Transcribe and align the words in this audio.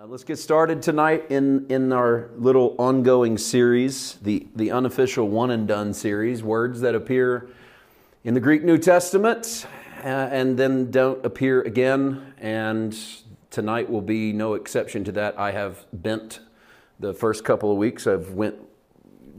Uh, 0.00 0.06
let's 0.06 0.22
get 0.22 0.38
started 0.38 0.80
tonight 0.80 1.24
in, 1.28 1.66
in 1.68 1.92
our 1.92 2.30
little 2.36 2.76
ongoing 2.78 3.36
series, 3.36 4.14
the, 4.22 4.46
the 4.54 4.70
unofficial 4.70 5.28
one 5.28 5.50
and 5.50 5.66
done 5.66 5.92
series, 5.92 6.40
words 6.40 6.80
that 6.82 6.94
appear 6.94 7.48
in 8.22 8.32
the 8.32 8.38
Greek 8.38 8.62
New 8.62 8.78
Testament 8.78 9.66
uh, 10.04 10.06
and 10.06 10.56
then 10.56 10.88
don't 10.92 11.24
appear 11.26 11.62
again. 11.62 12.32
And 12.38 12.96
tonight 13.50 13.90
will 13.90 14.02
be 14.02 14.32
no 14.32 14.54
exception 14.54 15.02
to 15.02 15.12
that. 15.12 15.36
I 15.36 15.50
have 15.50 15.84
bent 15.92 16.40
the 17.00 17.12
first 17.12 17.44
couple 17.44 17.72
of 17.72 17.76
weeks. 17.76 18.06
I've 18.06 18.34
went 18.34 18.54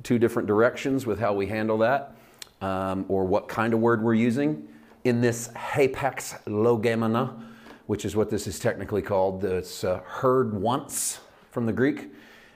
two 0.04 0.20
different 0.20 0.50
directions 0.50 1.05
with 1.05 1.21
how 1.21 1.34
we 1.34 1.46
handle 1.46 1.78
that 1.78 2.18
um, 2.60 3.05
or 3.07 3.23
what 3.23 3.48
kind 3.48 3.73
of 3.73 3.80
word 3.80 4.04
we're 4.04 4.14
using 4.14 4.68
in 5.05 5.21
this 5.21 5.48
hapax 5.50 6.38
legomena 6.48 7.49
which 7.90 8.06
is 8.06 8.16
what 8.16 8.30
this 8.30 8.46
is 8.46 8.60
technically 8.60 9.02
called. 9.02 9.44
It's 9.44 9.84
uh, 9.84 10.02
heard 10.06 10.54
once 10.54 11.21
from 11.50 11.66
the 11.66 11.74
Greek 11.74 12.14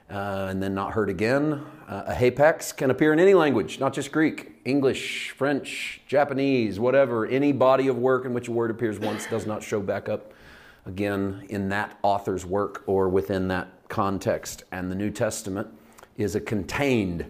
uh, 0.08 0.46
and 0.52 0.62
then 0.62 0.76
not 0.76 0.92
heard 0.94 1.09
again. 1.09 1.54
Uh, 1.88 2.04
a 2.06 2.14
hapax 2.14 2.78
can 2.78 2.92
appear 2.92 3.14
in 3.14 3.20
any 3.20 3.34
language, 3.34 3.80
not 3.80 3.94
just 3.94 4.12
Greek, 4.12 4.52
English, 4.64 5.32
French, 5.32 6.02
Japanese, 6.06 6.80
whatever. 6.80 7.26
Any 7.26 7.52
body 7.52 7.88
of 7.88 7.98
work 7.98 8.26
in 8.26 8.34
which 8.36 8.48
a 8.48 8.52
word 8.52 8.70
appears 8.70 9.00
once 9.00 9.26
does 9.26 9.48
not 9.48 9.64
show 9.64 9.80
back 9.80 10.08
up 10.08 10.36
again 10.86 11.48
in 11.50 11.68
that 11.70 11.98
author's 12.04 12.45
work 12.45 12.84
or 12.86 13.09
within 13.09 13.48
that 13.48 13.70
context. 13.90 14.66
And 14.72 14.92
the 14.92 14.95
New 14.95 15.09
Testament 15.09 15.68
is 16.16 16.36
a 16.36 16.42
contained 16.42 17.26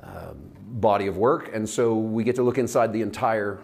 uh, 0.00 0.34
body 0.34 1.08
of 1.08 1.16
work, 1.16 1.52
and 1.52 1.68
so 1.68 1.96
we 1.96 2.22
get 2.22 2.36
to 2.36 2.44
look 2.44 2.58
inside 2.58 2.92
the 2.92 3.02
entire 3.02 3.58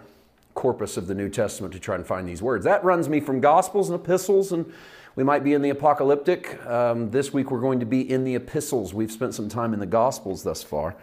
corpus 0.53 0.97
of 0.97 1.07
the 1.07 1.15
New 1.15 1.29
Testament 1.29 1.73
to 1.73 1.79
try 1.79 1.95
and 1.95 2.05
find 2.05 2.27
these 2.27 2.41
words. 2.41 2.65
That 2.65 2.83
runs 2.83 3.07
me 3.07 3.19
from 3.19 3.39
Gospels 3.39 3.89
and 3.89 3.99
epistles, 3.99 4.51
and 4.51 4.71
we 5.15 5.23
might 5.23 5.43
be 5.43 5.53
in 5.53 5.61
the 5.61 5.69
apocalyptic. 5.69 6.65
Um, 6.65 7.11
this 7.11 7.33
week 7.33 7.51
we're 7.51 7.61
going 7.61 7.79
to 7.79 7.85
be 7.85 8.09
in 8.09 8.23
the 8.23 8.35
epistles. 8.35 8.93
We've 8.93 9.11
spent 9.11 9.33
some 9.33 9.49
time 9.49 9.73
in 9.73 9.79
the 9.79 9.85
Gospels 9.85 10.43
thus 10.43 10.63
far, 10.63 10.95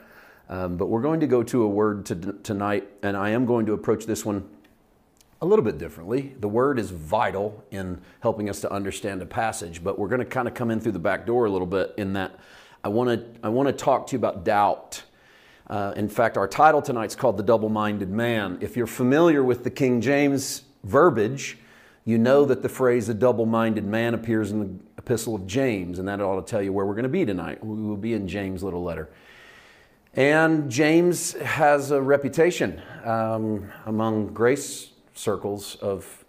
um, 0.49 0.77
but 0.77 0.87
we're 0.87 1.03
going 1.03 1.21
to 1.21 1.27
go 1.27 1.43
to 1.43 1.63
a 1.63 1.69
word 1.69 2.07
to, 2.07 2.15
tonight, 2.43 2.89
and 3.03 3.17
I 3.17 3.31
am 3.31 3.47
going 3.47 3.67
to 3.67 3.73
approach 3.73 4.07
this 4.07 4.25
one 4.25 4.49
a 5.43 5.47
little 5.47 5.65
bit 5.65 5.79
differently. 5.79 6.35
The 6.41 6.49
word 6.49 6.79
is 6.79 6.91
vital 6.91 7.65
in 7.71 8.01
helping 8.21 8.49
us 8.49 8.61
to 8.61 8.73
understand 8.73 9.21
a 9.21 9.27
passage, 9.27 9.85
but 9.85 9.99
we're 9.99 10.09
going 10.09 10.21
to 10.21 10.25
kind 10.25 10.49
of 10.49 10.55
come 10.55 10.71
in 10.71 10.81
through 10.81 10.93
the 10.93 10.99
back 10.99 11.27
door 11.27 11.45
a 11.45 11.51
little 11.51 11.67
bit 11.67 11.95
in 11.99 12.15
that 12.15 12.39
I 12.87 12.89
want 12.89 13.11
to 13.11 13.41
I 13.45 13.49
want 13.49 13.67
to 13.67 13.73
talk 13.73 14.07
to 14.07 14.13
you 14.13 14.19
about 14.19 14.45
doubt 14.45 15.03
uh, 15.69 15.93
in 15.97 16.09
fact, 16.09 16.37
our 16.37 16.47
title 16.47 16.81
tonight 16.81 17.07
is 17.07 17.17
called 17.17 17.37
The 17.37 17.43
Double 17.43 17.69
Minded 17.69 18.11
Man. 18.11 18.59
If 18.61 18.77
you're 18.77 18.87
familiar 18.87 19.43
with 19.43 19.65
the 19.65 19.71
King 19.71 20.01
James 20.01 20.63
verbiage, 20.85 21.59
you 22.05 22.19
know 22.19 22.45
that 22.45 22.63
the 22.63 22.69
phrase 22.69 23.09
a 23.09 23.15
double 23.15 23.47
minded 23.47 23.85
man 23.85 24.15
appears 24.15 24.53
in 24.53 24.61
the 24.61 24.71
epistle 24.97 25.35
of 25.35 25.45
James, 25.45 25.99
and 25.99 26.07
that 26.07 26.21
ought 26.21 26.47
to 26.47 26.49
tell 26.49 26.63
you 26.63 26.73
where 26.73 26.87
we're 26.87 26.95
going 26.95 27.03
to 27.03 27.09
be 27.09 27.27
tonight. 27.27 27.65
We 27.65 27.83
will 27.83 27.97
be 27.97 28.15
in 28.15 28.29
James' 28.29 28.63
little 28.63 28.85
letter. 28.85 29.11
And 30.15 30.71
James 30.71 31.33
has 31.33 31.91
a 31.91 32.01
reputation 32.01 32.81
um, 33.05 33.71
among 33.87 34.29
grace 34.29 34.91
circles 35.15 35.75
of 35.77 36.25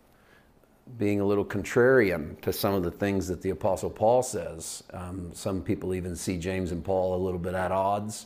being 0.98 1.22
a 1.22 1.26
little 1.26 1.46
contrarian 1.46 2.42
to 2.42 2.52
some 2.52 2.74
of 2.74 2.82
the 2.82 2.92
things 2.92 3.28
that 3.28 3.44
the 3.44 3.52
Apostle 3.52 3.92
Paul 3.92 4.24
says. 4.24 4.84
Um, 4.92 5.30
some 5.34 5.62
people 5.62 5.94
even 5.94 6.16
see 6.16 6.38
James 6.38 6.72
and 6.72 6.84
Paul 6.84 7.16
a 7.16 7.22
little 7.24 7.40
bit 7.40 7.54
at 7.54 7.72
odds. 7.72 8.26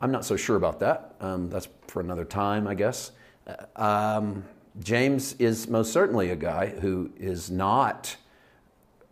I'm 0.00 0.10
not 0.10 0.24
so 0.24 0.36
sure 0.36 0.56
about 0.56 0.80
that. 0.80 1.14
Um, 1.20 1.50
that's 1.50 1.68
for 1.86 2.00
another 2.00 2.24
time, 2.24 2.66
I 2.66 2.74
guess. 2.74 3.12
Uh, 3.46 4.16
um, 4.16 4.44
James 4.82 5.34
is 5.34 5.68
most 5.68 5.92
certainly 5.92 6.30
a 6.30 6.36
guy 6.36 6.68
who 6.68 7.10
is 7.18 7.50
not 7.50 8.16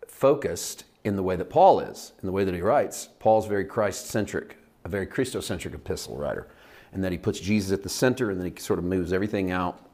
focused 0.07 0.85
in 1.03 1.15
the 1.15 1.23
way 1.23 1.35
that 1.35 1.49
Paul 1.49 1.79
is, 1.79 2.13
in 2.21 2.25
the 2.25 2.31
way 2.31 2.43
that 2.43 2.53
he 2.53 2.61
writes. 2.61 3.09
Paul's 3.19 3.45
very 3.45 3.65
Christ 3.65 4.07
centric, 4.07 4.57
a 4.83 4.89
very 4.89 5.05
Christocentric 5.05 5.73
epistle 5.75 6.17
writer, 6.17 6.47
and 6.91 7.03
that 7.03 7.11
he 7.11 7.17
puts 7.17 7.39
Jesus 7.39 7.71
at 7.71 7.83
the 7.83 7.89
center 7.89 8.31
and 8.31 8.39
then 8.39 8.51
he 8.51 8.59
sort 8.59 8.79
of 8.79 8.85
moves 8.85 9.13
everything 9.13 9.51
out 9.51 9.85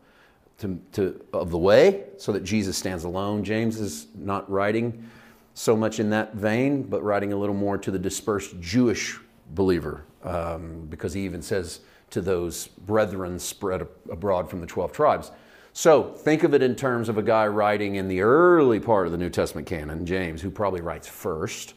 to, 0.60 0.80
to, 0.94 1.24
of 1.34 1.52
the 1.52 1.58
way 1.58 2.06
so 2.18 2.32
that 2.32 2.44
Jesus 2.44 2.78
stands 2.78 3.04
alone. 3.04 3.44
James 3.44 3.80
is 3.80 4.08
not 4.16 4.50
writing 4.50 5.10
so 5.54 5.76
much 5.76 6.00
in 6.00 6.10
that 6.12 6.36
vein, 6.36 6.84
but 6.84 7.04
writing 7.04 7.34
a 7.34 7.36
little 7.36 7.56
more 7.56 7.78
to 7.78 7.92
the 7.92 8.00
dispersed 8.00 8.60
Jewish 8.62 9.20
believer 9.54 10.06
um, 10.26 10.88
because 10.90 11.14
he 11.14 11.24
even 11.24 11.42
says 11.42 11.80
to 12.10 12.22
those 12.22 12.68
brethren 12.68 13.40
spread 13.40 13.88
abroad 14.12 14.50
from 14.50 14.62
the 14.62 14.68
12 14.68 14.92
tribes. 14.92 15.32
So 15.74 16.04
think 16.14 16.44
of 16.44 16.54
it 16.54 16.64
in 16.64 16.76
terms 16.76 17.10
of 17.10 17.18
a 17.18 17.22
guy 17.22 17.48
writing 17.48 17.96
in 17.96 18.08
the 18.08 18.22
early 18.22 18.80
part 18.80 19.08
of 19.08 19.12
the 19.12 19.18
New 19.18 19.30
Testament 19.30 19.68
canon, 19.68 20.06
James, 20.06 20.42
who 20.42 20.50
probably 20.50 20.82
writes 20.82 21.08
first. 21.08 21.74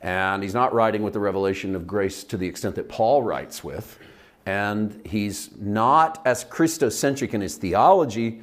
And 0.00 0.42
he's 0.42 0.54
not 0.54 0.72
writing 0.72 1.02
with 1.02 1.12
the 1.12 1.20
revelation 1.20 1.74
of 1.74 1.86
grace 1.86 2.24
to 2.24 2.36
the 2.36 2.46
extent 2.46 2.74
that 2.76 2.88
Paul 2.88 3.22
writes 3.22 3.62
with. 3.62 3.98
And 4.46 5.00
he's 5.06 5.50
not 5.58 6.22
as 6.26 6.44
Christocentric 6.44 7.34
in 7.34 7.40
his 7.40 7.56
theology, 7.56 8.40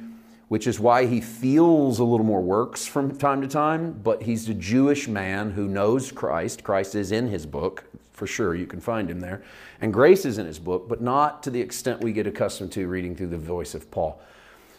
which 0.48 0.66
is 0.66 0.78
why 0.78 1.06
he 1.06 1.20
feels 1.20 1.98
a 1.98 2.04
little 2.04 2.26
more 2.26 2.40
works 2.40 2.86
from 2.86 3.16
time 3.16 3.40
to 3.42 3.48
time. 3.48 3.92
But 3.92 4.22
he's 4.22 4.48
a 4.48 4.54
Jewish 4.54 5.08
man 5.08 5.50
who 5.50 5.66
knows 5.66 6.12
Christ. 6.12 6.62
Christ 6.62 6.94
is 6.94 7.10
in 7.10 7.28
his 7.28 7.46
book, 7.46 7.84
for 8.22 8.28
sure. 8.28 8.54
You 8.54 8.66
can 8.68 8.78
find 8.78 9.10
him 9.10 9.18
there. 9.18 9.42
And 9.80 9.92
grace 9.92 10.24
is 10.24 10.38
in 10.38 10.46
his 10.46 10.60
book, 10.60 10.88
but 10.88 11.00
not 11.00 11.42
to 11.42 11.50
the 11.50 11.60
extent 11.60 12.04
we 12.04 12.12
get 12.12 12.24
accustomed 12.24 12.70
to 12.70 12.86
reading 12.86 13.16
through 13.16 13.26
the 13.26 13.36
voice 13.36 13.74
of 13.74 13.90
Paul. 13.90 14.22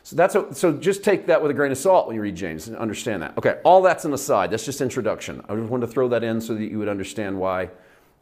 So 0.04 0.16
that's 0.16 0.36
a, 0.36 0.56
so 0.56 0.72
just 0.72 1.04
take 1.04 1.26
that 1.26 1.42
with 1.42 1.52
a 1.52 1.54
grain 1.54 1.70
of 1.70 1.78
salt 1.78 2.08
when 2.08 2.16
you 2.16 2.22
read 2.22 2.38
James 2.38 2.70
and 2.70 2.78
understand 2.78 3.22
that. 3.22 3.38
Okay, 3.38 3.60
all 3.66 3.82
that's 3.82 4.06
an 4.06 4.14
aside. 4.14 4.50
That's 4.50 4.64
just 4.64 4.80
introduction. 4.80 5.44
I 5.50 5.56
just 5.58 5.70
wanted 5.70 5.88
to 5.88 5.92
throw 5.92 6.08
that 6.08 6.24
in 6.24 6.40
so 6.40 6.56
that 6.56 6.64
you 6.64 6.80
would 6.80 6.88
understand 6.88 7.38
why 7.38 7.70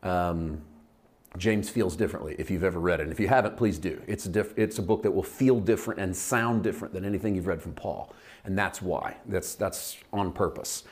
um, 0.02 0.60
James 1.38 1.70
feels 1.70 1.96
differently 1.96 2.36
if 2.40 2.50
you've 2.50 2.64
ever 2.64 2.80
read 2.80 3.00
it. 3.00 3.04
And 3.04 3.12
if 3.12 3.20
you 3.20 3.28
haven't, 3.28 3.58
please 3.58 3.78
do. 3.78 4.02
It's 4.08 4.26
a, 4.26 4.30
diff- 4.30 4.58
it's 4.58 4.80
a 4.80 4.82
book 4.82 5.04
that 5.04 5.12
will 5.12 5.22
feel 5.22 5.60
different 5.60 6.00
and 6.00 6.18
sound 6.18 6.64
different 6.64 6.96
than 6.96 7.06
anything 7.06 7.36
you've 7.36 7.46
read 7.46 7.62
from 7.62 7.74
Paul. 7.74 8.12
And 8.44 8.58
that's 8.58 8.82
why. 8.82 9.18
That's, 9.28 9.54
that's 9.54 9.98
on 10.12 10.32
purpose. 10.32 10.84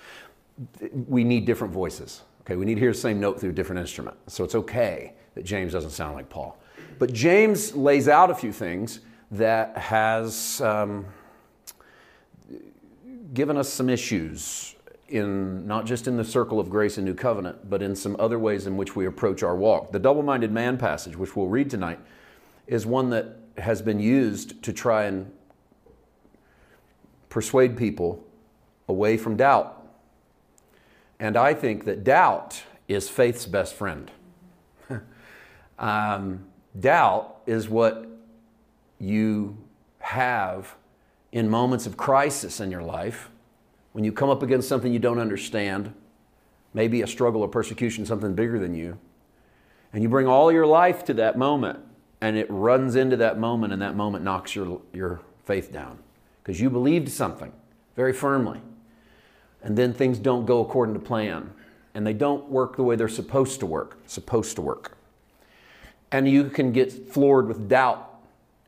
We 1.07 1.23
need 1.23 1.46
different 1.46 1.73
voices. 1.73 2.22
Okay, 2.49 2.55
we 2.55 2.65
need 2.65 2.73
to 2.73 2.79
hear 2.79 2.91
the 2.91 2.97
same 2.97 3.19
note 3.19 3.39
through 3.39 3.51
a 3.51 3.53
different 3.53 3.79
instrument. 3.79 4.17
So 4.25 4.43
it's 4.43 4.55
okay 4.55 5.13
that 5.35 5.45
James 5.45 5.71
doesn't 5.71 5.91
sound 5.91 6.15
like 6.15 6.29
Paul. 6.29 6.57
But 6.97 7.13
James 7.13 7.75
lays 7.75 8.07
out 8.07 8.31
a 8.31 8.33
few 8.33 8.51
things 8.51 9.01
that 9.29 9.77
has 9.77 10.59
um, 10.61 11.05
given 13.35 13.55
us 13.55 13.69
some 13.69 13.87
issues 13.87 14.73
in 15.09 15.67
not 15.67 15.85
just 15.85 16.07
in 16.07 16.17
the 16.17 16.23
circle 16.23 16.59
of 16.59 16.71
grace 16.71 16.97
and 16.97 17.05
new 17.05 17.13
covenant, 17.13 17.69
but 17.69 17.83
in 17.83 17.95
some 17.95 18.15
other 18.17 18.39
ways 18.39 18.66
in 18.66 18.77
which 18.77 18.95
we 18.95 19.05
approach 19.05 19.43
our 19.43 19.55
walk. 19.55 19.91
The 19.91 19.99
double 19.99 20.23
minded 20.23 20.51
man 20.51 20.75
passage, 20.79 21.16
which 21.16 21.35
we'll 21.35 21.49
read 21.49 21.69
tonight, 21.69 21.99
is 22.66 22.83
one 22.83 23.11
that 23.11 23.37
has 23.59 23.83
been 23.83 23.99
used 23.99 24.63
to 24.63 24.73
try 24.73 25.03
and 25.03 25.31
persuade 27.29 27.77
people 27.77 28.25
away 28.87 29.17
from 29.17 29.37
doubt 29.37 29.78
and 31.19 31.35
I 31.35 31.53
think 31.53 31.85
that 31.85 32.03
doubt 32.03 32.63
is 32.88 33.09
faith's 33.09 33.46
best 33.46 33.74
friend. 33.74 34.09
um, 35.80 36.46
doubt 36.80 37.41
is 37.46 37.68
what 37.68 38.07
you 39.00 39.58
have 40.00 40.75
in 41.31 41.50
moments 41.50 41.85
of 41.85 41.97
crisis 41.97 42.59
in 42.59 42.72
your 42.72 42.81
life. 42.81 43.29
When 43.91 44.03
you 44.03 44.12
come 44.12 44.29
up 44.29 44.41
against 44.41 44.68
something 44.69 44.94
you 44.94 45.00
don't 45.00 45.19
understand, 45.19 45.94
maybe 46.74 47.02
a 47.02 47.08
struggle 47.08 47.41
or 47.41 47.47
persecution, 47.47 48.06
something 48.06 48.34
bigger 48.34 48.59
than 48.59 48.74
you, 48.74 48.97
and 49.91 50.03
you 50.03 50.09
bring 50.09 50.28
all 50.28 50.52
your 50.52 50.66
life 50.66 51.03
to 51.06 51.13
that 51.16 51.38
moment 51.38 51.79
and 52.22 52.38
it 52.38 52.47
runs 52.50 52.96
into 52.96 53.18
that 53.18 53.40
moment 53.40 53.74
and 53.74 53.81
that 53.81 53.96
moment 53.96 54.24
knocks 54.24 54.56
your, 54.56 54.81
your 54.94 55.22
faith 55.46 55.72
down. 55.72 56.00
Because 56.44 56.62
you 56.62 56.69
believed 56.69 57.09
something 57.09 57.52
very 57.96 58.13
firmly 58.13 58.62
and 59.62 59.78
then 59.78 59.94
things 59.94 60.20
don't 60.20 60.46
go 60.46 60.62
according 60.62 60.94
to 60.94 61.00
plan. 61.00 61.52
And 61.94 62.06
they 62.06 62.14
don't 62.14 62.50
work 62.50 62.76
the 62.76 62.84
way 62.84 62.96
they're 62.96 63.08
supposed 63.08 63.59
to 63.59 63.66
work 63.66 63.97
supposed 64.06 64.56
to 64.56 64.61
work. 64.61 64.97
And 66.11 66.28
you 66.28 66.50
can 66.50 66.72
get 66.72 67.11
floored 67.11 67.47
with 67.47 67.67
doubt. 67.67 68.22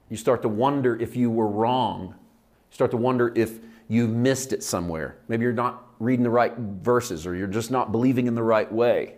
You 0.10 0.18
start 0.18 0.42
to 0.42 0.50
wonder 0.50 1.00
if 1.00 1.16
you 1.16 1.32
were 1.32 1.48
wrong. 1.48 2.10
You 2.10 2.76
start 2.76 2.92
to 2.92 2.98
wonder 2.98 3.32
if 3.36 3.60
you 3.88 4.08
missed 4.08 4.54
it 4.54 4.64
somewhere. 4.64 5.18
Maybe 5.28 5.44
you're 5.44 5.54
not 5.54 5.84
reading 6.00 6.24
the 6.24 6.30
right 6.30 6.56
verses 6.58 7.26
or 7.26 7.36
you're 7.36 7.48
just 7.48 7.72
not 7.72 7.92
believing 7.92 8.28
in 8.28 8.36
the 8.36 8.44
right 8.44 8.72
way. 8.72 9.16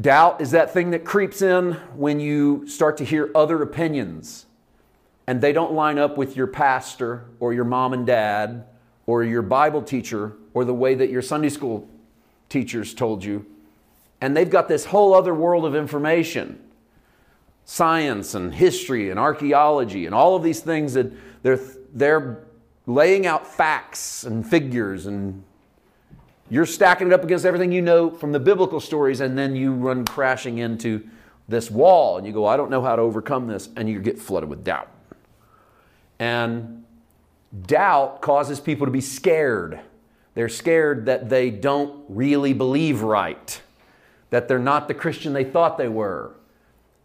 Doubt 0.00 0.40
is 0.40 0.52
that 0.52 0.72
thing 0.72 0.90
that 0.90 1.04
creeps 1.04 1.42
in 1.42 1.72
when 1.94 2.20
you 2.20 2.66
start 2.66 2.96
to 2.98 3.04
hear 3.04 3.30
other 3.34 3.60
opinions 3.62 4.46
and 5.26 5.40
they 5.40 5.52
don't 5.52 5.72
line 5.72 5.98
up 5.98 6.16
with 6.16 6.36
your 6.36 6.46
pastor 6.46 7.26
or 7.38 7.52
your 7.52 7.64
mom 7.64 7.92
and 7.92 8.06
dad 8.06 8.64
or 9.10 9.24
your 9.24 9.42
Bible 9.42 9.82
teacher 9.82 10.34
or 10.54 10.64
the 10.64 10.72
way 10.72 10.94
that 10.94 11.10
your 11.10 11.20
Sunday 11.20 11.48
school 11.48 11.88
teachers 12.48 12.94
told 12.94 13.24
you. 13.24 13.44
And 14.20 14.36
they've 14.36 14.48
got 14.48 14.68
this 14.68 14.84
whole 14.84 15.14
other 15.14 15.34
world 15.34 15.64
of 15.64 15.74
information 15.74 16.60
science 17.64 18.34
and 18.34 18.54
history 18.54 19.10
and 19.10 19.18
archaeology 19.18 20.06
and 20.06 20.14
all 20.14 20.36
of 20.36 20.44
these 20.44 20.60
things 20.60 20.94
that 20.94 21.10
they're, 21.42 21.60
they're 21.92 22.44
laying 22.86 23.26
out 23.26 23.44
facts 23.46 24.22
and 24.22 24.48
figures 24.48 25.06
and 25.06 25.42
you're 26.48 26.66
stacking 26.66 27.08
it 27.08 27.12
up 27.12 27.24
against 27.24 27.44
everything 27.44 27.72
you 27.72 27.82
know 27.82 28.10
from 28.10 28.30
the 28.30 28.40
biblical 28.40 28.80
stories, 28.80 29.20
and 29.20 29.38
then 29.38 29.54
you 29.54 29.72
run 29.72 30.04
crashing 30.04 30.58
into 30.58 31.08
this 31.48 31.70
wall 31.70 32.18
and 32.18 32.26
you 32.26 32.32
go, 32.32 32.44
I 32.44 32.56
don't 32.56 32.70
know 32.70 32.82
how 32.82 32.96
to 32.96 33.02
overcome 33.02 33.46
this, 33.46 33.68
and 33.76 33.88
you 33.88 34.00
get 34.00 34.18
flooded 34.18 34.48
with 34.48 34.64
doubt. 34.64 34.88
And 36.18 36.79
doubt 37.66 38.22
causes 38.22 38.60
people 38.60 38.86
to 38.86 38.92
be 38.92 39.00
scared. 39.00 39.80
They're 40.34 40.48
scared 40.48 41.06
that 41.06 41.28
they 41.28 41.50
don't 41.50 42.04
really 42.08 42.52
believe 42.52 43.02
right, 43.02 43.60
that 44.30 44.48
they're 44.48 44.58
not 44.58 44.88
the 44.88 44.94
Christian 44.94 45.32
they 45.32 45.44
thought 45.44 45.76
they 45.76 45.88
were. 45.88 46.34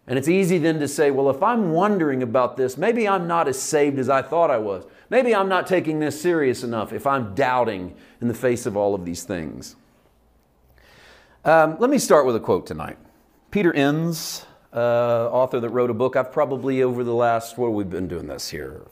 And 0.08 0.20
it's 0.20 0.28
easy 0.28 0.60
then 0.60 0.80
to 0.80 0.88
say, 0.88 1.10
well, 1.10 1.32
if 1.32 1.42
I'm 1.42 1.72
wondering 1.72 2.22
about 2.22 2.58
this, 2.58 2.78
maybe 2.78 3.08
I'm 3.08 3.28
not 3.28 3.48
as 3.48 3.60
saved 3.60 3.98
as 3.98 4.08
I 4.08 4.22
thought 4.22 4.52
I 4.52 4.60
was. 4.60 4.86
Maybe 5.10 5.34
I'm 5.34 5.50
not 5.50 5.66
taking 5.66 6.00
this 6.00 6.22
serious 6.22 6.64
enough 6.64 6.94
if 6.94 7.08
I'm 7.08 7.34
doubting 7.34 7.96
in 8.22 8.28
the 8.28 8.34
face 8.36 8.68
of 8.68 8.78
all 8.78 8.94
of 8.94 9.04
these 9.04 9.24
things. 9.24 9.76
Um, 11.44 11.78
let 11.80 11.90
me 11.90 11.98
start 11.98 12.26
with 12.26 12.36
a 12.36 12.40
quote 12.40 12.68
tonight. 12.68 12.98
Peter 13.50 13.74
Enns, 13.74 14.46
uh, 14.74 15.30
author 15.32 15.60
that 15.60 15.70
wrote 15.70 15.90
a 15.90 15.94
book. 15.94 16.16
I've 16.16 16.32
probably 16.32 16.84
over 16.84 17.04
the 17.04 17.14
last, 17.14 17.58
what 17.58 17.68
have 17.68 17.76
we 17.76 17.84
been 17.84 18.08
doing 18.08 18.28
this 18.28 18.50
here? 18.50 18.86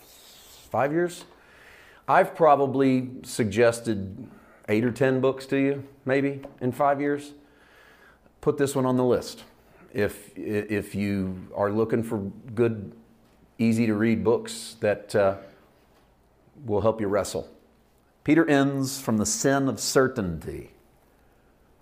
Five 0.71 0.91
years? 0.91 1.25
I've 2.07 2.35
probably 2.35 3.09
suggested 3.23 4.27
eight 4.67 4.83
or 4.83 4.91
10 4.91 5.21
books 5.21 5.45
to 5.47 5.57
you, 5.57 5.83
maybe, 6.05 6.41
in 6.59 6.71
five 6.71 6.99
years. 6.99 7.33
Put 8.41 8.57
this 8.57 8.75
one 8.75 8.85
on 8.85 8.97
the 8.97 9.05
list. 9.05 9.43
If, 9.93 10.37
if 10.37 10.95
you 10.95 11.47
are 11.55 11.71
looking 11.71 12.03
for 12.03 12.19
good, 12.55 12.93
easy 13.57 13.85
to 13.85 13.93
read 13.93 14.23
books 14.23 14.75
that 14.81 15.15
uh, 15.15 15.37
will 16.65 16.81
help 16.81 16.99
you 16.99 17.07
wrestle. 17.07 17.47
Peter 18.23 18.49
Enns 18.49 18.99
from 18.99 19.17
The 19.17 19.25
Sin 19.25 19.67
of 19.67 19.79
Certainty. 19.79 20.71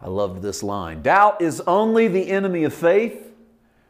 I 0.01 0.07
love 0.07 0.41
this 0.41 0.63
line. 0.63 1.01
Doubt 1.01 1.41
is 1.41 1.61
only 1.61 2.07
the 2.07 2.29
enemy 2.29 2.63
of 2.63 2.73
faith 2.73 3.31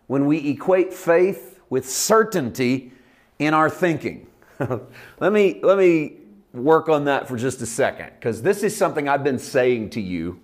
when 0.08 0.26
we 0.26 0.50
equate 0.50 0.94
faith 0.94 1.60
with 1.70 1.90
certainty 1.90 2.92
in 3.40 3.54
our 3.54 3.70
thinking. 3.70 4.28
let, 5.20 5.32
me, 5.32 5.62
let 5.64 5.78
me 5.78 6.18
work 6.54 6.90
on 6.90 7.06
that 7.06 7.28
for 7.28 7.38
just 7.38 7.62
a 7.62 7.66
second, 7.66 8.12
because 8.20 8.42
this 8.42 8.64
is 8.64 8.76
something 8.76 9.08
I've 9.08 9.24
been 9.24 9.40
saying 9.40 9.92
to 9.92 10.02
you 10.02 10.40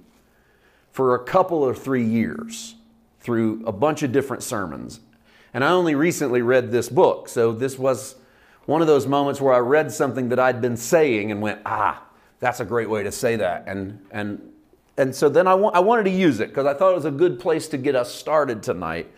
for 0.91 1.15
a 1.15 1.23
couple 1.23 1.63
or 1.63 1.75
three 1.75 2.05
years 2.05 2.75
through 3.19 3.63
a 3.65 3.71
bunch 3.71 4.03
of 4.03 4.11
different 4.11 4.41
sermons. 4.43 5.01
And 5.53 5.63
I 5.63 5.71
only 5.71 5.95
recently 5.95 6.41
read 6.41 6.71
this 6.71 6.89
book, 6.89 7.27
so 7.29 7.51
this 7.51 7.77
was 7.77 8.15
one 8.65 8.81
of 8.81 8.87
those 8.87 9.07
moments 9.07 9.39
where 9.39 9.53
I 9.53 9.59
read 9.59 9.91
something 9.91 10.29
that 10.29 10.39
I'd 10.39 10.61
been 10.61 10.77
saying 10.77 11.31
and 11.31 11.41
went, 11.41 11.61
ah, 11.65 12.03
that's 12.39 12.59
a 12.59 12.65
great 12.65 12.89
way 12.89 13.03
to 13.03 13.11
say 13.11 13.35
that. 13.37 13.63
And, 13.65 14.05
and, 14.11 14.51
and 14.97 15.15
so 15.15 15.29
then 15.29 15.47
I, 15.47 15.55
wa- 15.55 15.71
I 15.73 15.79
wanted 15.79 16.03
to 16.03 16.11
use 16.11 16.39
it 16.39 16.49
because 16.49 16.65
I 16.65 16.73
thought 16.73 16.91
it 16.91 16.95
was 16.95 17.05
a 17.05 17.11
good 17.11 17.39
place 17.39 17.67
to 17.69 17.77
get 17.77 17.95
us 17.95 18.13
started 18.13 18.61
tonight. 18.61 19.11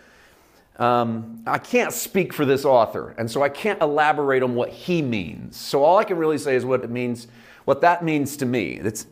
Um, 0.80 1.44
I 1.46 1.58
can't 1.58 1.92
speak 1.92 2.32
for 2.34 2.46
this 2.46 2.64
author, 2.64 3.14
and 3.18 3.30
so 3.30 3.44
I 3.44 3.50
can't 3.50 3.82
elaborate 3.82 4.42
on 4.42 4.56
what 4.56 4.70
he 4.70 5.02
means. 5.02 5.58
So 5.58 5.84
all 5.84 5.98
I 5.98 6.06
can 6.06 6.18
really 6.18 6.38
say 6.38 6.56
is 6.56 6.64
what 6.64 6.84
it 6.86 6.90
means, 6.90 7.28
what 7.66 7.82
that 7.82 8.02
means 8.02 8.38
to 8.38 8.46
me. 8.46 8.80
It's, 8.82 9.06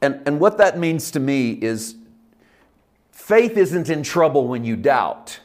and, 0.00 0.22
and 0.26 0.40
what 0.40 0.56
that 0.58 0.78
means 0.78 1.10
to 1.10 1.20
me 1.20 1.52
is 1.52 1.96
faith 3.12 3.58
isn't 3.58 3.90
in 3.90 4.02
trouble 4.02 4.48
when 4.48 4.64
you 4.64 4.76
doubt, 4.76 5.40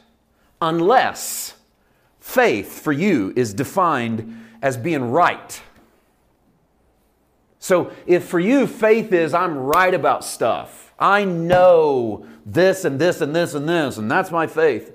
unless 0.62 1.56
faith 2.20 2.80
for 2.80 2.92
you 2.92 3.34
is 3.36 3.52
defined 3.52 4.42
as 4.62 4.78
being 4.78 5.10
right. 5.10 5.62
So 7.58 7.92
if 8.06 8.24
for 8.24 8.40
you 8.40 8.66
faith 8.66 9.12
is 9.12 9.34
I'm 9.34 9.58
right 9.58 9.92
about 9.92 10.24
stuff, 10.24 10.94
I 10.98 11.24
know 11.24 12.26
this 12.46 12.86
and 12.86 12.98
this 12.98 13.20
and 13.20 13.36
this 13.36 13.52
and 13.52 13.68
this, 13.68 13.98
and 13.98 14.10
that's 14.10 14.30
my 14.30 14.46
faith, 14.46 14.94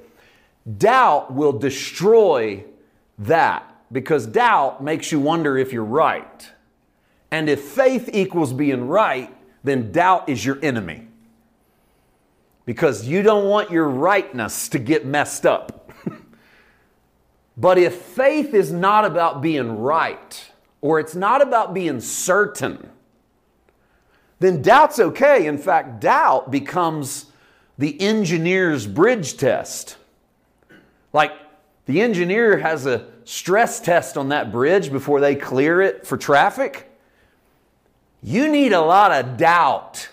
doubt 0.77 1.33
will 1.33 1.53
destroy 1.53 2.63
that 3.19 3.71
because 3.91 4.25
doubt 4.25 4.83
makes 4.83 5.12
you 5.12 5.19
wonder 5.19 5.57
if 5.57 5.71
you're 5.71 5.83
right. 5.83 6.51
And 7.31 7.50
if 7.50 7.62
faith 7.62 8.09
equals 8.13 8.53
being 8.53 8.88
right, 8.88 9.35
then 9.63 9.91
doubt 9.91 10.29
is 10.29 10.45
your 10.45 10.59
enemy. 10.63 11.07
Because 12.65 13.07
you 13.07 13.21
don't 13.21 13.47
want 13.47 13.71
your 13.71 13.88
rightness 13.88 14.69
to 14.69 14.79
get 14.79 15.06
messed 15.06 15.45
up. 15.45 15.91
but 17.57 17.77
if 17.77 17.95
faith 17.95 18.53
is 18.53 18.71
not 18.71 19.06
about 19.06 19.41
being 19.41 19.79
right, 19.79 20.51
or 20.81 21.00
it's 21.00 21.15
not 21.15 21.41
about 21.41 21.73
being 21.73 22.00
certain, 22.00 22.89
then 24.39 24.62
doubt's 24.62 25.00
okay. 25.00 25.45
In 25.45 25.57
fact, 25.57 26.00
doubt 26.00 26.51
becomes 26.51 27.25
the 27.77 28.00
engineer's 28.01 28.88
bridge 28.88 29.38
test. 29.38 29.97
Like 31.15 31.31
the 31.85 32.01
engineer 32.01 32.57
has 32.57 32.85
a 32.85 33.07
stress 33.23 33.79
test 33.79 34.17
on 34.17 34.29
that 34.29 34.51
bridge 34.51 34.91
before 34.91 35.21
they 35.21 35.33
clear 35.33 35.81
it 35.81 36.06
for 36.06 36.17
traffic. 36.17 36.91
You 38.21 38.50
need 38.50 38.73
a 38.73 38.81
lot 38.81 39.13
of 39.13 39.38
doubt 39.38 40.09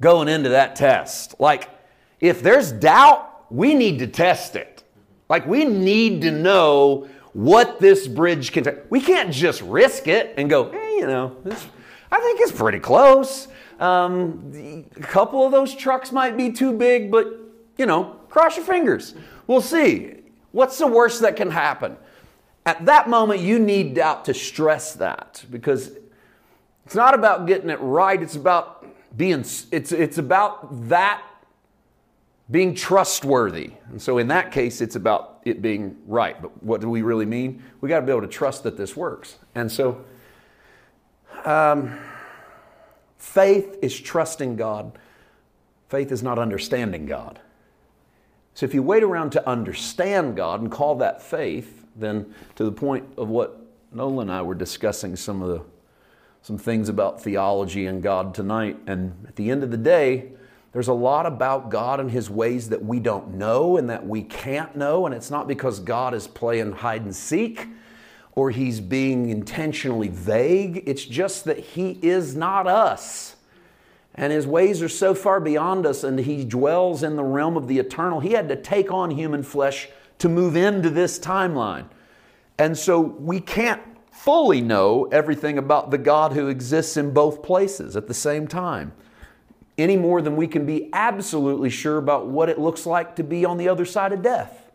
going 0.00 0.28
into 0.28 0.50
that 0.50 0.76
test. 0.76 1.40
Like, 1.40 1.68
if 2.20 2.40
there's 2.40 2.70
doubt, 2.70 3.52
we 3.52 3.74
need 3.74 3.98
to 3.98 4.06
test 4.06 4.54
it. 4.54 4.84
Like, 5.28 5.44
we 5.44 5.64
need 5.64 6.22
to 6.22 6.30
know 6.30 7.08
what 7.32 7.80
this 7.80 8.06
bridge 8.06 8.52
can 8.52 8.62
take. 8.62 8.90
We 8.90 9.00
can't 9.00 9.32
just 9.32 9.60
risk 9.62 10.06
it 10.06 10.34
and 10.36 10.48
go, 10.48 10.70
hey, 10.70 10.98
you 10.98 11.06
know, 11.08 11.36
I 12.12 12.20
think 12.20 12.40
it's 12.40 12.52
pretty 12.52 12.78
close. 12.78 13.48
Um, 13.80 14.86
a 14.96 15.00
couple 15.00 15.44
of 15.44 15.50
those 15.50 15.74
trucks 15.74 16.12
might 16.12 16.36
be 16.36 16.52
too 16.52 16.72
big, 16.72 17.10
but, 17.10 17.26
you 17.76 17.86
know, 17.86 18.20
cross 18.28 18.56
your 18.56 18.66
fingers. 18.66 19.14
We'll 19.48 19.62
see. 19.62 20.14
What's 20.58 20.76
the 20.76 20.88
worst 20.88 21.20
that 21.20 21.36
can 21.36 21.52
happen? 21.52 21.96
At 22.66 22.86
that 22.86 23.08
moment, 23.08 23.38
you 23.38 23.60
need 23.60 23.94
doubt 23.94 24.24
to 24.24 24.34
stress 24.34 24.94
that 24.94 25.44
because 25.52 25.92
it's 26.84 26.96
not 26.96 27.14
about 27.14 27.46
getting 27.46 27.70
it 27.70 27.78
right. 27.80 28.20
It's 28.20 28.34
about 28.34 28.84
being, 29.16 29.44
it's, 29.70 29.92
it's 29.92 30.18
about 30.18 30.88
that 30.88 31.22
being 32.50 32.74
trustworthy. 32.74 33.70
And 33.88 34.02
so 34.02 34.18
in 34.18 34.26
that 34.28 34.50
case, 34.50 34.80
it's 34.80 34.96
about 34.96 35.42
it 35.44 35.62
being 35.62 35.96
right. 36.08 36.42
But 36.42 36.60
what 36.60 36.80
do 36.80 36.90
we 36.90 37.02
really 37.02 37.24
mean? 37.24 37.62
We 37.80 37.88
got 37.88 38.00
to 38.00 38.06
be 38.06 38.10
able 38.10 38.22
to 38.22 38.26
trust 38.26 38.64
that 38.64 38.76
this 38.76 38.96
works. 38.96 39.36
And 39.54 39.70
so 39.70 40.04
um, 41.44 42.00
faith 43.16 43.78
is 43.80 43.96
trusting 43.96 44.56
God. 44.56 44.98
Faith 45.88 46.10
is 46.10 46.24
not 46.24 46.36
understanding 46.36 47.06
God. 47.06 47.38
So 48.58 48.66
if 48.66 48.74
you 48.74 48.82
wait 48.82 49.04
around 49.04 49.30
to 49.30 49.48
understand 49.48 50.34
God 50.34 50.60
and 50.60 50.68
call 50.68 50.96
that 50.96 51.22
faith, 51.22 51.86
then 51.94 52.34
to 52.56 52.64
the 52.64 52.72
point 52.72 53.04
of 53.16 53.28
what 53.28 53.56
Nola 53.92 54.22
and 54.22 54.32
I 54.32 54.42
were 54.42 54.56
discussing 54.56 55.14
some 55.14 55.42
of 55.42 55.48
the 55.48 55.62
some 56.42 56.58
things 56.58 56.88
about 56.88 57.22
theology 57.22 57.86
and 57.86 58.02
God 58.02 58.34
tonight. 58.34 58.76
And 58.88 59.26
at 59.28 59.36
the 59.36 59.48
end 59.48 59.62
of 59.62 59.70
the 59.70 59.76
day, 59.76 60.32
there's 60.72 60.88
a 60.88 60.92
lot 60.92 61.24
about 61.24 61.70
God 61.70 62.00
and 62.00 62.10
His 62.10 62.28
ways 62.28 62.68
that 62.70 62.84
we 62.84 62.98
don't 62.98 63.34
know 63.34 63.76
and 63.76 63.88
that 63.90 64.04
we 64.04 64.22
can't 64.22 64.74
know. 64.74 65.06
And 65.06 65.14
it's 65.14 65.30
not 65.30 65.46
because 65.46 65.78
God 65.78 66.12
is 66.12 66.26
playing 66.26 66.72
hide 66.72 67.02
and 67.02 67.14
seek 67.14 67.68
or 68.32 68.50
He's 68.50 68.80
being 68.80 69.30
intentionally 69.30 70.08
vague. 70.08 70.82
It's 70.84 71.04
just 71.04 71.44
that 71.44 71.60
He 71.60 72.00
is 72.02 72.34
not 72.34 72.66
us 72.66 73.36
and 74.14 74.32
his 74.32 74.46
ways 74.46 74.82
are 74.82 74.88
so 74.88 75.14
far 75.14 75.40
beyond 75.40 75.86
us, 75.86 76.02
and 76.02 76.18
he 76.18 76.44
dwells 76.44 77.02
in 77.02 77.16
the 77.16 77.24
realm 77.24 77.56
of 77.56 77.68
the 77.68 77.78
eternal. 77.78 78.20
He 78.20 78.32
had 78.32 78.48
to 78.48 78.56
take 78.56 78.90
on 78.90 79.10
human 79.10 79.42
flesh 79.42 79.88
to 80.18 80.28
move 80.28 80.56
into 80.56 80.90
this 80.90 81.18
timeline. 81.18 81.86
And 82.58 82.76
so 82.76 83.00
we 83.00 83.38
can't 83.40 83.80
fully 84.10 84.60
know 84.60 85.04
everything 85.12 85.58
about 85.58 85.92
the 85.92 85.98
God 85.98 86.32
who 86.32 86.48
exists 86.48 86.96
in 86.96 87.12
both 87.12 87.42
places 87.42 87.96
at 87.96 88.08
the 88.08 88.14
same 88.14 88.48
time, 88.48 88.92
any 89.76 89.96
more 89.96 90.20
than 90.20 90.34
we 90.34 90.48
can 90.48 90.66
be 90.66 90.90
absolutely 90.92 91.70
sure 91.70 91.98
about 91.98 92.26
what 92.26 92.48
it 92.48 92.58
looks 92.58 92.84
like 92.84 93.14
to 93.14 93.22
be 93.22 93.44
on 93.44 93.58
the 93.58 93.68
other 93.68 93.84
side 93.84 94.12
of 94.12 94.22
death. 94.22 94.72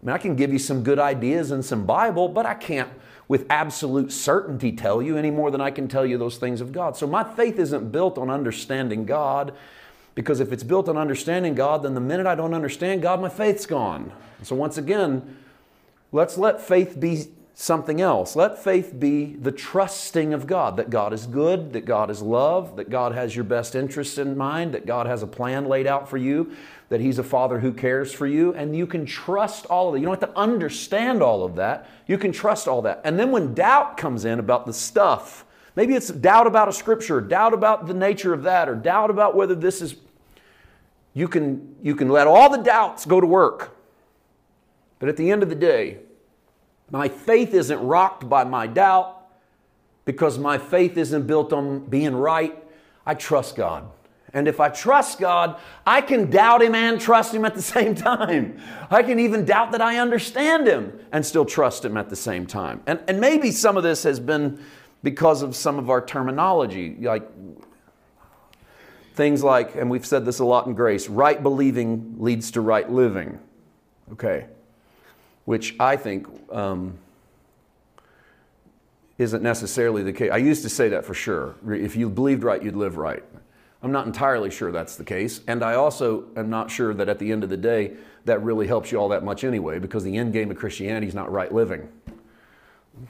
I 0.00 0.06
mean, 0.06 0.14
I 0.14 0.18
can 0.18 0.36
give 0.36 0.52
you 0.52 0.60
some 0.60 0.84
good 0.84 1.00
ideas 1.00 1.50
and 1.50 1.64
some 1.64 1.84
Bible, 1.84 2.28
but 2.28 2.46
I 2.46 2.54
can't 2.54 2.90
with 3.28 3.46
absolute 3.48 4.12
certainty 4.12 4.72
tell 4.72 5.00
you 5.00 5.16
any 5.16 5.30
more 5.30 5.50
than 5.50 5.60
I 5.60 5.70
can 5.70 5.88
tell 5.88 6.04
you 6.04 6.18
those 6.18 6.36
things 6.36 6.60
of 6.60 6.72
God. 6.72 6.96
So 6.96 7.06
my 7.06 7.24
faith 7.24 7.58
isn't 7.58 7.90
built 7.90 8.18
on 8.18 8.30
understanding 8.30 9.06
God 9.06 9.54
because 10.14 10.40
if 10.40 10.52
it's 10.52 10.62
built 10.62 10.88
on 10.88 10.96
understanding 10.96 11.54
God, 11.54 11.82
then 11.82 11.94
the 11.94 12.00
minute 12.00 12.26
I 12.26 12.34
don't 12.34 12.54
understand 12.54 13.02
God, 13.02 13.20
my 13.20 13.28
faith's 13.28 13.66
gone. 13.66 14.12
So 14.42 14.54
once 14.54 14.78
again, 14.78 15.38
let's 16.12 16.36
let 16.36 16.60
faith 16.60 17.00
be 17.00 17.26
something 17.54 18.00
else. 18.00 18.34
Let 18.34 18.62
faith 18.62 18.98
be 18.98 19.34
the 19.34 19.52
trusting 19.52 20.34
of 20.34 20.46
God 20.46 20.76
that 20.76 20.90
God 20.90 21.12
is 21.12 21.26
good, 21.26 21.72
that 21.72 21.84
God 21.84 22.10
is 22.10 22.20
love, 22.20 22.76
that 22.76 22.90
God 22.90 23.12
has 23.12 23.34
your 23.34 23.44
best 23.44 23.74
interests 23.74 24.18
in 24.18 24.36
mind, 24.36 24.74
that 24.74 24.86
God 24.86 25.06
has 25.06 25.22
a 25.22 25.26
plan 25.26 25.66
laid 25.66 25.86
out 25.86 26.08
for 26.08 26.16
you, 26.16 26.52
that 26.88 27.00
He's 27.00 27.18
a 27.18 27.24
Father 27.24 27.60
who 27.60 27.72
cares 27.72 28.12
for 28.12 28.26
you, 28.26 28.52
and 28.54 28.76
you 28.76 28.86
can 28.86 29.06
trust 29.06 29.66
all 29.66 29.88
of 29.88 29.94
that. 29.94 30.00
You 30.00 30.06
don't 30.06 30.20
have 30.20 30.30
to 30.30 30.38
understand 30.38 31.22
all 31.22 31.44
of 31.44 31.56
that. 31.56 31.88
You 32.06 32.18
can 32.18 32.32
trust 32.32 32.66
all 32.66 32.82
that. 32.82 33.00
And 33.04 33.18
then 33.18 33.30
when 33.30 33.54
doubt 33.54 33.96
comes 33.96 34.24
in 34.24 34.38
about 34.38 34.66
the 34.66 34.72
stuff 34.72 35.44
Maybe 35.76 35.94
it's 35.94 36.08
doubt 36.08 36.46
about 36.46 36.68
a 36.68 36.72
scripture, 36.72 37.20
doubt 37.20 37.52
about 37.52 37.86
the 37.86 37.94
nature 37.94 38.32
of 38.32 38.44
that, 38.44 38.68
or 38.68 38.74
doubt 38.74 39.10
about 39.10 39.34
whether 39.34 39.54
this 39.54 39.82
is. 39.82 39.96
You 41.14 41.28
can, 41.28 41.76
you 41.82 41.94
can 41.94 42.08
let 42.08 42.26
all 42.26 42.50
the 42.50 42.62
doubts 42.62 43.06
go 43.06 43.20
to 43.20 43.26
work. 43.26 43.76
But 44.98 45.08
at 45.08 45.16
the 45.16 45.30
end 45.30 45.42
of 45.42 45.48
the 45.48 45.54
day, 45.54 45.98
my 46.90 47.08
faith 47.08 47.54
isn't 47.54 47.80
rocked 47.80 48.28
by 48.28 48.44
my 48.44 48.66
doubt 48.66 49.26
because 50.04 50.38
my 50.38 50.58
faith 50.58 50.96
isn't 50.96 51.26
built 51.26 51.52
on 51.52 51.86
being 51.86 52.14
right. 52.14 52.56
I 53.06 53.14
trust 53.14 53.56
God. 53.56 53.90
And 54.32 54.48
if 54.48 54.58
I 54.58 54.68
trust 54.68 55.20
God, 55.20 55.60
I 55.86 56.00
can 56.00 56.28
doubt 56.28 56.60
Him 56.60 56.74
and 56.74 57.00
trust 57.00 57.32
Him 57.32 57.44
at 57.44 57.54
the 57.54 57.62
same 57.76 57.94
time. 57.94 58.60
I 58.90 59.02
can 59.02 59.20
even 59.20 59.44
doubt 59.44 59.72
that 59.72 59.80
I 59.80 59.98
understand 59.98 60.66
Him 60.66 60.98
and 61.12 61.24
still 61.24 61.44
trust 61.44 61.84
Him 61.84 61.96
at 61.96 62.10
the 62.10 62.16
same 62.16 62.44
time. 62.44 62.82
And, 62.86 63.00
and 63.06 63.20
maybe 63.20 63.52
some 63.52 63.76
of 63.76 63.84
this 63.84 64.02
has 64.02 64.18
been 64.18 64.60
because 65.02 65.42
of 65.42 65.54
some 65.54 65.78
of 65.78 65.88
our 65.88 66.04
terminology, 66.04 66.96
like 67.00 67.28
things 69.14 69.44
like, 69.44 69.76
and 69.76 69.88
we've 69.88 70.06
said 70.06 70.24
this 70.24 70.40
a 70.40 70.44
lot 70.44 70.66
in 70.66 70.74
grace 70.74 71.08
right 71.08 71.40
believing 71.40 72.16
leads 72.18 72.50
to 72.52 72.60
right 72.60 72.90
living. 72.90 73.38
Okay. 74.12 74.46
Which 75.44 75.74
I 75.78 75.96
think 75.96 76.26
um, 76.50 76.98
isn't 79.18 79.42
necessarily 79.42 80.02
the 80.02 80.12
case. 80.12 80.30
I 80.32 80.38
used 80.38 80.62
to 80.62 80.68
say 80.68 80.88
that 80.88 81.04
for 81.04 81.14
sure. 81.14 81.54
If 81.68 81.96
you 81.96 82.08
believed 82.08 82.44
right, 82.44 82.62
you'd 82.62 82.76
live 82.76 82.96
right. 82.96 83.22
I'm 83.82 83.92
not 83.92 84.06
entirely 84.06 84.50
sure 84.50 84.72
that's 84.72 84.96
the 84.96 85.04
case. 85.04 85.42
And 85.46 85.62
I 85.62 85.74
also 85.74 86.24
am 86.36 86.48
not 86.48 86.70
sure 86.70 86.94
that 86.94 87.08
at 87.10 87.18
the 87.18 87.30
end 87.30 87.44
of 87.44 87.50
the 87.50 87.56
day, 87.58 87.92
that 88.24 88.42
really 88.42 88.66
helps 88.66 88.90
you 88.90 88.98
all 88.98 89.10
that 89.10 89.22
much 89.22 89.44
anyway, 89.44 89.78
because 89.78 90.02
the 90.02 90.16
end 90.16 90.32
game 90.32 90.50
of 90.50 90.56
Christianity 90.56 91.06
is 91.06 91.14
not 91.14 91.30
right 91.30 91.52
living. 91.52 91.88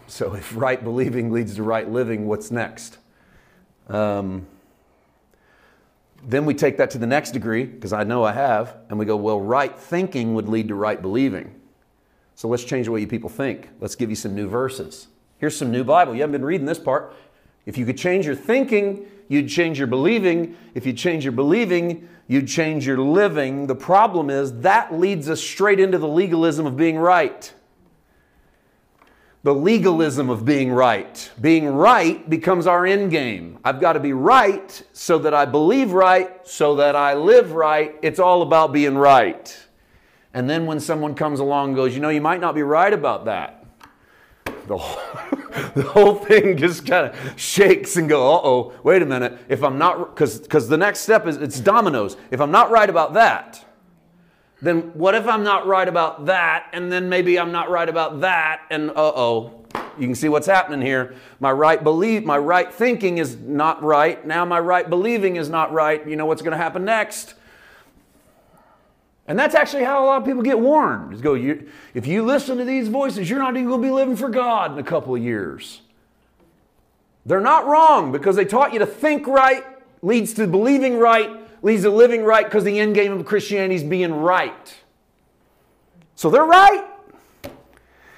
So 0.09 0.35
if 0.35 0.57
right 0.57 0.83
believing 0.83 1.31
leads 1.31 1.55
to 1.55 1.63
right 1.63 1.89
living, 1.89 2.27
what's 2.27 2.51
next? 2.51 2.99
Um, 3.89 4.47
then 6.27 6.47
we 6.47 6.55
take 6.55 6.79
that 6.79 6.91
to 6.91 6.99
the 6.99 7.07
next 7.07 7.31
degree, 7.31 7.65
because 7.65 7.93
I 7.93 8.03
know 8.03 8.25
I 8.25 8.33
have, 8.33 8.77
and 8.89 8.99
we 8.99 9.05
go, 9.05 9.15
well, 9.15 9.41
right 9.41 9.79
thinking 9.79 10.35
would 10.35 10.49
lead 10.49 10.69
to 10.69 10.75
right 10.75 11.01
believing. 11.01 11.55
So 12.35 12.49
let's 12.49 12.65
change 12.65 12.87
the 12.87 12.93
way 12.93 13.01
you 13.01 13.07
people 13.07 13.31
think. 13.31 13.69
Let's 13.81 13.95
give 13.95 14.11
you 14.11 14.17
some 14.17 14.35
new 14.35 14.49
verses. 14.49 15.09
Here's 15.39 15.57
some 15.57 15.71
new 15.71 15.85
Bible. 15.85 16.15
You 16.15 16.23
haven't 16.23 16.33
been 16.33 16.45
reading 16.45 16.67
this 16.67 16.79
part. 16.79 17.15
If 17.67 17.79
you 17.79 17.87
could 17.87 17.99
change 17.99 18.27
your 18.27 18.35
thinking, 18.35 19.07
you'd 19.29 19.49
change 19.49 19.79
your 19.79 19.87
believing. 19.87 20.57
If 20.75 20.87
you 20.87 20.93
change 20.93 21.25
your 21.25 21.33
believing, 21.33 22.09
you'd 22.27 22.49
change 22.49 22.87
your 22.87 22.99
living. 22.99 23.67
The 23.67 23.75
problem 23.75 24.31
is 24.31 24.61
that 24.61 24.93
leads 24.93 25.29
us 25.29 25.41
straight 25.41 25.81
into 25.81 25.99
the 25.99 26.09
legalism 26.09 26.67
of 26.67 26.77
being 26.77 26.99
right. 26.99 27.53
The 29.43 29.55
legalism 29.55 30.31
of 30.31 30.45
being 30.47 30.73
right. 30.73 31.31
Being 31.39 31.67
right 31.67 32.29
becomes 32.29 32.67
our 32.67 32.87
end 32.87 33.11
game. 33.11 33.59
I've 33.63 33.79
got 33.79 33.93
to 33.93 34.01
be 34.01 34.15
right 34.15 34.83
so 34.95 35.19
that 35.19 35.35
I 35.35 35.45
believe 35.45 35.93
right, 35.93 36.47
so 36.49 36.77
that 36.77 36.97
I 36.97 37.15
live 37.15 37.53
right. 37.53 37.95
It's 38.01 38.19
all 38.19 38.41
about 38.41 38.73
being 38.73 38.97
right. 38.97 39.64
And 40.35 40.51
then 40.51 40.67
when 40.67 40.81
someone 40.81 41.15
comes 41.15 41.39
along 41.39 41.69
and 41.69 41.77
goes, 41.77 41.95
you 41.95 42.01
know, 42.01 42.09
you 42.09 42.21
might 42.21 42.41
not 42.41 42.57
be 42.57 42.63
right 42.63 42.93
about 42.93 43.25
that, 43.27 43.65
the 44.67 44.77
whole, 44.77 45.39
the 45.75 45.83
whole 45.85 46.17
thing 46.17 46.57
just 46.57 46.85
kind 46.87 47.07
of 47.07 47.41
shakes 47.41 47.97
and 47.97 48.09
go, 48.09 48.35
uh 48.35 48.41
oh, 48.43 48.73
wait 48.83 49.01
a 49.01 49.07
minute. 49.07 49.39
If 49.49 49.63
I'm 49.63 49.79
not, 49.79 50.17
because 50.17 50.69
the 50.69 50.77
next 50.77 51.01
step 51.01 51.29
is 51.29 51.37
it's 51.37 51.61
dominoes. 51.61 52.17
If 52.33 52.41
I'm 52.41 52.51
not 52.51 52.73
right 52.73 52.91
about 52.91 53.15
that, 53.15 53.65
then 54.61 54.93
what 54.95 55.15
if 55.15 55.29
I'm 55.29 55.45
not 55.45 55.67
right 55.67 55.87
about 55.87 56.27
that? 56.27 56.69
And 56.73 56.91
then 56.91 57.09
maybe 57.09 57.39
I'm 57.39 57.53
not 57.53 57.71
right 57.71 57.89
about 57.89 58.21
that, 58.21 58.63
and 58.71 58.91
uh 58.91 58.95
oh. 58.97 59.61
You 59.97 60.09
can 60.09 60.17
see 60.17 60.29
what's 60.29 60.49
happening 60.49 60.85
here. 60.85 61.15
My 61.39 61.53
right 61.53 61.83
belief, 61.83 62.25
my 62.25 62.39
right 62.39 62.73
thinking 62.73 63.19
is 63.19 63.37
not 63.37 63.81
right. 63.81 64.27
Now 64.27 64.45
my 64.45 64.59
right 64.59 64.89
believing 64.91 65.37
is 65.37 65.49
not 65.49 65.73
right. 65.73 66.05
You 66.09 66.17
know 66.17 66.27
what's 66.27 66.43
going 66.43 66.51
to 66.51 66.57
happen 66.57 66.85
next? 66.85 67.35
And 69.27 69.39
that's 69.39 69.55
actually 69.55 69.85
how 69.85 70.05
a 70.05 70.07
lot 70.07 70.21
of 70.21 70.27
people 70.27 70.43
get 70.43 70.59
warned. 70.59 71.15
Is 71.15 71.21
go, 71.21 71.35
you, 71.35 71.69
if 71.95 72.07
you 72.07 72.25
listen 72.25 72.59
to 72.59 72.65
these 72.65 72.89
voices, 72.89 73.31
you're 73.31 73.39
not 73.39 73.57
even 73.57 73.69
going 73.69 73.81
to 73.81 73.89
be 73.89 73.93
living 73.93 74.17
for 74.17 74.29
God 74.29 74.73
in 74.73 74.79
a 74.79 74.83
couple 74.83 75.15
of 75.15 75.23
years. 75.23 75.81
They're 77.25 77.41
not 77.41 77.67
wrong 77.67 78.13
because 78.13 78.37
they 78.37 78.45
taught 78.45 78.73
you 78.73 78.81
to 78.81 78.87
think 78.87 79.27
right 79.27 79.65
leads 80.03 80.35
to 80.35 80.47
believing 80.47 80.99
right, 80.99 81.31
leads 81.63 81.83
to 81.83 81.91
living 81.91 82.23
right 82.23 82.45
because 82.45 82.65
the 82.65 82.79
end 82.79 82.95
game 82.95 83.13
of 83.13 83.25
Christianity 83.25 83.77
is 83.77 83.83
being 83.83 84.13
right. 84.13 84.75
So 86.15 86.29
they're 86.29 86.45
right. 86.45 86.87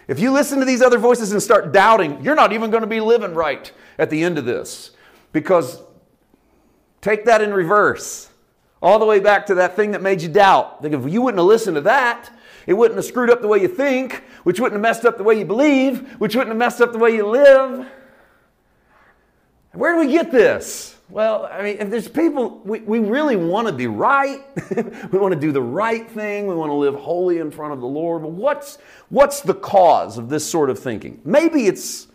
If 0.09 0.21
you 0.21 0.33
listen 0.33 0.59
to 0.59 0.65
these 0.65 0.83
other 0.83 0.99
voices 0.99 1.33
and 1.33 1.43
start 1.43 1.73
doubting, 1.73 2.23
you're 2.23 2.35
not 2.35 2.53
even 2.53 2.71
going 2.71 2.83
to 2.83 2.89
be 2.89 3.01
living 3.01 3.35
right 3.35 3.71
at 3.99 4.11
the 4.11 4.23
end 4.23 4.39
of 4.39 4.45
this. 4.45 4.91
Because 5.33 5.81
take 7.01 7.25
that 7.25 7.41
in 7.41 7.53
reverse. 7.53 8.29
All 8.87 9.01
the 9.01 9.05
way 9.05 9.19
back 9.19 9.47
to 9.47 9.57
that 9.57 9.75
thing 9.75 9.91
that 9.91 10.01
made 10.01 10.23
you 10.23 10.29
doubt. 10.29 10.81
Think 10.81 10.95
if 10.95 11.13
you 11.13 11.21
wouldn't 11.21 11.41
have 11.41 11.47
listened 11.49 11.75
to 11.75 11.81
that, 11.81 12.31
it 12.69 12.75
wouldn't 12.75 12.97
have 12.97 13.05
screwed 13.05 13.31
up 13.31 13.41
the 13.41 13.49
way 13.49 13.61
you 13.61 13.67
think, 13.67 14.23
which 14.45 14.61
wouldn't 14.61 14.75
have 14.75 14.81
messed 14.81 15.05
up 15.05 15.17
the 15.19 15.25
way 15.25 15.37
you 15.37 15.45
believe, 15.45 16.09
which 16.21 16.37
wouldn't 16.37 16.51
have 16.51 16.57
messed 16.57 16.81
up 16.81 16.93
the 16.93 16.99
way 16.99 17.11
you 17.11 17.27
live. 17.27 17.85
Where 19.73 19.95
do 19.95 20.07
we 20.07 20.13
get 20.13 20.31
this? 20.31 20.95
Well, 21.09 21.51
I 21.53 21.65
mean, 21.65 21.79
if 21.81 21.91
there's 21.91 22.07
people, 22.07 22.61
we, 22.65 22.79
we 22.79 23.01
really 23.01 23.35
want 23.35 23.67
to 23.67 23.73
be 23.73 23.89
right. 23.89 24.45
we 25.11 25.19
want 25.19 25.35
to 25.35 25.41
do 25.41 25.51
the 25.51 25.61
right 25.61 26.09
thing. 26.09 26.47
We 26.47 26.55
want 26.55 26.71
to 26.71 26.75
live 26.75 26.95
holy 26.95 27.39
in 27.39 27.51
front 27.51 27.73
of 27.73 27.81
the 27.81 27.89
Lord. 27.89 28.23
But 28.23 28.31
what's, 28.31 28.79
what's 29.09 29.41
the 29.41 29.55
cause 29.55 30.17
of 30.17 30.29
this 30.29 30.49
sort 30.49 30.71
of 30.71 30.79
thinking? 30.79 31.21
Maybe 31.25 31.67
it's 31.67 32.06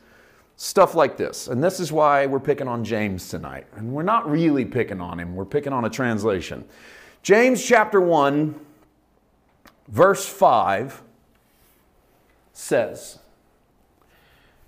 Stuff 0.64 0.94
like 0.94 1.18
this. 1.18 1.48
And 1.48 1.64
this 1.64 1.80
is 1.80 1.92
why 1.92 2.28
we're 2.28 2.40
picking 2.40 2.68
on 2.68 2.84
James 2.84 3.28
tonight. 3.30 3.66
And 3.76 3.92
we're 3.92 4.04
not 4.04 4.30
really 4.30 4.64
picking 4.64 5.02
on 5.02 5.20
him, 5.20 5.36
we're 5.36 5.44
picking 5.44 5.74
on 5.74 5.86
a 5.86 5.90
translation. 5.90 6.66
James 7.24 7.66
chapter 7.66 8.00
1, 8.00 8.54
verse 9.88 10.28
5 10.28 11.02
says, 12.54 13.18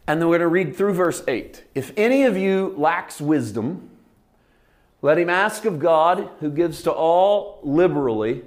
and 0.07 0.19
then 0.19 0.29
we're 0.29 0.39
going 0.39 0.49
to 0.49 0.51
read 0.51 0.75
through 0.75 0.95
verse 0.95 1.21
8. 1.27 1.63
If 1.75 1.93
any 1.95 2.23
of 2.23 2.35
you 2.35 2.73
lacks 2.75 3.21
wisdom, 3.21 3.91
let 5.03 5.19
him 5.19 5.29
ask 5.29 5.63
of 5.63 5.77
God, 5.77 6.27
who 6.39 6.49
gives 6.49 6.81
to 6.81 6.91
all 6.91 7.59
liberally 7.61 8.41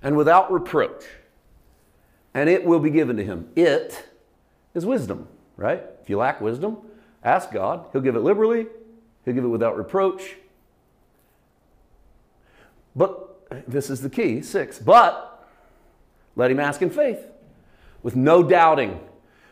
and 0.00 0.16
without 0.16 0.50
reproach, 0.50 1.04
and 2.32 2.48
it 2.48 2.64
will 2.64 2.80
be 2.80 2.88
given 2.88 3.18
to 3.18 3.24
him. 3.24 3.50
It 3.54 4.08
is 4.72 4.86
wisdom, 4.86 5.28
right? 5.58 5.84
If 6.06 6.10
you 6.10 6.18
lack 6.18 6.40
wisdom, 6.40 6.78
ask 7.24 7.50
God. 7.50 7.86
He'll 7.90 8.00
give 8.00 8.14
it 8.14 8.20
liberally, 8.20 8.68
He'll 9.24 9.34
give 9.34 9.42
it 9.42 9.48
without 9.48 9.76
reproach. 9.76 10.36
But 12.94 13.66
this 13.66 13.90
is 13.90 14.02
the 14.02 14.08
key 14.08 14.40
six. 14.40 14.78
But 14.78 15.44
let 16.36 16.52
him 16.52 16.60
ask 16.60 16.80
in 16.80 16.90
faith, 16.90 17.26
with 18.04 18.14
no 18.14 18.44
doubting. 18.44 19.00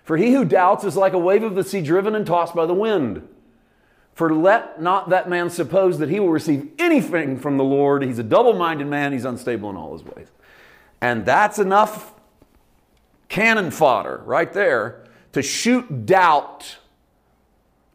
For 0.05 0.17
he 0.17 0.33
who 0.33 0.45
doubts 0.45 0.85
is 0.85 0.97
like 0.97 1.13
a 1.13 1.19
wave 1.19 1.43
of 1.43 1.57
the 1.57 1.65
sea 1.65 1.81
driven 1.81 2.15
and 2.15 2.25
tossed 2.25 2.55
by 2.55 2.67
the 2.67 2.73
wind. 2.73 3.27
For 4.15 4.33
let 4.33 4.81
not 4.81 5.09
that 5.09 5.29
man 5.29 5.51
suppose 5.51 5.99
that 5.99 6.09
he 6.09 6.21
will 6.21 6.29
receive 6.29 6.71
anything 6.79 7.37
from 7.37 7.57
the 7.57 7.65
Lord. 7.65 8.05
He's 8.05 8.21
a 8.21 8.23
double 8.23 8.53
minded 8.53 8.87
man, 8.87 9.13
he's 9.13 9.25
unstable 9.25 9.71
in 9.71 9.77
all 9.77 9.93
his 9.93 10.05
ways. 10.05 10.29
And 11.01 11.27
that's 11.27 11.59
enough 11.59 12.13
cannon 13.29 13.73
fodder 13.73 14.23
right 14.25 14.53
there 14.53 15.04
to 15.35 15.43
shoot 15.43 16.07
doubt 16.07 16.79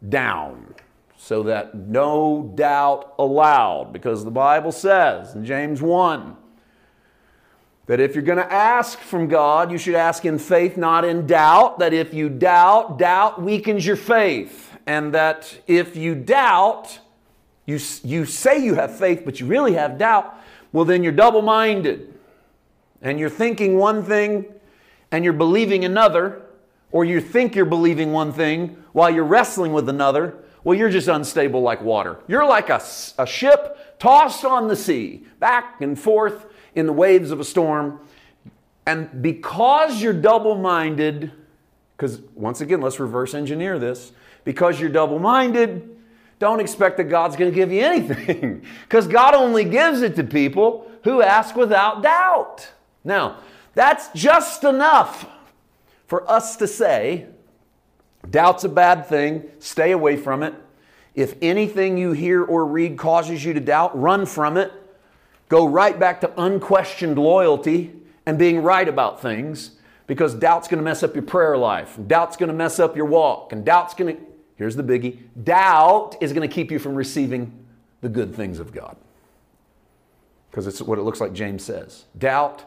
down 0.07 0.75
so 1.17 1.43
that 1.43 1.75
no 1.75 2.51
doubt 2.55 3.13
allowed, 3.19 3.91
because 3.91 4.23
the 4.23 4.31
Bible 4.31 4.71
says 4.71 5.35
in 5.35 5.45
James 5.45 5.81
1 5.81 6.35
that 7.87 7.99
if 7.99 8.15
you're 8.15 8.23
going 8.23 8.37
to 8.37 8.51
ask 8.51 8.99
from 8.99 9.27
God, 9.27 9.71
you 9.71 9.77
should 9.77 9.95
ask 9.95 10.23
in 10.23 10.37
faith, 10.39 10.77
not 10.77 11.03
in 11.03 11.27
doubt. 11.27 11.79
That 11.79 11.93
if 11.93 12.13
you 12.13 12.29
doubt, 12.29 12.99
doubt 12.99 13.41
weakens 13.41 13.85
your 13.85 13.95
faith. 13.95 14.77
And 14.85 15.13
that 15.13 15.59
if 15.67 15.95
you 15.95 16.15
doubt, 16.15 16.99
you, 17.65 17.79
you 18.03 18.25
say 18.25 18.63
you 18.63 18.75
have 18.75 18.97
faith, 18.97 19.23
but 19.25 19.39
you 19.39 19.45
really 19.45 19.73
have 19.73 19.97
doubt, 19.97 20.35
well, 20.71 20.85
then 20.85 21.03
you're 21.03 21.11
double 21.11 21.41
minded. 21.41 22.13
And 23.01 23.19
you're 23.19 23.29
thinking 23.29 23.77
one 23.77 24.03
thing 24.03 24.45
and 25.11 25.23
you're 25.23 25.33
believing 25.33 25.85
another 25.85 26.43
or 26.91 27.05
you 27.05 27.21
think 27.21 27.55
you're 27.55 27.65
believing 27.65 28.11
one 28.11 28.33
thing 28.33 28.83
while 28.93 29.09
you're 29.09 29.23
wrestling 29.23 29.73
with 29.73 29.87
another, 29.89 30.35
well, 30.63 30.77
you're 30.77 30.89
just 30.89 31.07
unstable 31.07 31.61
like 31.61 31.81
water. 31.81 32.19
You're 32.27 32.45
like 32.45 32.69
a, 32.69 32.81
a 33.17 33.25
ship 33.25 33.99
tossed 33.99 34.43
on 34.43 34.67
the 34.67 34.75
sea, 34.75 35.23
back 35.39 35.81
and 35.81 35.97
forth 35.97 36.45
in 36.75 36.85
the 36.85 36.93
waves 36.93 37.31
of 37.31 37.39
a 37.39 37.45
storm. 37.45 37.99
And 38.85 39.21
because 39.21 40.01
you're 40.01 40.13
double 40.13 40.55
minded, 40.55 41.31
because 41.95 42.21
once 42.33 42.61
again, 42.61 42.81
let's 42.81 42.99
reverse 42.99 43.33
engineer 43.33 43.77
this. 43.77 44.11
Because 44.43 44.79
you're 44.79 44.89
double 44.89 45.19
minded, 45.19 45.97
don't 46.39 46.59
expect 46.59 46.97
that 46.97 47.05
God's 47.05 47.35
going 47.35 47.51
to 47.51 47.55
give 47.55 47.71
you 47.71 47.81
anything. 47.85 48.63
Because 48.83 49.07
God 49.07 49.35
only 49.35 49.63
gives 49.63 50.01
it 50.01 50.15
to 50.15 50.23
people 50.23 50.89
who 51.03 51.21
ask 51.21 51.55
without 51.55 52.01
doubt. 52.01 52.69
Now, 53.03 53.37
that's 53.75 54.09
just 54.13 54.63
enough 54.63 55.25
for 56.09 56.29
us 56.29 56.55
to 56.55 56.67
say, 56.67 57.27
doubt's 58.27 58.63
a 58.63 58.69
bad 58.69 59.05
thing, 59.05 59.43
stay 59.59 59.91
away 59.91 60.17
from 60.17 60.41
it. 60.41 60.55
If 61.13 61.35
anything 61.39 61.99
you 61.99 62.13
hear 62.13 62.43
or 62.43 62.65
read 62.65 62.97
causes 62.97 63.45
you 63.45 63.53
to 63.53 63.59
doubt, 63.59 63.97
run 63.97 64.25
from 64.25 64.57
it. 64.57 64.73
Go 65.49 65.67
right 65.67 65.97
back 65.99 66.21
to 66.21 66.41
unquestioned 66.41 67.19
loyalty 67.19 67.93
and 68.25 68.39
being 68.39 68.63
right 68.63 68.87
about 68.87 69.21
things 69.21 69.77
because 70.07 70.33
doubt's 70.33 70.67
going 70.67 70.79
to 70.79 70.83
mess 70.83 71.03
up 71.03 71.13
your 71.13 71.23
prayer 71.23 71.55
life. 71.55 71.95
And 71.99 72.07
doubt's 72.07 72.37
going 72.37 72.49
to 72.49 72.55
mess 72.55 72.79
up 72.79 72.95
your 72.95 73.05
walk. 73.05 73.53
And 73.53 73.63
doubt's 73.63 73.93
going 73.93 74.17
to, 74.17 74.21
here's 74.55 74.75
the 74.75 74.83
biggie 74.83 75.19
doubt 75.43 76.17
is 76.21 76.33
going 76.33 76.47
to 76.47 76.53
keep 76.53 76.71
you 76.71 76.79
from 76.79 76.95
receiving 76.95 77.65
the 78.01 78.09
good 78.09 78.33
things 78.33 78.59
of 78.59 78.73
God. 78.73 78.97
Because 80.49 80.65
it's 80.65 80.81
what 80.81 80.97
it 80.97 81.03
looks 81.03 81.21
like 81.21 81.33
James 81.33 81.63
says. 81.63 82.05
Doubt 82.17 82.63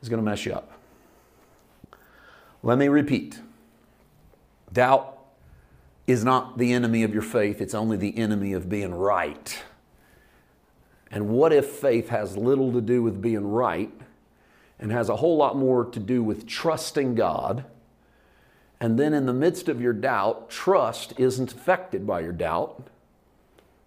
is 0.00 0.08
going 0.08 0.24
to 0.24 0.24
mess 0.24 0.46
you 0.46 0.54
up. 0.54 0.77
Let 2.62 2.78
me 2.78 2.88
repeat 2.88 3.40
doubt 4.72 5.18
is 6.06 6.24
not 6.24 6.58
the 6.58 6.72
enemy 6.72 7.02
of 7.02 7.12
your 7.12 7.22
faith, 7.22 7.60
it's 7.60 7.74
only 7.74 7.96
the 7.96 8.16
enemy 8.16 8.52
of 8.52 8.68
being 8.68 8.94
right. 8.94 9.62
And 11.10 11.28
what 11.28 11.52
if 11.52 11.66
faith 11.66 12.08
has 12.08 12.36
little 12.36 12.72
to 12.72 12.80
do 12.80 13.02
with 13.02 13.20
being 13.20 13.46
right 13.46 13.92
and 14.78 14.92
has 14.92 15.08
a 15.08 15.16
whole 15.16 15.36
lot 15.36 15.56
more 15.56 15.84
to 15.84 16.00
do 16.00 16.22
with 16.22 16.46
trusting 16.46 17.14
God? 17.14 17.64
And 18.80 18.98
then 18.98 19.12
in 19.12 19.26
the 19.26 19.32
midst 19.32 19.68
of 19.68 19.80
your 19.80 19.92
doubt, 19.92 20.50
trust 20.50 21.14
isn't 21.18 21.52
affected 21.52 22.06
by 22.06 22.20
your 22.20 22.32
doubt 22.32 22.88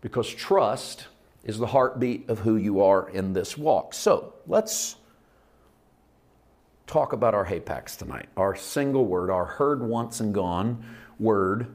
because 0.01 0.30
trust 0.30 1.08
is 1.44 1.58
the 1.58 1.68
heartbeat 1.68 2.30
of 2.30 2.40
who 2.40 2.56
you 2.56 2.82
are 2.82 3.10
in 3.10 3.34
this 3.34 3.58
walk. 3.58 3.94
So 3.94 4.34
let's 4.48 4.96
talk 6.92 7.14
about 7.14 7.34
our 7.34 7.46
hapax 7.46 7.98
tonight, 7.98 8.28
our 8.36 8.54
single 8.54 9.06
word, 9.06 9.30
our 9.30 9.46
heard 9.46 9.82
once 9.82 10.20
and 10.20 10.34
gone 10.34 10.84
word 11.20 11.68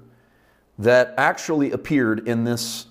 that 0.78 1.14
actually 1.16 1.72
appeared 1.72 2.28
in 2.28 2.44
this 2.44 2.86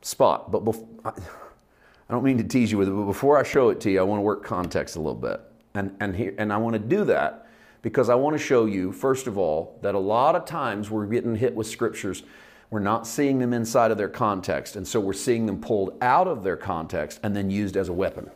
spot. 0.00 0.50
But 0.50 0.64
bef- 0.64 0.86
I 1.04 2.12
don't 2.12 2.24
mean 2.24 2.38
to 2.38 2.44
tease 2.44 2.72
you 2.72 2.78
with 2.78 2.88
it, 2.88 2.92
but 2.92 3.04
before 3.04 3.38
I 3.38 3.42
show 3.42 3.68
it 3.68 3.80
to 3.82 3.90
you, 3.90 4.00
I 4.00 4.02
want 4.02 4.18
to 4.18 4.22
work 4.22 4.42
context 4.42 4.96
a 4.96 4.98
little 4.98 5.14
bit. 5.14 5.40
And, 5.74 5.94
and, 6.00 6.16
here, 6.16 6.34
and 6.38 6.52
I 6.52 6.56
want 6.56 6.72
to 6.72 6.78
do 6.78 7.04
that 7.04 7.46
because 7.82 8.08
I 8.08 8.14
want 8.14 8.34
to 8.34 8.42
show 8.42 8.64
you, 8.64 8.90
first 8.90 9.26
of 9.26 9.36
all, 9.36 9.78
that 9.82 9.94
a 9.94 9.98
lot 9.98 10.34
of 10.34 10.46
times 10.46 10.90
we're 10.90 11.06
getting 11.06 11.34
hit 11.36 11.54
with 11.54 11.66
scriptures. 11.66 12.22
We're 12.70 12.80
not 12.80 13.06
seeing 13.06 13.38
them 13.38 13.52
inside 13.52 13.90
of 13.90 13.98
their 13.98 14.08
context. 14.08 14.76
And 14.76 14.88
so 14.88 15.00
we're 15.00 15.12
seeing 15.12 15.44
them 15.44 15.60
pulled 15.60 15.98
out 16.00 16.28
of 16.28 16.42
their 16.42 16.56
context 16.56 17.20
and 17.22 17.36
then 17.36 17.50
used 17.50 17.76
as 17.76 17.90
a 17.90 17.92
weapon. 17.92 18.30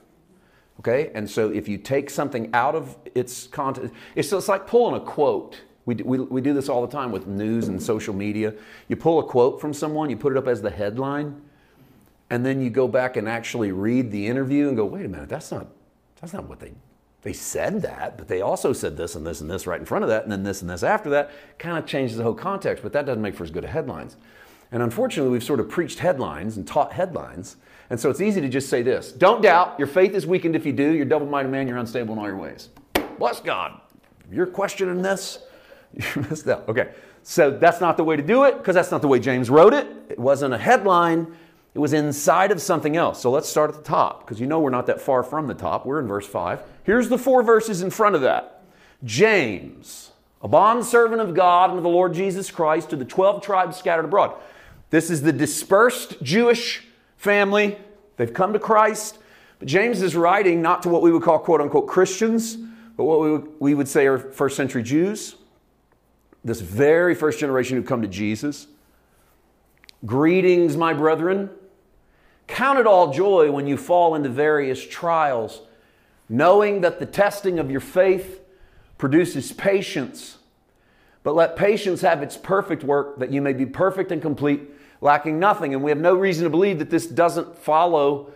Okay? 0.81 1.11
And 1.15 1.29
so 1.29 1.51
if 1.51 1.69
you 1.69 1.79
take 1.79 2.11
something 2.11 2.51
out 2.53 2.75
of 2.75 2.97
its 3.15 3.47
context, 3.47 3.93
it's 4.15 4.33
like 4.49 4.67
pulling 4.67 5.01
a 5.01 5.05
quote 5.05 5.57
we, 5.87 5.95
we, 5.95 6.19
we 6.19 6.41
do 6.41 6.53
this 6.53 6.69
all 6.69 6.85
the 6.85 6.93
time 6.93 7.13
with 7.13 7.29
news 7.29 7.69
and 7.69 7.81
social 7.81 8.13
media. 8.13 8.53
You 8.89 8.97
pull 8.97 9.21
a 9.21 9.23
quote 9.23 9.61
from 9.61 9.73
someone, 9.73 10.11
you 10.11 10.17
put 10.17 10.33
it 10.33 10.37
up 10.37 10.49
as 10.49 10.61
the 10.61 10.71
headline, 10.71 11.41
and 12.29 12.45
then 12.45 12.61
you 12.61 12.71
go 12.71 12.89
back 12.89 13.17
and 13.17 13.29
actually 13.29 13.71
read 13.71 14.11
the 14.11 14.27
interview 14.27 14.67
and 14.67 14.77
go, 14.77 14.85
wait 14.85 15.07
a 15.07 15.09
minute, 15.09 15.29
that's 15.29 15.53
not, 15.53 15.69
that's 16.21 16.33
not 16.33 16.49
what 16.49 16.59
they, 16.59 16.73
they 17.23 17.33
said 17.33 17.83
that, 17.83 18.19
but 18.19 18.27
they 18.27 18.41
also 18.41 18.73
said 18.73 18.97
this 18.97 19.15
and 19.15 19.25
this 19.25 19.41
and 19.41 19.49
this 19.49 19.65
right 19.65 19.79
in 19.79 19.87
front 19.87 20.03
of 20.03 20.11
that, 20.11 20.25
and 20.25 20.33
then 20.33 20.43
this 20.43 20.61
and 20.61 20.69
this 20.69 20.83
after 20.83 21.09
that. 21.11 21.31
Kind 21.57 21.79
of 21.79 21.87
changes 21.87 22.17
the 22.17 22.25
whole 22.25 22.35
context, 22.35 22.83
but 22.83 22.93
that 22.93 23.07
doesn't 23.07 23.23
make 23.23 23.37
for 23.37 23.45
as 23.45 23.53
good 23.53 23.65
headlines. 23.65 24.17
And 24.73 24.83
unfortunately, 24.83 25.31
we've 25.31 25.45
sort 25.45 25.61
of 25.61 25.69
preached 25.69 26.01
headlines 26.01 26.57
and 26.57 26.67
taught 26.67 26.95
headlines. 26.95 27.57
And 27.89 28.01
so 28.01 28.11
it's 28.11 28.21
easy 28.21 28.41
to 28.41 28.49
just 28.49 28.69
say 28.69 28.83
this 28.83 29.13
Don't 29.13 29.43
doubt, 29.43 29.77
your 29.79 29.89
faith 29.89 30.15
is 30.15 30.27
weakened 30.27 30.57
if 30.57 30.67
you 30.67 30.73
do. 30.73 30.93
You're 30.93 31.05
double 31.05 31.27
minded 31.27 31.51
man, 31.51 31.69
you're 31.69 31.79
unstable 31.79 32.15
in 32.15 32.19
all 32.19 32.27
your 32.27 32.37
ways. 32.37 32.69
Bless 33.19 33.41
God. 33.41 33.81
You're 34.31 34.47
questioning 34.47 35.03
this, 35.03 35.39
You 35.93 36.23
missed 36.29 36.49
out. 36.49 36.69
Okay. 36.69 36.93
So 37.23 37.51
that's 37.51 37.81
not 37.81 37.97
the 37.97 38.05
way 38.05 38.15
to 38.15 38.23
do 38.23 38.45
it 38.45 38.57
because 38.59 38.75
that's 38.75 38.93
not 38.93 39.03
the 39.03 39.09
way 39.09 39.19
James 39.19 39.51
wrote 39.51 39.75
it. 39.75 39.89
It 40.09 40.19
wasn't 40.19 40.55
a 40.55 40.59
headline, 40.59 41.27
it 41.75 41.79
was 41.79 41.93
inside 41.93 42.53
of 42.53 42.63
something 42.63 42.97
else. 42.97 43.21
So 43.21 43.31
let's 43.31 43.49
start 43.49 43.71
at 43.71 43.77
the 43.77 43.83
top 43.83 44.25
because 44.25 44.41
you 44.41 44.47
know 44.47 44.61
we're 44.61 44.71
not 44.71 44.87
that 44.87 45.01
far 45.01 45.23
from 45.23 45.47
the 45.47 45.55
top. 45.55 45.85
We're 45.85 46.01
in 46.01 46.07
verse 46.07 46.27
5. 46.27 46.63
Here's 46.85 47.09
the 47.09 47.19
four 47.19 47.43
verses 47.43 47.83
in 47.83 47.91
front 47.91 48.15
of 48.15 48.21
that 48.23 48.63
James, 49.05 50.13
a 50.41 50.49
bondservant 50.49 51.21
of 51.21 51.35
God 51.35 51.71
and 51.71 51.79
of 51.79 51.83
the 51.83 51.91
Lord 51.91 52.15
Jesus 52.15 52.51
Christ, 52.51 52.91
to 52.91 52.97
the 52.97 53.05
12 53.05 53.43
tribes 53.43 53.77
scattered 53.77 54.05
abroad. 54.05 54.35
This 54.91 55.11
is 55.11 55.23
the 55.23 55.33
dispersed 55.33 56.23
Jewish 56.23 56.86
family. 57.17 57.79
They've 58.17 58.33
come 58.33 58.53
to 58.53 58.59
Christ. 58.59 59.19
But 59.59 59.69
James 59.69 60.03
is 60.03 60.15
writing 60.15 60.63
not 60.63 60.83
to 60.83 60.89
what 60.89 61.03
we 61.03 61.11
would 61.11 61.23
call 61.23 61.39
quote 61.39 61.61
unquote 61.61 61.87
Christians, 61.87 62.57
but 62.97 63.05
what 63.05 63.21
we 63.21 63.33
would, 63.33 63.49
we 63.59 63.75
would 63.75 63.89
say 63.89 64.07
are 64.07 64.19
first 64.19 64.57
century 64.57 64.83
Jews 64.83 65.37
this 66.47 66.61
very 66.61 67.15
first 67.15 67.41
generation 67.41 67.77
who 67.77 67.83
come 67.83 68.03
to 68.03 68.09
Jesus. 68.09 68.69
Greetings, 70.07 70.77
my 70.77 70.95
brethren. 70.95 71.51
Count 72.47 72.79
it 72.79 72.87
all 72.87 73.13
joy 73.13 73.51
when 73.51 73.67
you 73.67 73.77
fall 73.77 74.15
into 74.15 74.29
various 74.29 74.87
trials, 74.87 75.61
knowing 76.29 76.83
that 76.83 77.01
the 77.01 77.07
testing 77.07 77.59
of 77.59 77.69
your 77.69 77.81
faith 77.81 78.41
produces 78.97 79.53
patience. 79.53 80.39
But 81.25 81.35
let 81.35 81.57
patience 81.57 82.03
have 82.03 82.23
its 82.23 82.37
perfect 82.37 82.85
work, 82.85 83.19
that 83.19 83.33
you 83.33 83.43
may 83.43 83.53
be 83.53 83.67
perfect 83.67 84.13
and 84.13 84.23
complete, 84.23 84.61
lacking 85.01 85.39
nothing. 85.39 85.75
And 85.75 85.83
we 85.83 85.91
have 85.91 85.99
no 85.99 86.15
reason 86.15 86.45
to 86.45 86.51
believe 86.51 86.79
that 86.79 86.91
this 86.91 87.07
doesn't 87.07 87.57
follow 87.57 88.33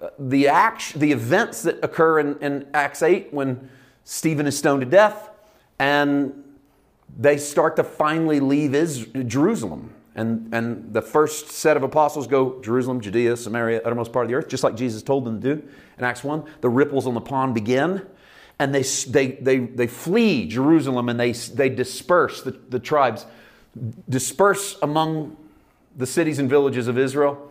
uh, 0.00 0.08
the, 0.18 0.48
act, 0.48 0.94
the 0.94 1.12
events 1.12 1.62
that 1.62 1.78
occur 1.82 2.18
in, 2.18 2.38
in 2.40 2.66
Acts 2.74 3.02
8 3.02 3.32
when 3.32 3.70
Stephen 4.04 4.46
is 4.46 4.56
stoned 4.56 4.80
to 4.80 4.86
death 4.86 5.30
and 5.78 6.44
they 7.18 7.36
start 7.36 7.76
to 7.76 7.84
finally 7.84 8.40
leave 8.40 8.72
Jerusalem. 9.28 9.94
And, 10.14 10.52
and 10.52 10.92
the 10.92 11.00
first 11.00 11.48
set 11.48 11.76
of 11.76 11.82
apostles 11.82 12.26
go 12.26 12.60
Jerusalem, 12.60 13.00
Judea, 13.00 13.36
Samaria, 13.36 13.80
uttermost 13.84 14.12
part 14.12 14.26
of 14.26 14.30
the 14.30 14.34
earth, 14.36 14.48
just 14.48 14.62
like 14.62 14.76
Jesus 14.76 15.02
told 15.02 15.24
them 15.24 15.40
to 15.40 15.54
do 15.56 15.68
in 15.98 16.04
Acts 16.04 16.22
1. 16.22 16.44
The 16.60 16.68
ripples 16.68 17.06
on 17.06 17.14
the 17.14 17.20
pond 17.20 17.54
begin, 17.54 18.06
and 18.58 18.74
they, 18.74 18.82
they, 18.82 19.38
they, 19.40 19.58
they 19.58 19.86
flee 19.86 20.46
Jerusalem 20.46 21.08
and 21.08 21.18
they, 21.18 21.32
they 21.32 21.70
disperse, 21.70 22.42
the, 22.42 22.52
the 22.68 22.78
tribes 22.78 23.26
disperse 24.08 24.76
among 24.82 25.36
the 25.96 26.06
cities 26.06 26.38
and 26.38 26.48
villages 26.48 26.88
of 26.88 26.98
Israel. 26.98 27.50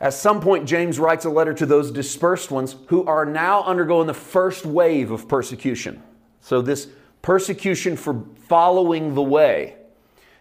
At 0.00 0.12
some 0.12 0.40
point, 0.40 0.66
James 0.66 0.98
writes 0.98 1.24
a 1.24 1.30
letter 1.30 1.54
to 1.54 1.66
those 1.66 1.90
dispersed 1.90 2.50
ones 2.50 2.76
who 2.88 3.04
are 3.06 3.24
now 3.24 3.62
undergoing 3.64 4.06
the 4.06 4.14
first 4.14 4.66
wave 4.66 5.10
of 5.10 5.26
persecution. 5.26 6.02
So, 6.40 6.60
this 6.60 6.88
persecution 7.22 7.96
for 7.96 8.24
following 8.48 9.14
the 9.14 9.22
way. 9.22 9.74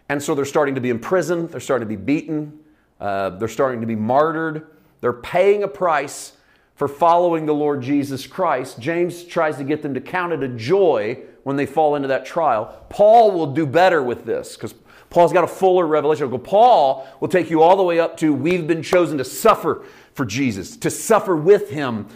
And 0.07 0.21
so 0.21 0.35
they're 0.35 0.45
starting 0.45 0.75
to 0.75 0.81
be 0.81 0.89
imprisoned, 0.89 1.49
they're 1.49 1.59
starting 1.59 1.87
to 1.87 1.95
be 1.97 2.01
beaten, 2.01 2.59
uh, 2.99 3.31
they're 3.31 3.47
starting 3.47 3.81
to 3.81 3.87
be 3.87 3.95
martyred, 3.95 4.67
they're 5.01 5.13
paying 5.13 5.63
a 5.63 5.67
price 5.67 6.33
for 6.75 6.87
following 6.87 7.45
the 7.45 7.53
Lord 7.53 7.81
Jesus 7.81 8.27
Christ. 8.27 8.79
James 8.79 9.23
tries 9.23 9.57
to 9.57 9.63
get 9.63 9.81
them 9.81 9.93
to 9.93 10.01
count 10.01 10.33
it 10.33 10.43
a 10.43 10.47
joy 10.49 11.17
when 11.43 11.55
they 11.55 11.65
fall 11.65 11.95
into 11.95 12.07
that 12.09 12.25
trial. 12.25 12.85
Paul 12.89 13.31
will 13.31 13.53
do 13.53 13.65
better 13.65 14.03
with 14.03 14.25
this 14.25 14.55
because 14.55 14.73
Paul's 15.15 15.31
got 15.31 15.45
a 15.45 15.47
fuller 15.47 15.87
revelation. 15.87 16.29
Paul 16.39 17.07
will 17.21 17.29
take 17.29 17.49
you 17.49 17.61
all 17.61 17.77
the 17.77 17.83
way 17.83 18.01
up 18.01 18.17
to 18.17 18.33
we've 18.33 18.67
been 18.67 18.83
chosen 18.83 19.17
to 19.17 19.23
suffer 19.23 19.85
for 20.13 20.25
Jesus, 20.25 20.75
to 20.75 20.91
suffer 20.91 21.37
with 21.37 21.69
him, 21.69 22.07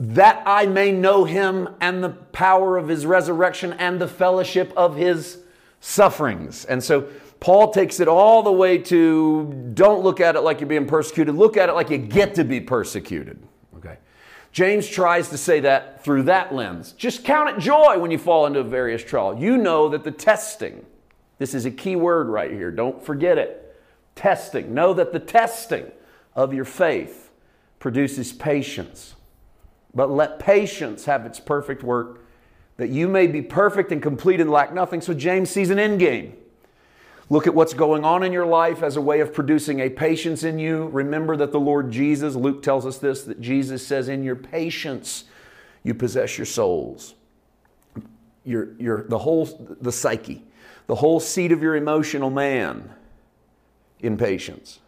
that 0.00 0.42
I 0.46 0.64
may 0.64 0.90
know 0.90 1.24
him 1.24 1.68
and 1.82 2.02
the 2.02 2.08
power 2.08 2.78
of 2.78 2.88
his 2.88 3.04
resurrection 3.04 3.74
and 3.74 4.00
the 4.00 4.08
fellowship 4.08 4.72
of 4.74 4.96
his 4.96 5.40
sufferings. 5.80 6.64
And 6.64 6.82
so 6.82 7.02
Paul 7.40 7.72
takes 7.72 8.00
it 8.00 8.08
all 8.08 8.42
the 8.42 8.52
way 8.52 8.78
to 8.78 9.70
don't 9.74 10.02
look 10.02 10.18
at 10.20 10.34
it 10.34 10.40
like 10.40 10.60
you're 10.60 10.66
being 10.66 10.86
persecuted, 10.86 11.34
look 11.34 11.58
at 11.58 11.68
it 11.68 11.74
like 11.74 11.90
you 11.90 11.98
get 11.98 12.36
to 12.36 12.44
be 12.44 12.62
persecuted. 12.62 13.38
Okay. 13.76 13.98
James 14.52 14.88
tries 14.88 15.28
to 15.28 15.36
say 15.36 15.60
that 15.60 16.02
through 16.02 16.22
that 16.22 16.54
lens. 16.54 16.92
Just 16.92 17.22
count 17.22 17.50
it 17.50 17.58
joy 17.58 17.98
when 17.98 18.10
you 18.10 18.16
fall 18.16 18.46
into 18.46 18.60
a 18.60 18.64
various 18.64 19.04
trial. 19.04 19.38
You 19.38 19.58
know 19.58 19.90
that 19.90 20.04
the 20.04 20.10
testing, 20.10 20.86
this 21.38 21.54
is 21.54 21.66
a 21.66 21.70
key 21.70 21.96
word 21.96 22.28
right 22.28 22.50
here, 22.50 22.70
don't 22.70 23.02
forget 23.02 23.38
it. 23.38 23.62
Testing. 24.14 24.72
Know 24.72 24.94
that 24.94 25.12
the 25.12 25.20
testing 25.20 25.90
of 26.34 26.54
your 26.54 26.64
faith 26.64 27.30
produces 27.78 28.32
patience. 28.32 29.14
But 29.94 30.10
let 30.10 30.38
patience 30.38 31.04
have 31.06 31.26
its 31.26 31.40
perfect 31.40 31.82
work, 31.82 32.24
that 32.76 32.88
you 32.88 33.08
may 33.08 33.26
be 33.26 33.42
perfect 33.42 33.92
and 33.92 34.02
complete 34.02 34.40
and 34.40 34.50
lack 34.50 34.72
nothing. 34.72 35.00
So 35.00 35.14
James 35.14 35.50
sees 35.50 35.70
an 35.70 35.78
end 35.78 36.00
game. 36.00 36.36
Look 37.28 37.46
at 37.46 37.54
what's 37.54 37.74
going 37.74 38.04
on 38.04 38.22
in 38.22 38.32
your 38.32 38.46
life 38.46 38.82
as 38.82 38.96
a 38.96 39.00
way 39.00 39.20
of 39.20 39.34
producing 39.34 39.80
a 39.80 39.90
patience 39.90 40.44
in 40.44 40.58
you. 40.58 40.86
Remember 40.88 41.36
that 41.36 41.50
the 41.50 41.58
Lord 41.58 41.90
Jesus, 41.90 42.36
Luke 42.36 42.62
tells 42.62 42.86
us 42.86 42.98
this, 42.98 43.24
that 43.24 43.40
Jesus 43.40 43.84
says, 43.84 44.08
In 44.08 44.22
your 44.22 44.36
patience, 44.36 45.24
you 45.82 45.92
possess 45.92 46.38
your 46.38 46.46
souls. 46.46 47.14
Your, 48.44 48.74
your, 48.78 49.04
the 49.08 49.18
whole, 49.18 49.76
the 49.80 49.90
psyche, 49.90 50.44
the 50.86 50.94
whole 50.94 51.20
seat 51.20 51.52
of 51.52 51.62
your 51.62 51.76
emotional 51.76 52.30
man 52.30 52.90
in 54.00 54.16
patience. 54.16 54.80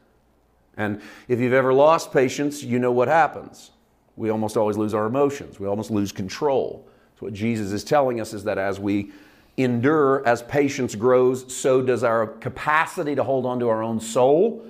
And 0.77 1.01
if 1.27 1.41
you've 1.41 1.53
ever 1.53 1.73
lost 1.73 2.13
patience, 2.13 2.63
you 2.63 2.79
know 2.79 2.93
what 2.93 3.09
happens 3.09 3.73
we 4.19 4.31
almost 4.31 4.57
always 4.57 4.77
lose 4.77 4.95
our 4.95 5.07
emotions. 5.07 5.61
We 5.61 5.69
almost 5.69 5.91
lose 5.91 6.11
control. 6.11 6.87
So, 7.19 7.27
what 7.27 7.33
Jesus 7.33 7.73
is 7.73 7.85
telling 7.85 8.21
us 8.21 8.35
is 8.35 8.45
that 8.45 8.59
as 8.59 8.81
we 8.81 9.13
endure, 9.57 10.27
as 10.27 10.43
patience 10.43 10.95
grows, 10.95 11.55
so 11.55 11.81
does 11.81 12.03
our 12.03 12.27
capacity 12.27 13.15
to 13.15 13.23
hold 13.23 13.47
on 13.47 13.61
to 13.61 13.69
our 13.69 13.83
own 13.83 14.01
soul 14.01 14.65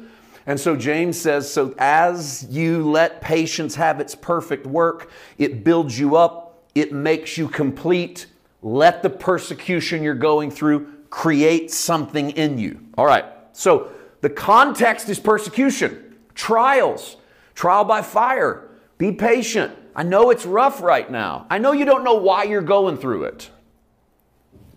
And 0.47 0.59
so 0.59 0.77
James 0.77 1.21
says, 1.21 1.51
So 1.51 1.75
as 1.79 2.47
you 2.49 2.89
let 2.89 3.21
patience 3.21 3.75
have 3.75 4.01
its 4.01 4.15
perfect 4.15 4.67
work, 4.67 5.11
it 5.37 5.65
builds 5.65 5.99
you 5.99 6.17
up, 6.17 6.63
it 6.75 6.93
makes 6.93 7.37
you 7.37 7.49
complete. 7.49 8.27
Let 8.61 9.03
the 9.03 9.11
persecution 9.11 10.03
you're 10.03 10.15
going 10.15 10.51
through 10.51 10.93
create 11.11 11.71
something 11.71 12.31
in 12.31 12.59
you. 12.59 12.81
All 12.97 13.07
right, 13.07 13.25
so 13.53 13.91
the 14.21 14.31
context 14.31 15.09
is 15.09 15.19
persecution, 15.19 16.17
trials, 16.35 17.17
trial 17.55 17.85
by 17.85 18.03
fire. 18.03 18.69
Be 18.99 19.13
patient. 19.13 19.75
I 19.95 20.03
know 20.03 20.31
it's 20.31 20.47
rough 20.47 20.81
right 20.83 21.11
now. 21.11 21.47
I 21.51 21.59
know 21.59 21.73
you 21.73 21.85
don't 21.85 22.05
know 22.05 22.15
why 22.15 22.45
you're 22.45 22.63
going 22.63 22.97
through 22.97 23.25
it, 23.25 23.51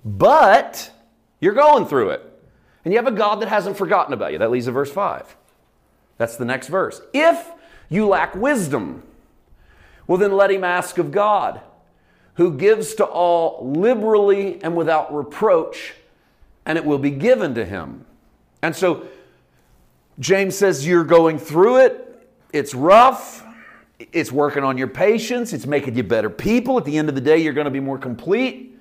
but 0.03 0.91
you're 1.39 1.53
going 1.53 1.85
through 1.85 2.11
it. 2.11 2.27
And 2.83 2.93
you 2.93 2.97
have 2.97 3.07
a 3.07 3.15
God 3.15 3.41
that 3.41 3.49
hasn't 3.49 3.77
forgotten 3.77 4.13
about 4.13 4.31
you. 4.31 4.39
That 4.39 4.49
leads 4.49 4.65
to 4.65 4.71
verse 4.71 4.91
5. 4.91 5.35
That's 6.17 6.37
the 6.37 6.45
next 6.45 6.67
verse. 6.67 7.01
If 7.13 7.51
you 7.89 8.07
lack 8.07 8.35
wisdom, 8.35 9.03
well, 10.07 10.17
then 10.17 10.31
let 10.31 10.51
him 10.51 10.63
ask 10.63 10.97
of 10.97 11.11
God, 11.11 11.61
who 12.35 12.57
gives 12.57 12.95
to 12.95 13.05
all 13.05 13.71
liberally 13.71 14.61
and 14.63 14.75
without 14.75 15.13
reproach, 15.13 15.93
and 16.65 16.77
it 16.77 16.85
will 16.85 16.99
be 16.99 17.11
given 17.11 17.55
to 17.55 17.65
him. 17.65 18.05
And 18.61 18.75
so 18.75 19.07
James 20.19 20.57
says, 20.57 20.85
You're 20.85 21.03
going 21.03 21.39
through 21.39 21.77
it, 21.77 22.29
it's 22.53 22.73
rough, 22.73 23.43
it's 24.11 24.31
working 24.31 24.63
on 24.63 24.77
your 24.77 24.87
patience, 24.87 25.53
it's 25.53 25.65
making 25.65 25.95
you 25.95 26.03
better 26.03 26.29
people. 26.29 26.77
At 26.77 26.85
the 26.85 26.97
end 26.97 27.09
of 27.09 27.15
the 27.15 27.21
day, 27.21 27.37
you're 27.37 27.53
going 27.53 27.65
to 27.65 27.71
be 27.71 27.79
more 27.79 27.97
complete. 27.97 28.77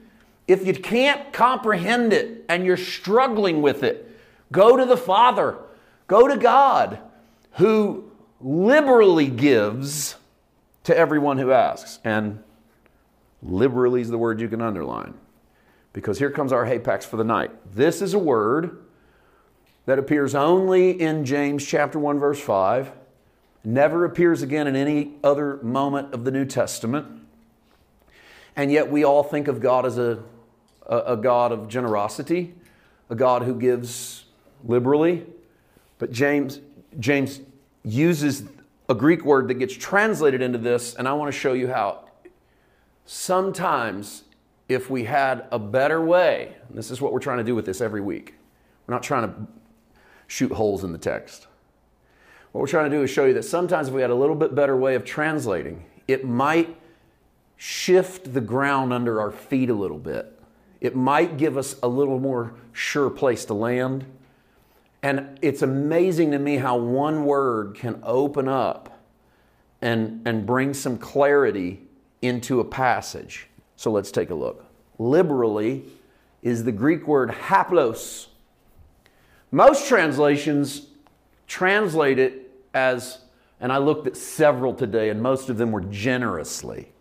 If 0.47 0.66
you 0.66 0.75
can't 0.75 1.33
comprehend 1.33 2.12
it 2.12 2.45
and 2.49 2.64
you're 2.64 2.77
struggling 2.77 3.62
with 3.62 3.83
it, 3.83 4.19
go 4.51 4.77
to 4.77 4.85
the 4.85 4.97
Father, 4.97 5.59
go 6.09 6.27
to 6.27 6.37
God 6.37 6.99
who 7.53 8.11
liberally 8.40 9.29
gives 9.29 10.16
to 10.85 10.97
everyone 10.97 11.38
who 11.38 11.53
asks. 11.53 12.01
And 12.05 12.43
liberally 13.43 14.01
is 14.01 14.11
the 14.11 14.19
word 14.19 14.40
you 14.40 14.49
can 14.49 14.61
underline. 14.61 15.14
Because 15.92 16.18
here 16.18 16.31
comes 16.31 16.53
our 16.53 16.66
hapax 16.66 17.05
for 17.05 17.16
the 17.16 17.24
night. 17.24 17.50
This 17.74 18.00
is 18.00 18.14
a 18.14 18.18
word 18.18 18.79
that 19.87 19.98
appears 19.98 20.35
only 20.35 21.00
in 21.00 21.24
James 21.24 21.66
chapter 21.66 21.98
1 21.98 22.18
verse 22.18 22.40
5, 22.40 22.92
never 23.64 24.05
appears 24.05 24.42
again 24.42 24.66
in 24.66 24.76
any 24.76 25.14
other 25.24 25.57
moment 25.62 26.14
of 26.14 26.24
the 26.24 26.31
New 26.31 26.44
Testament. 26.44 27.07
And 28.57 28.70
yet 28.70 28.90
we 28.90 29.05
all 29.05 29.22
think 29.22 29.48
of 29.48 29.61
God 29.61 29.87
as 29.87 29.98
a, 29.98 30.22
a, 30.87 30.98
a 30.98 31.16
God 31.16 31.50
of 31.53 31.68
generosity, 31.68 32.55
a 33.09 33.14
God 33.14 33.42
who 33.42 33.55
gives 33.55 34.24
liberally. 34.64 35.26
But 35.98 36.12
James 36.12 36.61
James 36.98 37.40
uses 37.85 38.44
a 38.88 38.94
Greek 38.94 39.24
word 39.24 39.48
that 39.48 39.55
gets 39.55 39.74
translated 39.74 40.42
into 40.42 40.59
this, 40.59 40.94
and 40.94 41.07
I 41.07 41.12
want 41.12 41.33
to 41.33 41.38
show 41.38 41.53
you 41.53 41.68
how. 41.68 42.05
Sometimes, 43.07 44.24
if 44.71 44.89
we 44.89 45.03
had 45.03 45.47
a 45.51 45.59
better 45.59 46.01
way, 46.01 46.55
this 46.71 46.93
is 46.93 47.01
what 47.01 47.13
we're 47.13 47.19
trying 47.19 47.39
to 47.39 47.45
do 47.45 47.57
with 47.57 47.67
this 47.67 47.81
every 47.81 48.01
week, 48.01 48.35
we're 48.87 48.95
not 48.95 49.03
trying 49.03 49.29
to 49.29 49.35
shoot 50.29 50.53
holes 50.53 50.85
in 50.85 50.93
the 50.93 50.99
text. 50.99 51.49
What 52.53 52.61
we're 52.61 52.69
trying 52.69 52.89
to 52.89 52.97
do 52.97 53.03
is 53.03 53.11
show 53.11 53.27
you 53.27 53.35
that 53.35 53.45
sometimes, 53.45 53.89
if 53.89 53.95
we 53.95 54.01
had 54.01 54.11
a 54.11 54.15
little 54.15 54.37
bit 54.37 54.55
better 54.55 54.77
way 54.77 54.95
of 54.95 55.05
translating, 55.05 55.85
it 56.07 56.25
might 56.25 56.77
shift 57.57 58.33
the 58.33 58.41
ground 58.41 58.93
under 58.93 59.21
our 59.21 59.33
feet 59.33 59.71
a 59.71 59.75
little 59.75 59.99
bit. 59.99 60.41
It 60.81 60.95
might 60.95 61.37
give 61.37 61.59
us 61.59 61.77
a 61.83 61.89
little 61.89 62.21
more 62.21 62.55
sure 62.73 63.11
place 63.11 63.45
to 63.47 63.55
land. 63.55 64.07
And 65.03 65.39
it's 65.43 65.63
amazing 65.63 66.31
to 66.31 66.39
me 66.39 66.57
how 66.57 66.77
one 66.77 67.25
word 67.25 67.75
can 67.75 68.01
open 68.05 68.49
up 68.49 69.01
and, 69.83 70.23
and 70.27 70.47
bring 70.47 70.75
some 70.75 70.97
clarity 70.97 71.83
into 72.23 72.61
a 72.61 72.65
passage. 72.65 73.49
So 73.81 73.90
let's 73.90 74.11
take 74.11 74.29
a 74.29 74.35
look. 74.35 74.66
Liberally 74.99 75.85
is 76.43 76.64
the 76.64 76.71
Greek 76.71 77.09
word 77.09 77.31
haplos. 77.31 78.27
Most 79.51 79.88
translations 79.88 80.88
translate 81.47 82.19
it 82.19 82.51
as, 82.75 83.21
and 83.59 83.73
I 83.73 83.79
looked 83.79 84.07
at 84.07 84.19
several 84.19 84.75
today, 84.75 85.09
and 85.09 85.23
most 85.23 85.49
of 85.49 85.57
them 85.57 85.73
were 85.73 85.81
generously. 85.81 86.93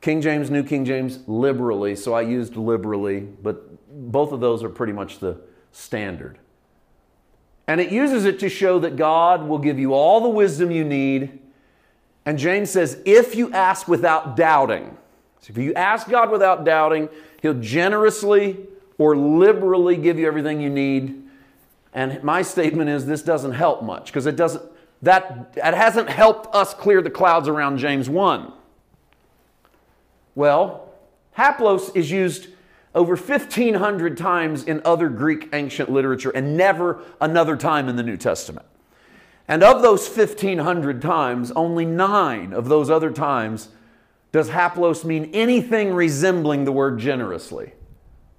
King 0.00 0.20
James, 0.20 0.50
New 0.50 0.64
King 0.64 0.84
James, 0.84 1.20
liberally, 1.28 1.94
so 1.94 2.14
I 2.14 2.22
used 2.22 2.56
liberally, 2.56 3.20
but 3.20 3.62
both 4.10 4.32
of 4.32 4.40
those 4.40 4.64
are 4.64 4.70
pretty 4.70 4.92
much 4.92 5.20
the 5.20 5.40
standard. 5.70 6.36
And 7.68 7.80
it 7.80 7.92
uses 7.92 8.24
it 8.24 8.40
to 8.40 8.48
show 8.48 8.80
that 8.80 8.96
God 8.96 9.46
will 9.46 9.58
give 9.58 9.78
you 9.78 9.94
all 9.94 10.20
the 10.20 10.28
wisdom 10.28 10.72
you 10.72 10.82
need. 10.82 11.38
And 12.26 12.40
James 12.40 12.70
says, 12.70 13.00
if 13.04 13.36
you 13.36 13.52
ask 13.52 13.86
without 13.86 14.34
doubting, 14.34 14.96
so 15.42 15.50
if 15.50 15.58
you 15.58 15.74
ask 15.74 16.08
God 16.08 16.30
without 16.30 16.64
doubting, 16.64 17.08
He'll 17.42 17.54
generously 17.54 18.58
or 18.96 19.16
liberally 19.16 19.96
give 19.96 20.18
you 20.18 20.26
everything 20.26 20.60
you 20.60 20.70
need. 20.70 21.24
And 21.92 22.22
my 22.22 22.42
statement 22.42 22.88
is 22.88 23.04
this 23.04 23.22
doesn't 23.22 23.52
help 23.52 23.82
much 23.82 24.06
because 24.06 24.26
it 24.26 24.36
doesn't 24.36 24.62
that 25.02 25.52
it 25.56 25.74
hasn't 25.74 26.08
helped 26.08 26.54
us 26.54 26.72
clear 26.72 27.02
the 27.02 27.10
clouds 27.10 27.48
around 27.48 27.78
James 27.78 28.08
1. 28.08 28.52
Well, 30.36 30.92
haplos 31.36 31.94
is 31.96 32.10
used 32.10 32.46
over 32.94 33.16
1,500 33.16 34.16
times 34.16 34.62
in 34.62 34.80
other 34.84 35.08
Greek 35.08 35.48
ancient 35.52 35.90
literature 35.90 36.30
and 36.30 36.56
never 36.56 37.02
another 37.20 37.56
time 37.56 37.88
in 37.88 37.96
the 37.96 38.02
New 38.04 38.16
Testament. 38.16 38.66
And 39.48 39.64
of 39.64 39.82
those 39.82 40.08
1,500 40.08 41.02
times, 41.02 41.50
only 41.52 41.84
nine 41.84 42.52
of 42.52 42.68
those 42.68 42.88
other 42.88 43.10
times 43.10 43.70
does 44.32 44.48
haplos 44.48 45.04
mean 45.04 45.30
anything 45.34 45.92
resembling 45.92 46.64
the 46.64 46.72
word 46.72 46.98
generously. 46.98 47.74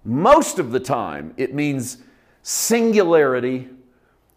Most 0.03 0.60
of 0.60 0.71
the 0.71 0.79
time, 0.79 1.34
it 1.38 1.53
means 1.53 1.99
singularity 2.41 3.69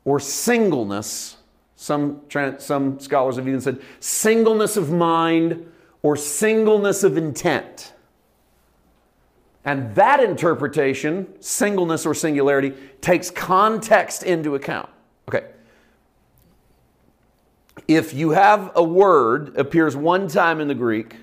or 0.04 0.20
singleness. 0.20 1.38
Some, 1.74 2.20
some 2.58 3.00
scholars 3.00 3.36
have 3.36 3.48
even 3.48 3.60
said 3.60 3.80
singleness 4.00 4.76
of 4.76 4.90
mind 4.90 5.72
or 6.02 6.14
singleness 6.14 7.02
of 7.02 7.16
intent. 7.16 7.94
And 9.64 9.94
that 9.96 10.20
interpretation, 10.22 11.26
singleness 11.40 12.06
or 12.06 12.14
singularity, 12.14 12.72
takes 13.00 13.30
context 13.30 14.22
into 14.22 14.54
account. 14.54 14.88
Okay. 15.28 15.46
If 17.88 18.14
you 18.14 18.30
have 18.30 18.70
a 18.76 18.82
word 18.82 19.56
appears 19.56 19.96
one 19.96 20.28
time 20.28 20.60
in 20.60 20.68
the 20.68 20.74
Greek 20.74 21.16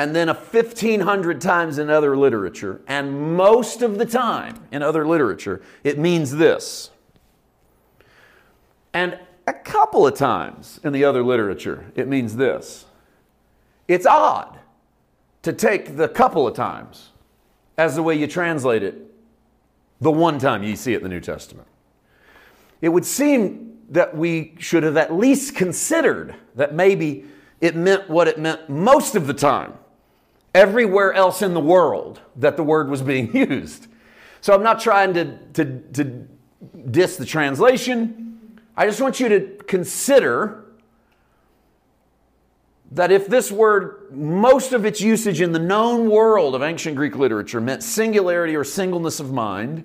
and 0.00 0.16
then 0.16 0.30
a 0.30 0.34
1500 0.34 1.42
times 1.42 1.76
in 1.76 1.90
other 1.90 2.16
literature, 2.16 2.80
and 2.88 3.36
most 3.36 3.82
of 3.82 3.98
the 3.98 4.06
time 4.06 4.58
in 4.72 4.82
other 4.82 5.06
literature, 5.06 5.60
it 5.84 5.98
means 5.98 6.36
this. 6.36 6.88
And 8.94 9.18
a 9.46 9.52
couple 9.52 10.06
of 10.06 10.14
times 10.14 10.80
in 10.82 10.94
the 10.94 11.04
other 11.04 11.22
literature, 11.22 11.92
it 11.94 12.08
means 12.08 12.36
this. 12.36 12.86
It's 13.88 14.06
odd 14.06 14.58
to 15.42 15.52
take 15.52 15.98
the 15.98 16.08
couple 16.08 16.48
of 16.48 16.56
times 16.56 17.10
as 17.76 17.94
the 17.94 18.02
way 18.02 18.14
you 18.14 18.26
translate 18.26 18.82
it 18.82 19.12
the 20.00 20.10
one 20.10 20.38
time 20.38 20.62
you 20.62 20.76
see 20.76 20.94
it 20.94 20.98
in 20.98 21.02
the 21.02 21.10
New 21.10 21.20
Testament. 21.20 21.68
It 22.80 22.88
would 22.88 23.04
seem 23.04 23.76
that 23.90 24.16
we 24.16 24.54
should 24.58 24.82
have 24.82 24.96
at 24.96 25.12
least 25.12 25.54
considered 25.54 26.36
that 26.54 26.72
maybe 26.72 27.26
it 27.60 27.76
meant 27.76 28.08
what 28.08 28.28
it 28.28 28.38
meant 28.38 28.70
most 28.70 29.14
of 29.14 29.26
the 29.26 29.34
time, 29.34 29.74
everywhere 30.54 31.12
else 31.12 31.42
in 31.42 31.54
the 31.54 31.60
world 31.60 32.20
that 32.36 32.56
the 32.56 32.62
word 32.62 32.88
was 32.88 33.02
being 33.02 33.34
used. 33.50 33.86
So 34.40 34.54
I'm 34.54 34.62
not 34.62 34.80
trying 34.80 35.14
to, 35.14 35.38
to, 35.54 35.80
to 35.92 36.28
diss 36.90 37.16
the 37.16 37.26
translation. 37.26 38.60
I 38.76 38.86
just 38.86 39.00
want 39.00 39.20
you 39.20 39.28
to 39.28 39.40
consider 39.64 40.64
that 42.92 43.12
if 43.12 43.28
this 43.28 43.52
word, 43.52 44.08
most 44.10 44.72
of 44.72 44.84
its 44.84 45.00
usage 45.00 45.40
in 45.40 45.52
the 45.52 45.58
known 45.58 46.10
world 46.10 46.54
of 46.54 46.62
ancient 46.62 46.96
Greek 46.96 47.14
literature 47.14 47.60
meant 47.60 47.82
singularity 47.82 48.56
or 48.56 48.64
singleness 48.64 49.20
of 49.20 49.32
mind, 49.32 49.84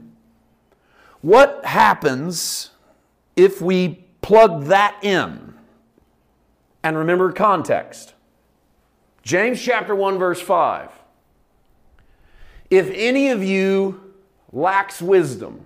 what 1.21 1.63
happens 1.65 2.71
if 3.35 3.61
we 3.61 4.05
plug 4.21 4.65
that 4.65 4.97
in? 5.03 5.53
And 6.83 6.97
remember 6.97 7.31
context. 7.31 8.14
James 9.25 9.61
chapter 9.61 9.93
1, 9.93 10.17
verse 10.17 10.39
5. 10.39 10.89
If 12.69 12.89
any 12.93 13.31
of 13.31 13.43
you 13.43 14.13
lacks 14.53 15.01
wisdom, 15.01 15.65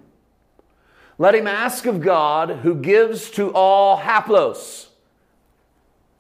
let 1.20 1.36
him 1.36 1.46
ask 1.46 1.86
of 1.86 2.02
God 2.02 2.50
who 2.64 2.74
gives 2.74 3.30
to 3.32 3.52
all 3.54 4.00
haplos 4.00 4.90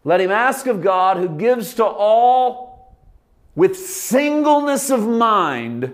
let 0.04 0.21
him 0.21 0.32
ask 0.32 0.65
of 0.67 0.82
God 0.82 1.17
who 1.17 1.30
gives 1.30 1.73
to 1.75 1.86
all 1.86 2.95
with 3.56 3.78
singleness 3.78 4.89
of 4.89 5.08
mind. 5.08 5.93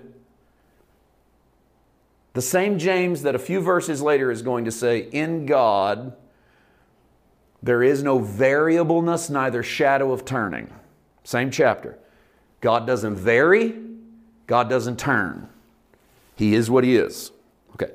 The 2.34 2.42
same 2.42 2.78
James 2.78 3.24
that 3.24 3.36
a 3.36 3.40
few 3.40 3.62
verses 3.62 4.02
later 4.02 4.30
is 4.30 4.42
going 4.42 4.66
to 4.66 4.72
say, 4.72 5.10
In 5.12 5.46
God 5.46 6.16
There 7.64 7.82
is 7.82 8.04
no 8.04 8.20
variableness, 8.20 9.30
neither 9.30 9.64
shadow 9.64 10.12
of 10.12 10.24
turning. 10.24 10.72
Same 11.26 11.50
chapter. 11.50 11.98
God 12.62 12.88
doesn't 12.88 13.16
vary, 13.16 13.76
God 14.48 14.70
doesn't 14.70 14.98
turn. 14.98 15.50
He 16.36 16.54
is 16.54 16.70
what 16.70 16.84
He 16.84 16.96
is. 16.96 17.32
Okay. 17.74 17.92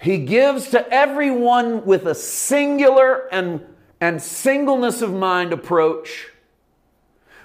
He 0.00 0.18
gives 0.18 0.70
to 0.70 0.88
everyone 0.92 1.84
with 1.84 2.06
a 2.06 2.14
singular 2.14 3.26
and, 3.32 3.66
and 4.00 4.22
singleness 4.22 5.02
of 5.02 5.12
mind 5.12 5.52
approach. 5.52 6.28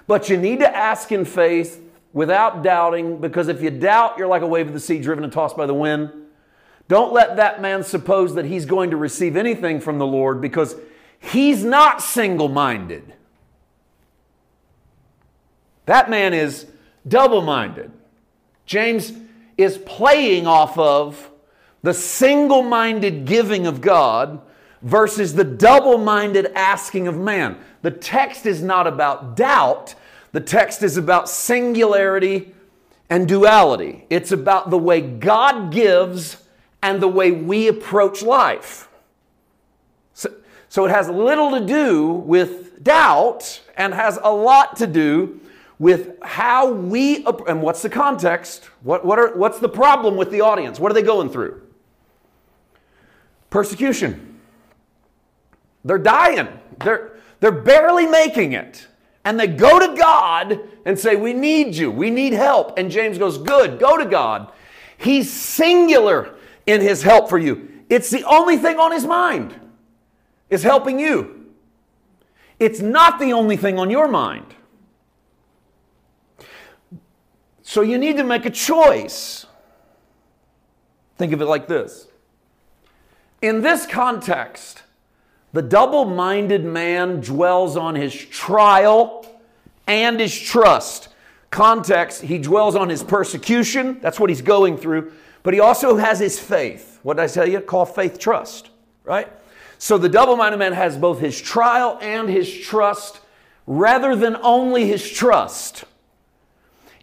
But 0.06 0.28
you 0.28 0.36
need 0.36 0.60
to 0.60 0.76
ask 0.76 1.10
in 1.10 1.24
faith 1.24 1.82
without 2.12 2.62
doubting, 2.62 3.20
because 3.20 3.48
if 3.48 3.60
you 3.60 3.70
doubt, 3.70 4.18
you're 4.18 4.28
like 4.28 4.42
a 4.42 4.46
wave 4.46 4.68
of 4.68 4.72
the 4.72 4.80
sea 4.80 5.00
driven 5.00 5.24
and 5.24 5.32
tossed 5.32 5.56
by 5.56 5.66
the 5.66 5.74
wind. 5.74 6.10
Don't 6.86 7.12
let 7.12 7.36
that 7.36 7.60
man 7.60 7.82
suppose 7.82 8.34
that 8.36 8.44
he's 8.44 8.66
going 8.66 8.90
to 8.90 8.96
receive 8.96 9.36
anything 9.36 9.80
from 9.80 9.98
the 9.98 10.06
Lord 10.06 10.40
because 10.40 10.76
he's 11.18 11.64
not 11.64 12.02
single 12.02 12.48
minded. 12.48 13.14
That 15.86 16.10
man 16.10 16.34
is 16.34 16.66
double 17.06 17.42
minded. 17.42 17.90
James 18.66 19.12
is 19.56 19.78
playing 19.78 20.46
off 20.46 20.78
of 20.78 21.30
the 21.82 21.94
single 21.94 22.62
minded 22.62 23.24
giving 23.24 23.66
of 23.66 23.80
God 23.80 24.40
versus 24.82 25.34
the 25.34 25.44
double 25.44 25.98
minded 25.98 26.46
asking 26.54 27.08
of 27.08 27.18
man. 27.18 27.58
The 27.82 27.90
text 27.90 28.46
is 28.46 28.62
not 28.62 28.86
about 28.86 29.36
doubt, 29.36 29.94
the 30.32 30.40
text 30.40 30.82
is 30.82 30.96
about 30.96 31.28
singularity 31.28 32.54
and 33.10 33.28
duality. 33.28 34.06
It's 34.08 34.32
about 34.32 34.70
the 34.70 34.78
way 34.78 35.00
God 35.00 35.72
gives 35.72 36.38
and 36.82 37.00
the 37.02 37.08
way 37.08 37.30
we 37.30 37.68
approach 37.68 38.22
life. 38.22 38.88
So, 40.14 40.32
so 40.68 40.86
it 40.86 40.90
has 40.90 41.08
little 41.10 41.50
to 41.50 41.66
do 41.66 42.08
with 42.12 42.82
doubt 42.82 43.60
and 43.76 43.92
has 43.92 44.18
a 44.22 44.32
lot 44.32 44.76
to 44.76 44.86
do 44.86 45.40
with 45.82 46.22
how 46.22 46.70
we 46.70 47.26
and 47.48 47.60
what's 47.60 47.82
the 47.82 47.90
context? 47.90 48.66
What, 48.84 49.04
what 49.04 49.18
are, 49.18 49.36
what's 49.36 49.58
the 49.58 49.68
problem 49.68 50.16
with 50.16 50.30
the 50.30 50.42
audience? 50.42 50.78
What 50.78 50.92
are 50.92 50.94
they 50.94 51.02
going 51.02 51.28
through? 51.28 51.60
Persecution. 53.50 54.38
They're 55.84 55.98
dying. 55.98 56.46
They're, 56.84 57.18
they're 57.40 57.50
barely 57.50 58.06
making 58.06 58.52
it. 58.52 58.86
And 59.24 59.40
they 59.40 59.48
go 59.48 59.80
to 59.80 59.98
god 59.98 60.60
and 60.84 60.96
say 60.96 61.16
we 61.16 61.32
need 61.32 61.74
you. 61.74 61.90
We 61.90 62.10
need 62.10 62.32
help. 62.32 62.78
And 62.78 62.88
james 62.88 63.18
goes 63.18 63.36
good. 63.38 63.80
Go 63.80 63.98
to 63.98 64.06
god. 64.06 64.52
He's 64.98 65.32
singular 65.32 66.36
in 66.64 66.80
his 66.80 67.02
help 67.02 67.28
for 67.28 67.38
you. 67.38 67.82
It's 67.90 68.08
the 68.08 68.22
only 68.22 68.56
thing 68.56 68.78
on 68.78 68.92
his 68.92 69.04
mind 69.04 69.52
is 70.48 70.62
helping 70.62 71.00
you. 71.00 71.50
It's 72.60 72.78
not 72.78 73.18
the 73.18 73.32
only 73.32 73.56
thing 73.56 73.80
on 73.80 73.90
your 73.90 74.06
mind 74.06 74.54
So 77.72 77.80
you 77.80 77.96
need 77.96 78.18
to 78.18 78.22
make 78.22 78.44
a 78.44 78.50
choice. 78.50 79.46
Think 81.16 81.32
of 81.32 81.40
it 81.40 81.46
like 81.46 81.68
this. 81.68 82.06
In 83.40 83.62
this 83.62 83.86
context, 83.86 84.82
the 85.54 85.62
double 85.62 86.04
minded 86.04 86.66
man 86.66 87.22
dwells 87.22 87.78
on 87.78 87.94
his 87.94 88.14
trial 88.14 89.24
and 89.86 90.20
his 90.20 90.38
trust. 90.38 91.08
Context, 91.50 92.20
he 92.20 92.36
dwells 92.36 92.76
on 92.76 92.90
his 92.90 93.02
persecution. 93.02 93.98
That's 94.02 94.20
what 94.20 94.28
he's 94.28 94.42
going 94.42 94.76
through. 94.76 95.10
But 95.42 95.54
he 95.54 95.60
also 95.60 95.96
has 95.96 96.20
his 96.20 96.38
faith. 96.38 97.00
What 97.02 97.16
did 97.16 97.22
I 97.22 97.26
tell 97.28 97.48
you? 97.48 97.58
Call 97.60 97.86
faith 97.86 98.18
trust, 98.18 98.68
right? 99.02 99.32
So 99.78 99.96
the 99.96 100.10
double 100.10 100.36
minded 100.36 100.58
man 100.58 100.74
has 100.74 100.98
both 100.98 101.20
his 101.20 101.40
trial 101.40 101.98
and 102.02 102.28
his 102.28 102.52
trust 102.52 103.20
rather 103.66 104.14
than 104.14 104.36
only 104.42 104.86
his 104.88 105.10
trust. 105.10 105.84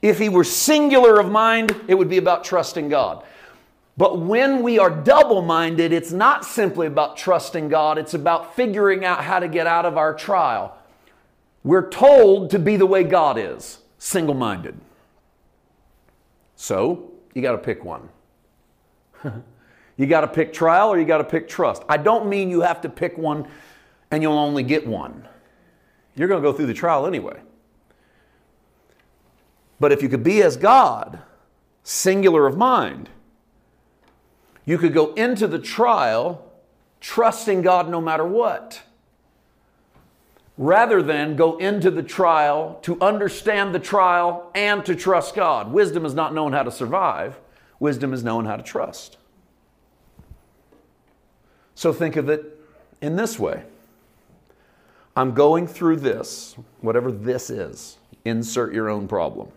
If 0.01 0.19
he 0.19 0.29
were 0.29 0.43
singular 0.43 1.19
of 1.19 1.29
mind, 1.29 1.75
it 1.87 1.95
would 1.95 2.09
be 2.09 2.17
about 2.17 2.43
trusting 2.43 2.89
God. 2.89 3.23
But 3.97 4.19
when 4.19 4.63
we 4.63 4.79
are 4.79 4.89
double 4.89 5.41
minded, 5.41 5.91
it's 5.91 6.13
not 6.13 6.45
simply 6.45 6.87
about 6.87 7.17
trusting 7.17 7.67
God, 7.67 7.97
it's 7.97 8.13
about 8.13 8.55
figuring 8.55 9.03
out 9.03 9.23
how 9.25 9.39
to 9.39 9.47
get 9.49 9.67
out 9.67 9.85
of 9.85 9.97
our 9.97 10.13
trial. 10.13 10.77
We're 11.65 11.89
told 11.89 12.51
to 12.51 12.59
be 12.59 12.77
the 12.77 12.85
way 12.85 13.03
God 13.03 13.37
is, 13.37 13.79
single 13.97 14.35
minded. 14.35 14.79
So, 16.55 17.11
you 17.33 17.41
got 17.41 17.51
to 17.51 17.57
pick 17.57 17.83
one. 17.83 18.07
you 19.97 20.07
got 20.07 20.21
to 20.21 20.27
pick 20.27 20.53
trial 20.53 20.89
or 20.89 20.97
you 20.97 21.05
got 21.05 21.17
to 21.17 21.25
pick 21.25 21.49
trust. 21.49 21.83
I 21.89 21.97
don't 21.97 22.29
mean 22.29 22.49
you 22.49 22.61
have 22.61 22.79
to 22.81 22.89
pick 22.89 23.17
one 23.17 23.47
and 24.11 24.23
you'll 24.23 24.39
only 24.39 24.63
get 24.63 24.87
one. 24.87 25.27
You're 26.15 26.29
going 26.29 26.41
to 26.41 26.49
go 26.49 26.55
through 26.55 26.67
the 26.67 26.73
trial 26.73 27.05
anyway. 27.05 27.39
But 29.79 29.91
if 29.91 30.01
you 30.01 30.09
could 30.09 30.23
be 30.23 30.41
as 30.41 30.57
God, 30.57 31.19
singular 31.83 32.45
of 32.45 32.57
mind, 32.57 33.09
you 34.65 34.77
could 34.77 34.93
go 34.93 35.13
into 35.13 35.47
the 35.47 35.59
trial 35.59 36.45
trusting 36.99 37.61
God 37.61 37.89
no 37.89 38.01
matter 38.01 38.25
what, 38.25 38.81
rather 40.57 41.01
than 41.01 41.35
go 41.35 41.57
into 41.57 41.89
the 41.89 42.03
trial 42.03 42.77
to 42.81 42.99
understand 42.99 43.73
the 43.73 43.79
trial 43.79 44.51
and 44.53 44.85
to 44.85 44.95
trust 44.95 45.33
God. 45.33 45.71
Wisdom 45.71 46.05
is 46.05 46.13
not 46.13 46.33
knowing 46.33 46.53
how 46.53 46.63
to 46.63 46.71
survive, 46.71 47.39
wisdom 47.79 48.13
is 48.13 48.23
knowing 48.23 48.45
how 48.45 48.57
to 48.57 48.63
trust. 48.63 49.17
So 51.75 51.93
think 51.93 52.17
of 52.17 52.27
it 52.27 52.59
in 53.01 53.15
this 53.15 53.39
way 53.39 53.63
I'm 55.15 55.33
going 55.33 55.65
through 55.65 55.97
this, 55.97 56.55
whatever 56.81 57.11
this 57.11 57.49
is, 57.49 57.97
insert 58.25 58.73
your 58.73 58.89
own 58.89 59.07
problem. 59.07 59.51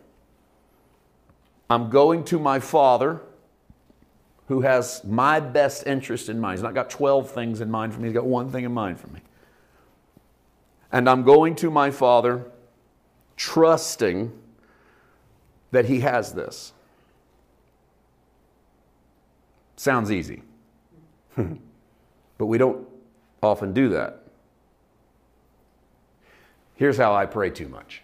I'm 1.72 1.88
going 1.88 2.24
to 2.24 2.38
my 2.38 2.60
Father 2.60 3.22
who 4.48 4.60
has 4.60 5.02
my 5.04 5.40
best 5.40 5.86
interest 5.86 6.28
in 6.28 6.38
mind. 6.38 6.58
He's 6.58 6.62
not 6.62 6.74
got 6.74 6.90
12 6.90 7.30
things 7.30 7.62
in 7.62 7.70
mind 7.70 7.94
for 7.94 8.00
me, 8.00 8.08
he's 8.08 8.14
got 8.14 8.26
one 8.26 8.50
thing 8.50 8.64
in 8.64 8.72
mind 8.72 9.00
for 9.00 9.06
me. 9.08 9.20
And 10.92 11.08
I'm 11.08 11.22
going 11.22 11.54
to 11.56 11.70
my 11.70 11.90
Father 11.90 12.44
trusting 13.36 14.30
that 15.70 15.86
He 15.86 16.00
has 16.00 16.34
this. 16.34 16.74
Sounds 19.76 20.12
easy. 20.12 20.42
but 21.36 22.46
we 22.46 22.58
don't 22.58 22.86
often 23.42 23.72
do 23.72 23.88
that. 23.88 24.20
Here's 26.74 26.98
how 26.98 27.14
I 27.14 27.24
pray 27.24 27.48
too 27.48 27.68
much. 27.68 28.02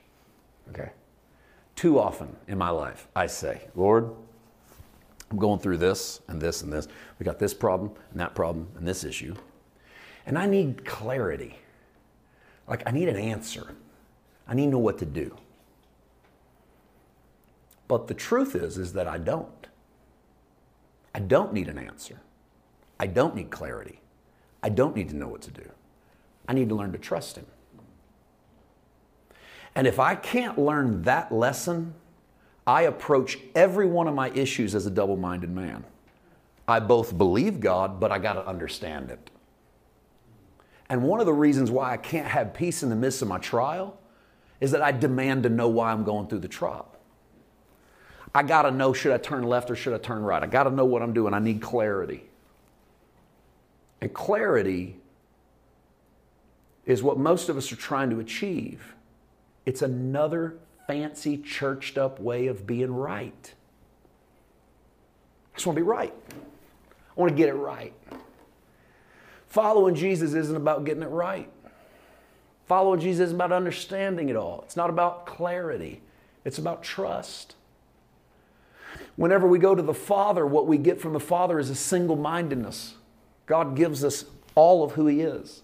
Okay? 0.70 0.92
Too 1.78 2.00
often 2.00 2.34
in 2.48 2.58
my 2.58 2.70
life, 2.70 3.06
I 3.14 3.28
say, 3.28 3.68
Lord, 3.76 4.12
I'm 5.30 5.38
going 5.38 5.60
through 5.60 5.76
this 5.76 6.20
and 6.26 6.42
this 6.42 6.62
and 6.62 6.72
this. 6.72 6.88
We 7.20 7.24
got 7.24 7.38
this 7.38 7.54
problem 7.54 7.92
and 8.10 8.18
that 8.18 8.34
problem 8.34 8.66
and 8.76 8.84
this 8.84 9.04
issue. 9.04 9.36
And 10.26 10.36
I 10.36 10.46
need 10.46 10.84
clarity. 10.84 11.56
Like, 12.66 12.82
I 12.84 12.90
need 12.90 13.08
an 13.08 13.14
answer. 13.14 13.76
I 14.48 14.54
need 14.54 14.64
to 14.64 14.70
know 14.72 14.78
what 14.80 14.98
to 14.98 15.06
do. 15.06 15.36
But 17.86 18.08
the 18.08 18.14
truth 18.14 18.56
is, 18.56 18.76
is 18.76 18.94
that 18.94 19.06
I 19.06 19.18
don't. 19.18 19.68
I 21.14 21.20
don't 21.20 21.52
need 21.52 21.68
an 21.68 21.78
answer. 21.78 22.18
I 22.98 23.06
don't 23.06 23.36
need 23.36 23.50
clarity. 23.50 24.00
I 24.64 24.70
don't 24.70 24.96
need 24.96 25.10
to 25.10 25.16
know 25.16 25.28
what 25.28 25.42
to 25.42 25.52
do. 25.52 25.70
I 26.48 26.54
need 26.54 26.70
to 26.70 26.74
learn 26.74 26.90
to 26.90 26.98
trust 26.98 27.36
Him. 27.36 27.46
And 29.78 29.86
if 29.86 30.00
I 30.00 30.16
can't 30.16 30.58
learn 30.58 31.02
that 31.02 31.30
lesson, 31.30 31.94
I 32.66 32.82
approach 32.82 33.38
every 33.54 33.86
one 33.86 34.08
of 34.08 34.14
my 34.14 34.28
issues 34.30 34.74
as 34.74 34.86
a 34.86 34.90
double 34.90 35.16
minded 35.16 35.50
man. 35.50 35.84
I 36.66 36.80
both 36.80 37.16
believe 37.16 37.60
God, 37.60 38.00
but 38.00 38.10
I 38.10 38.18
got 38.18 38.32
to 38.32 38.44
understand 38.44 39.12
it. 39.12 39.30
And 40.88 41.04
one 41.04 41.20
of 41.20 41.26
the 41.26 41.32
reasons 41.32 41.70
why 41.70 41.92
I 41.92 41.96
can't 41.96 42.26
have 42.26 42.54
peace 42.54 42.82
in 42.82 42.88
the 42.88 42.96
midst 42.96 43.22
of 43.22 43.28
my 43.28 43.38
trial 43.38 43.96
is 44.60 44.72
that 44.72 44.82
I 44.82 44.90
demand 44.90 45.44
to 45.44 45.48
know 45.48 45.68
why 45.68 45.92
I'm 45.92 46.02
going 46.02 46.26
through 46.26 46.40
the 46.40 46.48
trial. 46.48 46.92
I 48.34 48.42
got 48.42 48.62
to 48.62 48.72
know 48.72 48.92
should 48.92 49.12
I 49.12 49.18
turn 49.18 49.44
left 49.44 49.70
or 49.70 49.76
should 49.76 49.94
I 49.94 49.98
turn 49.98 50.24
right? 50.24 50.42
I 50.42 50.48
got 50.48 50.64
to 50.64 50.70
know 50.70 50.86
what 50.86 51.02
I'm 51.02 51.12
doing. 51.12 51.34
I 51.34 51.38
need 51.38 51.62
clarity. 51.62 52.24
And 54.00 54.12
clarity 54.12 54.96
is 56.84 57.00
what 57.00 57.16
most 57.16 57.48
of 57.48 57.56
us 57.56 57.70
are 57.70 57.76
trying 57.76 58.10
to 58.10 58.18
achieve. 58.18 58.96
It's 59.68 59.82
another 59.82 60.56
fancy, 60.86 61.36
churched 61.36 61.98
up 61.98 62.18
way 62.18 62.46
of 62.46 62.66
being 62.66 62.90
right. 62.90 63.52
I 65.52 65.56
just 65.56 65.66
want 65.66 65.76
to 65.76 65.82
be 65.82 65.86
right. 65.86 66.14
I 66.30 67.20
want 67.20 67.32
to 67.32 67.36
get 67.36 67.50
it 67.50 67.54
right. 67.54 67.92
Following 69.48 69.94
Jesus 69.94 70.32
isn't 70.32 70.56
about 70.56 70.86
getting 70.86 71.02
it 71.02 71.10
right. 71.10 71.50
Following 72.64 72.98
Jesus 72.98 73.24
isn't 73.24 73.36
about 73.36 73.52
understanding 73.52 74.30
it 74.30 74.36
all. 74.36 74.62
It's 74.64 74.74
not 74.74 74.88
about 74.88 75.26
clarity, 75.26 76.00
it's 76.46 76.56
about 76.56 76.82
trust. 76.82 77.54
Whenever 79.16 79.46
we 79.46 79.58
go 79.58 79.74
to 79.74 79.82
the 79.82 79.92
Father, 79.92 80.46
what 80.46 80.66
we 80.66 80.78
get 80.78 80.98
from 80.98 81.12
the 81.12 81.20
Father 81.20 81.58
is 81.58 81.68
a 81.68 81.74
single 81.74 82.16
mindedness. 82.16 82.94
God 83.44 83.76
gives 83.76 84.02
us 84.02 84.24
all 84.54 84.82
of 84.82 84.92
who 84.92 85.08
He 85.08 85.20
is. 85.20 85.60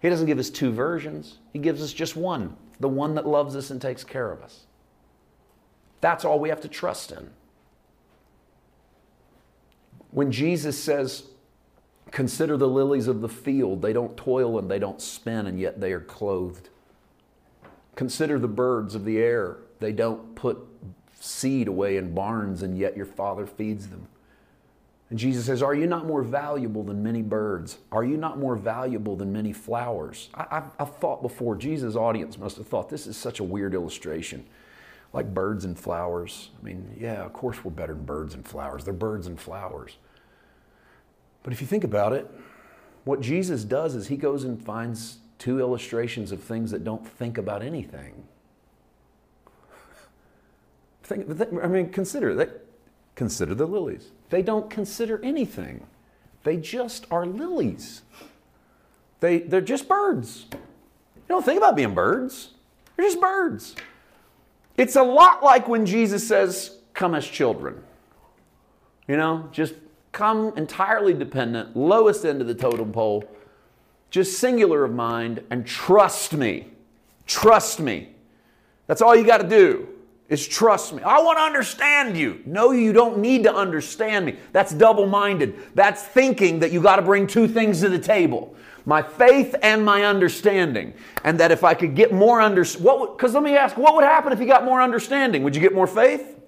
He 0.00 0.08
doesn't 0.08 0.26
give 0.26 0.38
us 0.38 0.50
two 0.50 0.70
versions, 0.70 1.38
He 1.52 1.58
gives 1.58 1.82
us 1.82 1.92
just 1.92 2.14
one 2.14 2.56
the 2.80 2.88
one 2.88 3.14
that 3.14 3.26
loves 3.26 3.54
us 3.54 3.70
and 3.70 3.80
takes 3.80 4.02
care 4.02 4.32
of 4.32 4.42
us. 4.42 4.64
That's 6.00 6.24
all 6.24 6.40
we 6.40 6.48
have 6.48 6.62
to 6.62 6.68
trust 6.68 7.12
in. 7.12 7.30
When 10.10 10.32
Jesus 10.32 10.82
says, 10.82 11.24
Consider 12.10 12.56
the 12.56 12.66
lilies 12.66 13.06
of 13.06 13.20
the 13.20 13.28
field, 13.28 13.82
they 13.82 13.92
don't 13.92 14.16
toil 14.16 14.58
and 14.58 14.68
they 14.68 14.80
don't 14.80 15.00
spin, 15.00 15.46
and 15.46 15.60
yet 15.60 15.80
they 15.80 15.92
are 15.92 16.00
clothed. 16.00 16.68
Consider 17.94 18.38
the 18.38 18.48
birds 18.48 18.94
of 18.94 19.04
the 19.04 19.18
air, 19.18 19.58
they 19.78 19.92
don't 19.92 20.34
put 20.34 20.58
seed 21.20 21.68
away 21.68 21.96
in 21.96 22.14
barns, 22.14 22.62
and 22.62 22.76
yet 22.76 22.96
your 22.96 23.06
Father 23.06 23.46
feeds 23.46 23.88
them. 23.88 24.08
And 25.10 25.18
Jesus 25.18 25.44
says, 25.44 25.62
Are 25.62 25.74
you 25.74 25.86
not 25.86 26.06
more 26.06 26.22
valuable 26.22 26.84
than 26.84 27.02
many 27.02 27.20
birds? 27.20 27.78
Are 27.90 28.04
you 28.04 28.16
not 28.16 28.38
more 28.38 28.56
valuable 28.56 29.16
than 29.16 29.32
many 29.32 29.52
flowers? 29.52 30.30
I, 30.34 30.62
have 30.78 30.96
thought 30.96 31.20
before, 31.20 31.56
Jesus' 31.56 31.96
audience 31.96 32.38
must 32.38 32.56
have 32.56 32.68
thought 32.68 32.88
this 32.88 33.08
is 33.08 33.16
such 33.16 33.40
a 33.40 33.44
weird 33.44 33.74
illustration. 33.74 34.46
Like 35.12 35.34
birds 35.34 35.64
and 35.64 35.76
flowers. 35.76 36.50
I 36.60 36.64
mean, 36.64 36.96
yeah, 36.98 37.24
of 37.24 37.32
course 37.32 37.64
we're 37.64 37.72
better 37.72 37.94
than 37.94 38.04
birds 38.04 38.34
and 38.34 38.46
flowers. 38.46 38.84
They're 38.84 38.94
birds 38.94 39.26
and 39.26 39.38
flowers. 39.38 39.96
But 41.42 41.52
if 41.52 41.60
you 41.60 41.66
think 41.66 41.82
about 41.82 42.12
it, 42.12 42.30
what 43.04 43.20
Jesus 43.20 43.64
does 43.64 43.96
is 43.96 44.06
he 44.06 44.16
goes 44.16 44.44
and 44.44 44.62
finds 44.62 45.18
two 45.38 45.58
illustrations 45.58 46.30
of 46.30 46.40
things 46.40 46.70
that 46.70 46.84
don't 46.84 47.04
think 47.04 47.38
about 47.38 47.62
anything. 47.62 48.22
Think, 51.02 51.26
I 51.60 51.66
mean, 51.66 51.90
consider 51.90 52.36
that. 52.36 52.69
Consider 53.20 53.54
the 53.54 53.66
lilies. 53.66 54.12
They 54.30 54.40
don't 54.40 54.70
consider 54.70 55.22
anything. 55.22 55.86
They 56.42 56.56
just 56.56 57.04
are 57.10 57.26
lilies. 57.26 58.00
They, 59.20 59.40
they're 59.40 59.60
just 59.60 59.86
birds. 59.86 60.46
You 60.50 61.28
don't 61.28 61.44
think 61.44 61.58
about 61.58 61.76
being 61.76 61.92
birds. 61.92 62.52
They're 62.96 63.04
just 63.04 63.20
birds. 63.20 63.76
It's 64.78 64.96
a 64.96 65.02
lot 65.02 65.42
like 65.42 65.68
when 65.68 65.84
Jesus 65.84 66.26
says, 66.26 66.78
Come 66.94 67.14
as 67.14 67.28
children. 67.28 67.82
You 69.06 69.18
know, 69.18 69.50
just 69.52 69.74
come 70.12 70.54
entirely 70.56 71.12
dependent, 71.12 71.76
lowest 71.76 72.24
end 72.24 72.40
of 72.40 72.46
the 72.46 72.54
totem 72.54 72.90
pole, 72.90 73.22
just 74.08 74.38
singular 74.38 74.82
of 74.82 74.94
mind, 74.94 75.44
and 75.50 75.66
trust 75.66 76.32
me. 76.32 76.68
Trust 77.26 77.80
me. 77.80 78.14
That's 78.86 79.02
all 79.02 79.14
you 79.14 79.26
got 79.26 79.42
to 79.42 79.46
do 79.46 79.88
is 80.30 80.46
trust 80.46 80.94
me. 80.94 81.02
I 81.02 81.20
want 81.20 81.38
to 81.38 81.42
understand 81.42 82.16
you. 82.16 82.40
No, 82.46 82.70
you 82.70 82.92
don't 82.92 83.18
need 83.18 83.42
to 83.42 83.54
understand 83.54 84.24
me. 84.24 84.36
That's 84.52 84.72
double 84.72 85.06
minded. 85.06 85.56
That's 85.74 86.02
thinking 86.02 86.60
that 86.60 86.70
you 86.70 86.80
got 86.80 86.96
to 86.96 87.02
bring 87.02 87.26
two 87.26 87.48
things 87.48 87.80
to 87.80 87.90
the 87.90 87.98
table 87.98 88.56
my 88.86 89.02
faith 89.02 89.54
and 89.62 89.84
my 89.84 90.04
understanding. 90.04 90.94
And 91.22 91.38
that 91.38 91.50
if 91.50 91.64
I 91.64 91.74
could 91.74 91.94
get 91.94 92.12
more 92.14 92.40
understanding, 92.40 93.08
because 93.12 93.34
let 93.34 93.42
me 93.42 93.56
ask, 93.56 93.76
what 93.76 93.94
would 93.94 94.04
happen 94.04 94.32
if 94.32 94.40
you 94.40 94.46
got 94.46 94.64
more 94.64 94.80
understanding? 94.80 95.42
Would 95.42 95.54
you 95.54 95.60
get 95.60 95.74
more 95.74 95.86
faith? 95.86 96.38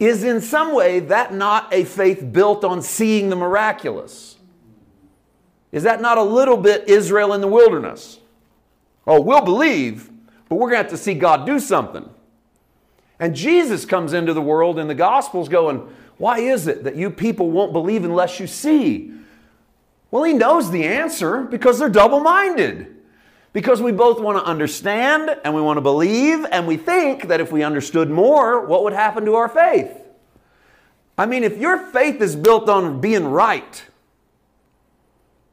Is 0.00 0.24
in 0.24 0.40
some 0.40 0.74
way 0.74 1.00
that 1.00 1.32
not 1.34 1.72
a 1.72 1.84
faith 1.84 2.32
built 2.32 2.64
on 2.64 2.82
seeing 2.82 3.28
the 3.28 3.36
miraculous? 3.36 4.36
Is 5.72 5.82
that 5.82 6.00
not 6.00 6.18
a 6.18 6.22
little 6.22 6.56
bit 6.56 6.88
Israel 6.88 7.34
in 7.34 7.40
the 7.40 7.48
wilderness? 7.48 8.18
Oh, 9.06 9.20
we'll 9.20 9.44
believe, 9.44 10.10
but 10.48 10.56
we're 10.56 10.70
going 10.70 10.82
to 10.82 10.84
have 10.84 10.90
to 10.90 10.96
see 10.96 11.14
God 11.14 11.46
do 11.46 11.58
something. 11.58 12.08
And 13.20 13.34
Jesus 13.34 13.84
comes 13.84 14.12
into 14.12 14.32
the 14.32 14.40
world 14.40 14.78
in 14.78 14.88
the 14.88 14.94
Gospels 14.94 15.48
going, 15.48 15.88
Why 16.18 16.38
is 16.38 16.66
it 16.66 16.84
that 16.84 16.96
you 16.96 17.10
people 17.10 17.50
won't 17.50 17.72
believe 17.72 18.04
unless 18.04 18.38
you 18.40 18.46
see? 18.46 19.12
Well, 20.10 20.24
he 20.24 20.32
knows 20.32 20.70
the 20.70 20.84
answer 20.84 21.42
because 21.42 21.78
they're 21.78 21.88
double 21.88 22.20
minded. 22.20 22.94
Because 23.52 23.82
we 23.82 23.92
both 23.92 24.20
want 24.20 24.38
to 24.38 24.44
understand 24.44 25.36
and 25.44 25.54
we 25.54 25.60
want 25.60 25.78
to 25.78 25.80
believe, 25.80 26.44
and 26.52 26.66
we 26.66 26.76
think 26.76 27.28
that 27.28 27.40
if 27.40 27.50
we 27.50 27.62
understood 27.62 28.10
more, 28.10 28.64
what 28.64 28.84
would 28.84 28.92
happen 28.92 29.24
to 29.24 29.34
our 29.34 29.48
faith? 29.48 29.90
I 31.16 31.26
mean, 31.26 31.42
if 31.42 31.58
your 31.58 31.78
faith 31.78 32.20
is 32.20 32.36
built 32.36 32.68
on 32.68 33.00
being 33.00 33.26
right, 33.26 33.84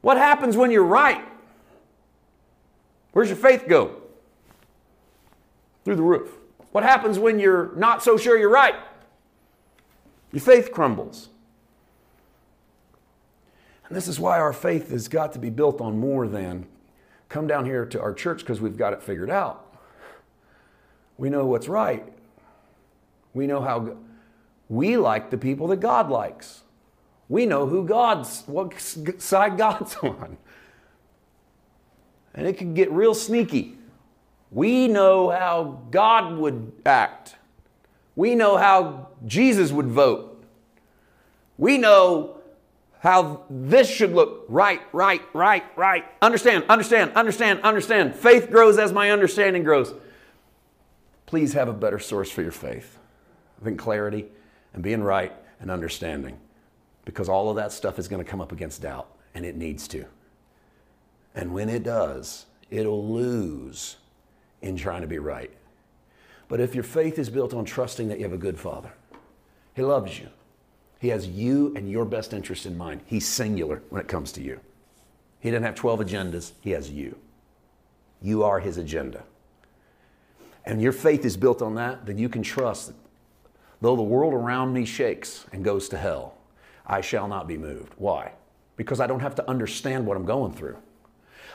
what 0.02 0.18
happens 0.18 0.56
when 0.56 0.72
you're 0.72 0.84
right? 0.84 1.24
Where's 3.14 3.30
your 3.30 3.38
faith 3.38 3.66
go? 3.68 4.02
Through 5.86 5.96
the 5.96 6.04
roof. 6.04 6.38
What 6.72 6.84
happens 6.84 7.18
when 7.18 7.40
you're 7.40 7.72
not 7.78 8.04
so 8.04 8.18
sure 8.18 8.38
you're 8.38 8.50
right? 8.50 8.76
Your 10.34 10.42
faith 10.42 10.72
crumbles. 10.72 11.30
And 13.88 13.96
this 13.96 14.08
is 14.08 14.20
why 14.20 14.40
our 14.40 14.52
faith 14.52 14.90
has 14.90 15.08
got 15.08 15.32
to 15.34 15.40
be 15.40 15.50
built 15.50 15.80
on 15.80 15.98
more 15.98 16.28
than 16.28 16.66
come 17.30 17.48
down 17.48 17.66
here 17.66 17.86
to 17.86 18.02
our 18.02 18.14
church 18.14 18.40
because 18.40 18.60
we've 18.60 18.78
got 18.78 18.94
it 18.94 19.02
figured 19.02 19.30
out. 19.30 19.62
We 21.18 21.30
know 21.30 21.46
what's 21.46 21.68
right. 21.68 22.06
We 23.34 23.48
know 23.48 23.62
how 23.62 23.96
we 24.68 24.98
like 24.98 25.30
the 25.30 25.38
people 25.38 25.68
that 25.68 25.78
God 25.78 26.10
likes. 26.10 26.62
We 27.30 27.46
know 27.46 27.68
who 27.68 27.86
God's, 27.86 28.44
what 28.48 28.80
side 28.80 29.58
God's 29.58 29.96
on. 30.04 30.38
And 32.34 32.48
it 32.48 32.58
can 32.58 32.74
get 32.74 32.92
real 32.92 33.14
sneaky. 33.14 33.78
We 34.56 34.88
know 34.88 35.30
how 35.32 35.82
God 35.92 36.38
would 36.38 36.72
act. 36.86 37.36
We 38.16 38.36
know 38.36 38.56
how 38.56 39.10
Jesus 39.26 39.74
would 39.74 39.88
vote. 39.88 40.42
We 41.58 41.78
know 41.78 42.38
how 43.02 43.44
this 43.50 43.90
should 43.90 44.14
look 44.14 44.46
right, 44.48 44.82
right, 44.94 45.22
right, 45.34 45.66
right. 45.76 46.06
Understand, 46.22 46.64
understand, 46.70 47.12
understand, 47.16 47.64
understand. 47.64 48.16
Faith 48.16 48.50
grows 48.50 48.78
as 48.78 48.94
my 48.94 49.12
understanding 49.12 49.66
grows. 49.66 49.94
Please 51.26 51.52
have 51.52 51.68
a 51.68 51.74
better 51.74 52.00
source 52.00 52.32
for 52.32 52.42
your 52.42 52.54
faith. 52.54 52.98
than 53.62 53.76
clarity 53.76 54.26
and 54.74 54.82
being 54.82 55.04
right 55.04 55.34
and 55.60 55.70
understanding. 55.70 56.38
Because 57.04 57.28
all 57.28 57.50
of 57.50 57.58
that 57.58 57.74
stuff 57.74 58.00
is 58.00 58.08
going 58.08 58.24
to 58.24 58.30
come 58.30 58.40
up 58.40 58.54
against 58.54 58.82
doubt, 58.82 59.08
and 59.34 59.46
it 59.46 59.58
needs 59.58 59.86
to. 59.90 60.06
And 61.36 61.54
when 61.54 61.68
it 61.68 61.84
does, 61.84 62.46
it'll 62.70 63.06
lose 63.14 63.98
in 64.66 64.76
trying 64.76 65.02
to 65.02 65.08
be 65.08 65.20
right. 65.20 65.52
But 66.48 66.60
if 66.60 66.76
your 66.76 66.84
faith 66.84 67.18
is 67.18 67.30
built 67.30 67.54
on 67.54 67.66
trusting 67.66 68.08
that 68.10 68.18
you 68.18 68.24
have 68.24 68.34
a 68.34 68.38
good 68.38 68.60
father, 68.60 68.92
he 69.74 69.82
loves 69.82 70.20
you. 70.20 70.30
He 71.00 71.10
has 71.10 71.28
you 71.28 71.74
and 71.76 71.90
your 71.90 72.06
best 72.06 72.34
interest 72.34 72.66
in 72.66 72.78
mind. 72.78 73.02
He's 73.06 73.28
singular 73.28 73.82
when 73.90 74.02
it 74.02 74.08
comes 74.08 74.32
to 74.34 74.42
you. 74.42 74.60
He 75.40 75.52
doesn't 75.52 75.64
have 75.64 75.76
12 75.76 76.02
agendas, 76.02 76.52
he 76.62 76.72
has 76.72 76.90
you. 76.90 77.18
You 78.22 78.44
are 78.44 78.60
his 78.60 78.78
agenda. 78.78 79.24
And 80.66 80.82
your 80.82 80.92
faith 80.92 81.26
is 81.26 81.38
built 81.38 81.62
on 81.62 81.76
that, 81.76 82.06
then 82.06 82.18
you 82.18 82.30
can 82.30 82.42
trust 82.42 82.88
that 82.88 82.96
though 83.82 83.96
the 83.96 84.02
world 84.02 84.34
around 84.34 84.74
me 84.74 84.84
shakes 84.84 85.46
and 85.52 85.64
goes 85.64 85.90
to 85.90 85.98
hell, 85.98 86.34
I 86.88 87.02
shall 87.02 87.28
not 87.28 87.48
be 87.48 87.58
moved. 87.58 87.94
Why? 87.98 88.32
Because 88.78 89.00
I 89.00 89.06
don't 89.06 89.20
have 89.20 89.36
to 89.36 89.48
understand 89.48 90.08
what 90.08 90.18
I'm 90.18 90.26
going 90.26 90.54
through. 90.54 90.78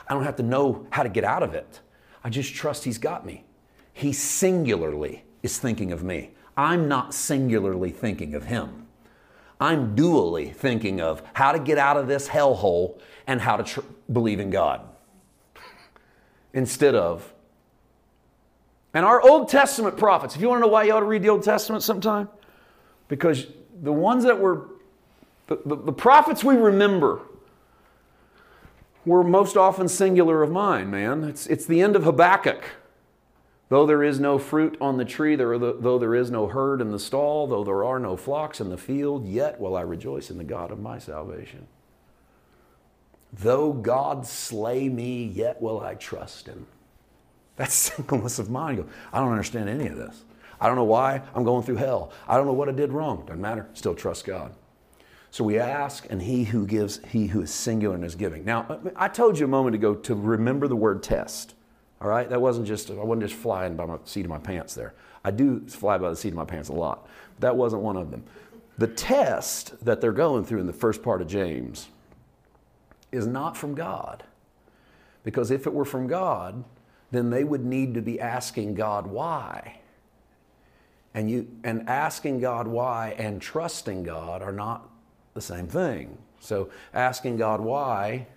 I 0.07 0.13
don't 0.13 0.23
have 0.23 0.37
to 0.37 0.43
know 0.43 0.87
how 0.91 1.03
to 1.03 1.09
get 1.09 1.25
out 1.25 1.43
of 1.43 1.53
it. 1.53 1.81
I 2.23 2.29
just 2.29 2.53
trust 2.53 2.83
He's 2.83 2.97
got 2.97 3.25
me. 3.25 3.43
He 3.93 4.13
singularly 4.13 5.23
is 5.43 5.57
thinking 5.57 5.91
of 5.91 6.03
me. 6.03 6.31
I'm 6.55 6.87
not 6.87 7.13
singularly 7.13 7.91
thinking 7.91 8.35
of 8.35 8.45
Him. 8.45 8.87
I'm 9.59 9.95
dually 9.95 10.53
thinking 10.53 11.01
of 11.01 11.21
how 11.33 11.51
to 11.51 11.59
get 11.59 11.77
out 11.77 11.97
of 11.97 12.07
this 12.07 12.27
hellhole 12.27 12.99
and 13.27 13.39
how 13.39 13.57
to 13.57 13.63
tr- 13.63 13.81
believe 14.11 14.39
in 14.39 14.49
God. 14.49 14.81
Instead 16.53 16.95
of, 16.95 17.31
and 18.93 19.05
our 19.05 19.21
Old 19.21 19.49
Testament 19.49 19.97
prophets, 19.97 20.35
if 20.35 20.41
you 20.41 20.49
want 20.49 20.57
to 20.57 20.67
know 20.67 20.71
why 20.71 20.83
you 20.83 20.93
ought 20.93 20.99
to 20.99 21.05
read 21.05 21.21
the 21.21 21.29
Old 21.29 21.43
Testament 21.43 21.83
sometime, 21.83 22.27
because 23.07 23.47
the 23.81 23.93
ones 23.93 24.23
that 24.23 24.39
were, 24.39 24.67
the, 25.47 25.59
the, 25.65 25.75
the 25.75 25.93
prophets 25.93 26.43
we 26.43 26.55
remember 26.55 27.21
were 29.05 29.23
most 29.23 29.57
often 29.57 29.87
singular 29.87 30.43
of 30.43 30.51
mind, 30.51 30.91
man. 30.91 31.23
It's, 31.23 31.47
it's 31.47 31.65
the 31.65 31.81
end 31.81 31.95
of 31.95 32.03
Habakkuk. 32.03 32.63
Though 33.69 33.85
there 33.85 34.03
is 34.03 34.19
no 34.19 34.37
fruit 34.37 34.77
on 34.81 34.97
the 34.97 35.05
tree, 35.05 35.35
there 35.35 35.57
the, 35.57 35.77
though 35.79 35.97
there 35.97 36.13
is 36.13 36.29
no 36.29 36.47
herd 36.47 36.81
in 36.81 36.91
the 36.91 36.99
stall, 36.99 37.47
though 37.47 37.63
there 37.63 37.85
are 37.85 37.99
no 37.99 38.17
flocks 38.17 38.59
in 38.59 38.69
the 38.69 38.77
field, 38.77 39.25
yet 39.25 39.61
will 39.61 39.77
I 39.77 39.81
rejoice 39.81 40.29
in 40.29 40.37
the 40.37 40.43
God 40.43 40.71
of 40.71 40.79
my 40.81 40.99
salvation. 40.99 41.67
Though 43.31 43.71
God 43.71 44.27
slay 44.27 44.89
me, 44.89 45.23
yet 45.23 45.61
will 45.61 45.79
I 45.79 45.95
trust 45.95 46.47
him. 46.47 46.67
That's 47.55 47.73
singleness 47.95 48.39
of 48.39 48.49
mind. 48.49 48.87
I 49.13 49.19
don't 49.19 49.31
understand 49.31 49.69
any 49.69 49.87
of 49.87 49.95
this. 49.95 50.25
I 50.59 50.67
don't 50.67 50.75
know 50.75 50.83
why 50.83 51.21
I'm 51.33 51.43
going 51.43 51.63
through 51.63 51.77
hell. 51.77 52.11
I 52.27 52.35
don't 52.35 52.45
know 52.45 52.53
what 52.53 52.67
I 52.67 52.73
did 52.73 52.91
wrong. 52.91 53.23
Doesn't 53.25 53.41
matter. 53.41 53.67
Still 53.73 53.95
trust 53.95 54.25
God. 54.25 54.53
So 55.31 55.45
we 55.45 55.57
ask, 55.57 56.05
and 56.09 56.21
he 56.21 56.43
who 56.43 56.67
gives, 56.67 56.99
he 57.07 57.27
who 57.27 57.41
is 57.41 57.51
singular 57.53 57.95
in 57.95 58.01
his 58.01 58.15
giving. 58.15 58.43
Now, 58.43 58.79
I 58.97 59.07
told 59.07 59.39
you 59.39 59.45
a 59.45 59.49
moment 59.49 59.75
ago 59.75 59.95
to 59.95 60.13
remember 60.13 60.67
the 60.67 60.75
word 60.75 61.01
test. 61.01 61.55
All 62.01 62.09
right? 62.09 62.29
That 62.29 62.41
wasn't 62.41 62.67
just, 62.67 62.91
I 62.91 62.95
wasn't 62.95 63.29
just 63.29 63.35
flying 63.35 63.77
by 63.77 63.85
the 63.85 63.97
seat 64.03 64.25
of 64.25 64.29
my 64.29 64.39
pants 64.39 64.75
there. 64.75 64.93
I 65.23 65.31
do 65.31 65.61
fly 65.67 65.97
by 65.97 66.09
the 66.09 66.17
seat 66.17 66.29
of 66.29 66.35
my 66.35 66.43
pants 66.43 66.67
a 66.67 66.73
lot. 66.73 67.07
But 67.35 67.41
that 67.41 67.55
wasn't 67.55 67.81
one 67.81 67.95
of 67.95 68.11
them. 68.11 68.25
The 68.77 68.87
test 68.87 69.85
that 69.85 70.01
they're 70.01 70.11
going 70.11 70.43
through 70.43 70.59
in 70.59 70.67
the 70.67 70.73
first 70.73 71.01
part 71.01 71.21
of 71.21 71.27
James 71.27 71.87
is 73.11 73.25
not 73.25 73.55
from 73.55 73.73
God. 73.73 74.23
Because 75.23 75.49
if 75.49 75.65
it 75.65 75.73
were 75.73 75.85
from 75.85 76.07
God, 76.07 76.63
then 77.11 77.29
they 77.29 77.45
would 77.45 77.63
need 77.63 77.93
to 77.93 78.01
be 78.01 78.19
asking 78.19 78.73
God 78.73 79.07
why. 79.07 79.79
And, 81.13 81.31
you, 81.31 81.47
and 81.63 81.87
asking 81.87 82.39
God 82.39 82.67
why 82.67 83.15
and 83.17 83.41
trusting 83.41 84.03
God 84.03 84.41
are 84.41 84.51
not 84.51 84.89
the 85.33 85.41
same 85.41 85.67
thing. 85.67 86.17
So 86.39 86.69
asking 86.93 87.37
God 87.37 87.61
why 87.61 88.27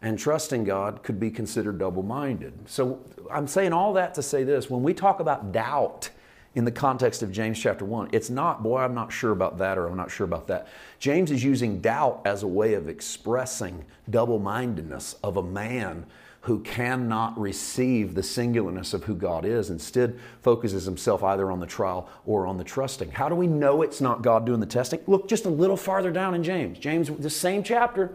and 0.00 0.18
trusting 0.18 0.64
God 0.64 1.02
could 1.02 1.20
be 1.20 1.30
considered 1.30 1.78
double 1.78 2.02
minded. 2.02 2.52
So 2.66 3.00
I'm 3.30 3.46
saying 3.46 3.72
all 3.72 3.92
that 3.94 4.14
to 4.14 4.22
say 4.22 4.44
this 4.44 4.68
when 4.68 4.82
we 4.82 4.94
talk 4.94 5.20
about 5.20 5.52
doubt 5.52 6.10
in 6.54 6.64
the 6.64 6.72
context 6.72 7.22
of 7.22 7.32
James 7.32 7.58
chapter 7.58 7.84
1, 7.84 8.10
it's 8.12 8.28
not, 8.28 8.62
boy, 8.62 8.80
I'm 8.80 8.94
not 8.94 9.10
sure 9.10 9.30
about 9.30 9.58
that 9.58 9.78
or 9.78 9.86
I'm 9.86 9.96
not 9.96 10.10
sure 10.10 10.24
about 10.24 10.48
that. 10.48 10.68
James 10.98 11.30
is 11.30 11.42
using 11.42 11.80
doubt 11.80 12.20
as 12.24 12.42
a 12.42 12.46
way 12.46 12.74
of 12.74 12.88
expressing 12.88 13.84
double 14.10 14.38
mindedness 14.38 15.16
of 15.22 15.36
a 15.38 15.42
man 15.42 16.04
who 16.42 16.60
cannot 16.60 17.38
receive 17.38 18.14
the 18.14 18.22
singularness 18.22 18.94
of 18.94 19.04
who 19.04 19.14
God 19.14 19.44
is, 19.44 19.70
instead 19.70 20.18
focuses 20.40 20.84
himself 20.84 21.22
either 21.22 21.50
on 21.50 21.60
the 21.60 21.66
trial 21.66 22.08
or 22.26 22.46
on 22.46 22.58
the 22.58 22.64
trusting. 22.64 23.12
How 23.12 23.28
do 23.28 23.34
we 23.34 23.46
know 23.46 23.82
it's 23.82 24.00
not 24.00 24.22
God 24.22 24.44
doing 24.44 24.60
the 24.60 24.66
testing? 24.66 25.00
Look 25.06 25.28
just 25.28 25.44
a 25.44 25.50
little 25.50 25.76
farther 25.76 26.10
down 26.10 26.34
in 26.34 26.42
James. 26.42 26.78
James, 26.78 27.10
the 27.10 27.30
same 27.30 27.62
chapter, 27.62 28.12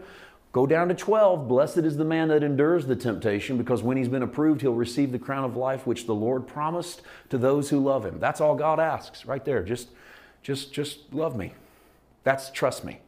Go 0.52 0.66
down 0.66 0.88
to 0.88 0.94
12. 0.94 1.46
Blessed 1.46 1.78
is 1.78 1.96
the 1.96 2.04
man 2.04 2.28
that 2.28 2.42
endures 2.42 2.86
the 2.86 2.96
temptation, 2.96 3.58
because 3.58 3.82
when 3.82 3.96
he's 3.96 4.08
been 4.08 4.22
approved, 4.22 4.62
he'll 4.62 4.72
receive 4.72 5.12
the 5.12 5.18
crown 5.18 5.44
of 5.44 5.56
life 5.56 5.86
which 5.86 6.06
the 6.06 6.14
Lord 6.14 6.46
promised 6.46 7.02
to 7.28 7.36
those 7.36 7.68
who 7.68 7.78
love 7.78 8.04
him. 8.04 8.18
That's 8.18 8.40
all 8.40 8.54
God 8.54 8.80
asks 8.80 9.26
right 9.26 9.44
there. 9.44 9.62
Just, 9.62 9.88
just, 10.42 10.72
just 10.72 11.12
love 11.12 11.36
me. 11.36 11.52
That's 12.24 12.50
trust 12.50 12.82
me. 12.82 13.00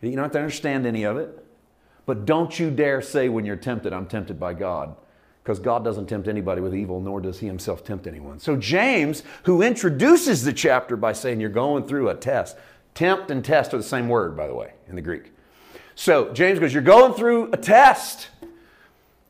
You 0.00 0.12
don't 0.12 0.22
have 0.22 0.32
to 0.32 0.38
understand 0.38 0.86
any 0.86 1.02
of 1.02 1.18
it. 1.18 1.44
But 2.08 2.24
don't 2.24 2.58
you 2.58 2.70
dare 2.70 3.02
say 3.02 3.28
when 3.28 3.44
you're 3.44 3.54
tempted, 3.54 3.92
I'm 3.92 4.06
tempted 4.06 4.40
by 4.40 4.54
God. 4.54 4.96
Because 5.42 5.58
God 5.58 5.84
doesn't 5.84 6.06
tempt 6.06 6.26
anybody 6.26 6.62
with 6.62 6.74
evil, 6.74 7.02
nor 7.02 7.20
does 7.20 7.38
he 7.38 7.46
himself 7.46 7.84
tempt 7.84 8.06
anyone. 8.06 8.38
So, 8.38 8.56
James, 8.56 9.22
who 9.42 9.60
introduces 9.60 10.42
the 10.42 10.54
chapter 10.54 10.96
by 10.96 11.12
saying 11.12 11.38
you're 11.38 11.50
going 11.50 11.86
through 11.86 12.08
a 12.08 12.14
test, 12.14 12.56
tempt 12.94 13.30
and 13.30 13.44
test 13.44 13.74
are 13.74 13.76
the 13.76 13.82
same 13.82 14.08
word, 14.08 14.38
by 14.38 14.46
the 14.46 14.54
way, 14.54 14.72
in 14.88 14.96
the 14.96 15.02
Greek. 15.02 15.34
So, 15.96 16.32
James 16.32 16.58
goes, 16.58 16.72
You're 16.72 16.82
going 16.82 17.12
through 17.12 17.52
a 17.52 17.58
test. 17.58 18.30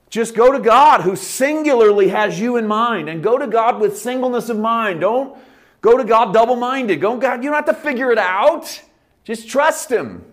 Just 0.08 0.36
go 0.36 0.52
to 0.52 0.60
God 0.60 1.00
who 1.00 1.16
singularly 1.16 2.10
has 2.10 2.38
you 2.38 2.58
in 2.58 2.68
mind 2.68 3.08
and 3.08 3.24
go 3.24 3.38
to 3.38 3.48
God 3.48 3.80
with 3.80 3.98
singleness 3.98 4.50
of 4.50 4.56
mind. 4.56 5.00
Don't 5.00 5.36
go 5.80 5.96
to 5.98 6.04
God 6.04 6.32
double 6.32 6.54
minded. 6.54 7.00
Go, 7.00 7.16
God, 7.16 7.42
you 7.42 7.50
don't 7.50 7.66
have 7.66 7.76
to 7.76 7.82
figure 7.82 8.12
it 8.12 8.18
out. 8.18 8.80
Just 9.24 9.48
trust 9.48 9.90
Him. 9.90 10.24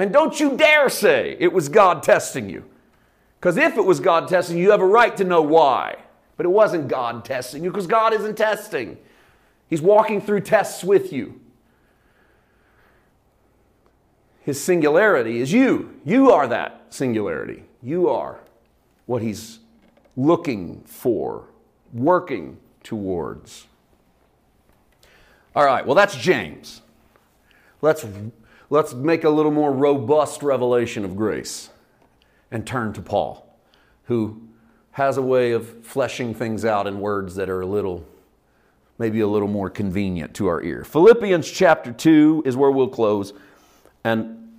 And 0.00 0.14
don't 0.14 0.40
you 0.40 0.56
dare 0.56 0.88
say 0.88 1.36
it 1.38 1.52
was 1.52 1.68
God 1.68 2.02
testing 2.02 2.48
you. 2.48 2.64
Because 3.38 3.58
if 3.58 3.76
it 3.76 3.84
was 3.84 4.00
God 4.00 4.28
testing 4.28 4.56
you, 4.56 4.64
you 4.64 4.70
have 4.70 4.80
a 4.80 4.86
right 4.86 5.14
to 5.18 5.24
know 5.24 5.42
why. 5.42 5.98
But 6.38 6.46
it 6.46 6.48
wasn't 6.48 6.88
God 6.88 7.22
testing 7.22 7.62
you 7.62 7.70
because 7.70 7.86
God 7.86 8.14
isn't 8.14 8.38
testing. 8.38 8.96
He's 9.68 9.82
walking 9.82 10.22
through 10.22 10.40
tests 10.40 10.82
with 10.82 11.12
you. 11.12 11.38
His 14.40 14.58
singularity 14.58 15.38
is 15.38 15.52
you. 15.52 16.00
You 16.06 16.30
are 16.30 16.48
that 16.48 16.86
singularity. 16.88 17.64
You 17.82 18.08
are 18.08 18.40
what 19.04 19.20
He's 19.20 19.58
looking 20.16 20.80
for, 20.86 21.44
working 21.92 22.56
towards. 22.82 23.66
All 25.54 25.66
right, 25.66 25.84
well, 25.84 25.94
that's 25.94 26.16
James. 26.16 26.80
Let's 27.82 28.06
Let's 28.72 28.94
make 28.94 29.24
a 29.24 29.30
little 29.30 29.50
more 29.50 29.72
robust 29.72 30.44
revelation 30.44 31.04
of 31.04 31.16
grace 31.16 31.70
and 32.52 32.64
turn 32.64 32.92
to 32.92 33.02
Paul, 33.02 33.52
who 34.04 34.40
has 34.92 35.16
a 35.16 35.22
way 35.22 35.50
of 35.50 35.84
fleshing 35.84 36.34
things 36.34 36.64
out 36.64 36.86
in 36.86 37.00
words 37.00 37.34
that 37.34 37.50
are 37.50 37.60
a 37.60 37.66
little, 37.66 38.06
maybe 38.96 39.20
a 39.20 39.26
little 39.26 39.48
more 39.48 39.70
convenient 39.70 40.34
to 40.34 40.46
our 40.46 40.62
ear. 40.62 40.84
Philippians 40.84 41.50
chapter 41.50 41.92
2 41.92 42.44
is 42.46 42.56
where 42.56 42.70
we'll 42.70 42.88
close. 42.88 43.32
And 44.04 44.52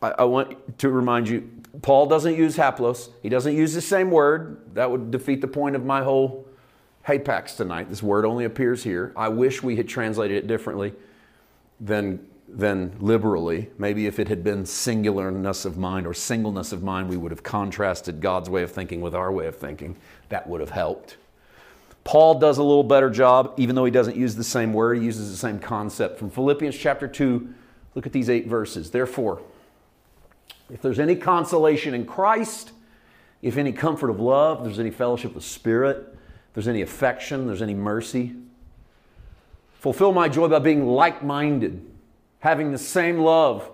I, 0.00 0.14
I 0.20 0.24
want 0.24 0.78
to 0.78 0.88
remind 0.88 1.28
you, 1.28 1.50
Paul 1.82 2.06
doesn't 2.06 2.34
use 2.34 2.56
haplos. 2.56 3.10
He 3.22 3.28
doesn't 3.28 3.54
use 3.54 3.74
the 3.74 3.82
same 3.82 4.10
word. 4.10 4.74
That 4.74 4.90
would 4.90 5.10
defeat 5.10 5.42
the 5.42 5.48
point 5.48 5.76
of 5.76 5.84
my 5.84 6.02
whole 6.02 6.46
hapax 7.06 7.56
tonight. 7.56 7.90
This 7.90 8.02
word 8.02 8.24
only 8.24 8.46
appears 8.46 8.84
here. 8.84 9.12
I 9.16 9.28
wish 9.28 9.62
we 9.62 9.76
had 9.76 9.86
translated 9.86 10.36
it 10.36 10.46
differently 10.46 10.94
than 11.80 12.26
than 12.48 12.96
liberally. 12.98 13.70
Maybe 13.78 14.06
if 14.06 14.18
it 14.18 14.28
had 14.28 14.42
been 14.42 14.64
singularness 14.64 15.64
of 15.64 15.76
mind 15.76 16.06
or 16.06 16.14
singleness 16.14 16.72
of 16.72 16.82
mind, 16.82 17.08
we 17.08 17.16
would 17.16 17.30
have 17.30 17.42
contrasted 17.42 18.20
God's 18.20 18.48
way 18.48 18.62
of 18.62 18.72
thinking 18.72 19.00
with 19.00 19.14
our 19.14 19.30
way 19.30 19.46
of 19.46 19.56
thinking. 19.56 19.96
That 20.30 20.48
would 20.48 20.60
have 20.60 20.70
helped. 20.70 21.16
Paul 22.04 22.38
does 22.38 22.56
a 22.56 22.62
little 22.62 22.84
better 22.84 23.10
job, 23.10 23.52
even 23.58 23.76
though 23.76 23.84
he 23.84 23.90
doesn't 23.90 24.16
use 24.16 24.34
the 24.34 24.44
same 24.44 24.72
word, 24.72 24.96
he 24.96 25.04
uses 25.04 25.30
the 25.30 25.36
same 25.36 25.58
concept. 25.58 26.18
From 26.18 26.30
Philippians 26.30 26.76
chapter 26.76 27.06
2, 27.06 27.52
look 27.94 28.06
at 28.06 28.12
these 28.12 28.30
eight 28.30 28.46
verses. 28.46 28.90
Therefore, 28.90 29.42
if 30.70 30.80
there's 30.80 30.98
any 30.98 31.16
consolation 31.16 31.92
in 31.92 32.06
Christ, 32.06 32.72
if 33.42 33.58
any 33.58 33.72
comfort 33.72 34.08
of 34.08 34.20
love, 34.20 34.64
there's 34.64 34.78
any 34.78 34.90
fellowship 34.90 35.36
of 35.36 35.44
spirit, 35.44 36.16
there's 36.54 36.68
any 36.68 36.80
affection, 36.80 37.46
there's 37.46 37.62
any 37.62 37.74
mercy, 37.74 38.34
fulfill 39.78 40.12
my 40.12 40.30
joy 40.30 40.48
by 40.48 40.58
being 40.60 40.86
like 40.86 41.22
minded 41.22 41.84
having 42.40 42.72
the 42.72 42.78
same 42.78 43.18
love, 43.18 43.70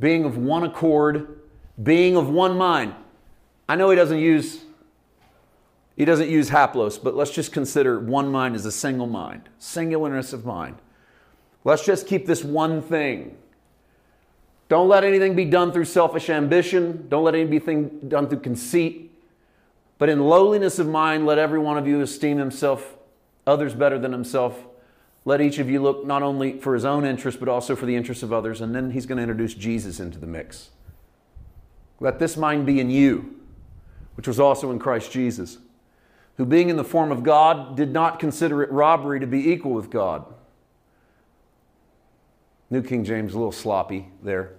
being 0.00 0.24
of 0.24 0.36
one 0.36 0.64
accord, 0.64 1.40
being 1.82 2.16
of 2.16 2.28
one 2.28 2.56
mind. 2.56 2.94
I 3.68 3.76
know 3.76 3.90
he 3.90 3.96
doesn't 3.96 4.18
use 4.18 4.64
he 5.98 6.04
doesn't 6.04 6.28
use 6.28 6.48
haplos, 6.48 7.02
but 7.02 7.16
let's 7.16 7.32
just 7.32 7.50
consider 7.50 7.98
one 7.98 8.30
mind 8.30 8.54
as 8.54 8.64
a 8.64 8.70
single 8.70 9.08
mind, 9.08 9.48
singularness 9.58 10.32
of 10.32 10.46
mind. 10.46 10.76
Let's 11.64 11.84
just 11.84 12.06
keep 12.06 12.24
this 12.24 12.44
one 12.44 12.82
thing. 12.82 13.36
Don't 14.68 14.88
let 14.88 15.02
anything 15.02 15.34
be 15.34 15.44
done 15.44 15.72
through 15.72 15.86
selfish 15.86 16.30
ambition. 16.30 17.08
Don't 17.08 17.24
let 17.24 17.34
anything 17.34 17.88
be 17.88 18.06
done 18.06 18.28
through 18.28 18.40
conceit. 18.40 19.10
But 19.98 20.08
in 20.08 20.20
lowliness 20.20 20.78
of 20.78 20.86
mind, 20.86 21.26
let 21.26 21.36
every 21.36 21.58
one 21.58 21.76
of 21.76 21.88
you 21.88 22.00
esteem 22.00 22.38
himself, 22.38 22.96
others 23.44 23.74
better 23.74 23.98
than 23.98 24.12
himself. 24.12 24.67
Let 25.28 25.42
each 25.42 25.58
of 25.58 25.68
you 25.68 25.82
look 25.82 26.06
not 26.06 26.22
only 26.22 26.58
for 26.58 26.72
his 26.72 26.86
own 26.86 27.04
interest, 27.04 27.38
but 27.38 27.50
also 27.50 27.76
for 27.76 27.84
the 27.84 27.94
interests 27.94 28.22
of 28.22 28.32
others. 28.32 28.62
And 28.62 28.74
then 28.74 28.92
he's 28.92 29.04
going 29.04 29.18
to 29.18 29.22
introduce 29.22 29.52
Jesus 29.52 30.00
into 30.00 30.18
the 30.18 30.26
mix. 30.26 30.70
Let 32.00 32.18
this 32.18 32.38
mind 32.38 32.64
be 32.64 32.80
in 32.80 32.88
you, 32.88 33.38
which 34.14 34.26
was 34.26 34.40
also 34.40 34.70
in 34.70 34.78
Christ 34.78 35.12
Jesus, 35.12 35.58
who 36.38 36.46
being 36.46 36.70
in 36.70 36.78
the 36.78 36.84
form 36.84 37.12
of 37.12 37.24
God 37.24 37.76
did 37.76 37.92
not 37.92 38.18
consider 38.18 38.62
it 38.62 38.70
robbery 38.72 39.20
to 39.20 39.26
be 39.26 39.50
equal 39.52 39.72
with 39.72 39.90
God. 39.90 40.24
New 42.70 42.80
King 42.80 43.04
James, 43.04 43.34
a 43.34 43.36
little 43.36 43.52
sloppy 43.52 44.08
there. 44.22 44.52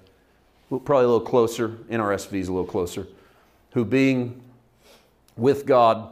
Probably 0.69 1.05
a 1.05 1.07
little 1.07 1.19
closer. 1.21 1.79
NRSV 1.89 2.33
is 2.33 2.47
a 2.47 2.53
little 2.53 2.69
closer. 2.69 3.07
Who 3.71 3.83
being 3.83 4.39
with 5.35 5.65
God 5.65 6.11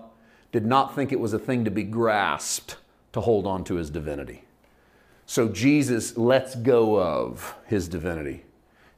did 0.52 0.66
not 0.66 0.96
think 0.96 1.12
it 1.12 1.20
was 1.20 1.34
a 1.34 1.40
thing 1.40 1.64
to 1.66 1.70
be 1.70 1.84
grasped 1.84 2.78
to 3.14 3.22
hold 3.22 3.46
on 3.46 3.64
to 3.66 3.76
his 3.76 3.92
divinity. 3.92 4.46
So 5.28 5.50
Jesus 5.50 6.18
lets 6.18 6.56
go 6.56 7.00
of 7.00 7.54
his 7.66 7.90
divinity. 7.90 8.46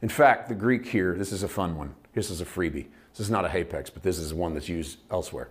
In 0.04 0.10
fact, 0.10 0.48
the 0.48 0.56
Greek 0.56 0.86
here, 0.86 1.16
this 1.16 1.32
is 1.32 1.42
a 1.42 1.48
fun 1.48 1.76
one. 1.76 1.96
This 2.14 2.30
is 2.30 2.40
a 2.40 2.46
freebie. 2.46 2.86
This 3.12 3.20
is 3.20 3.32
not 3.32 3.46
a 3.46 3.50
hapax, 3.50 3.90
but 3.92 4.04
this 4.04 4.20
is 4.20 4.32
one 4.32 4.54
that's 4.54 4.70
used 4.70 5.00
elsewhere. 5.10 5.50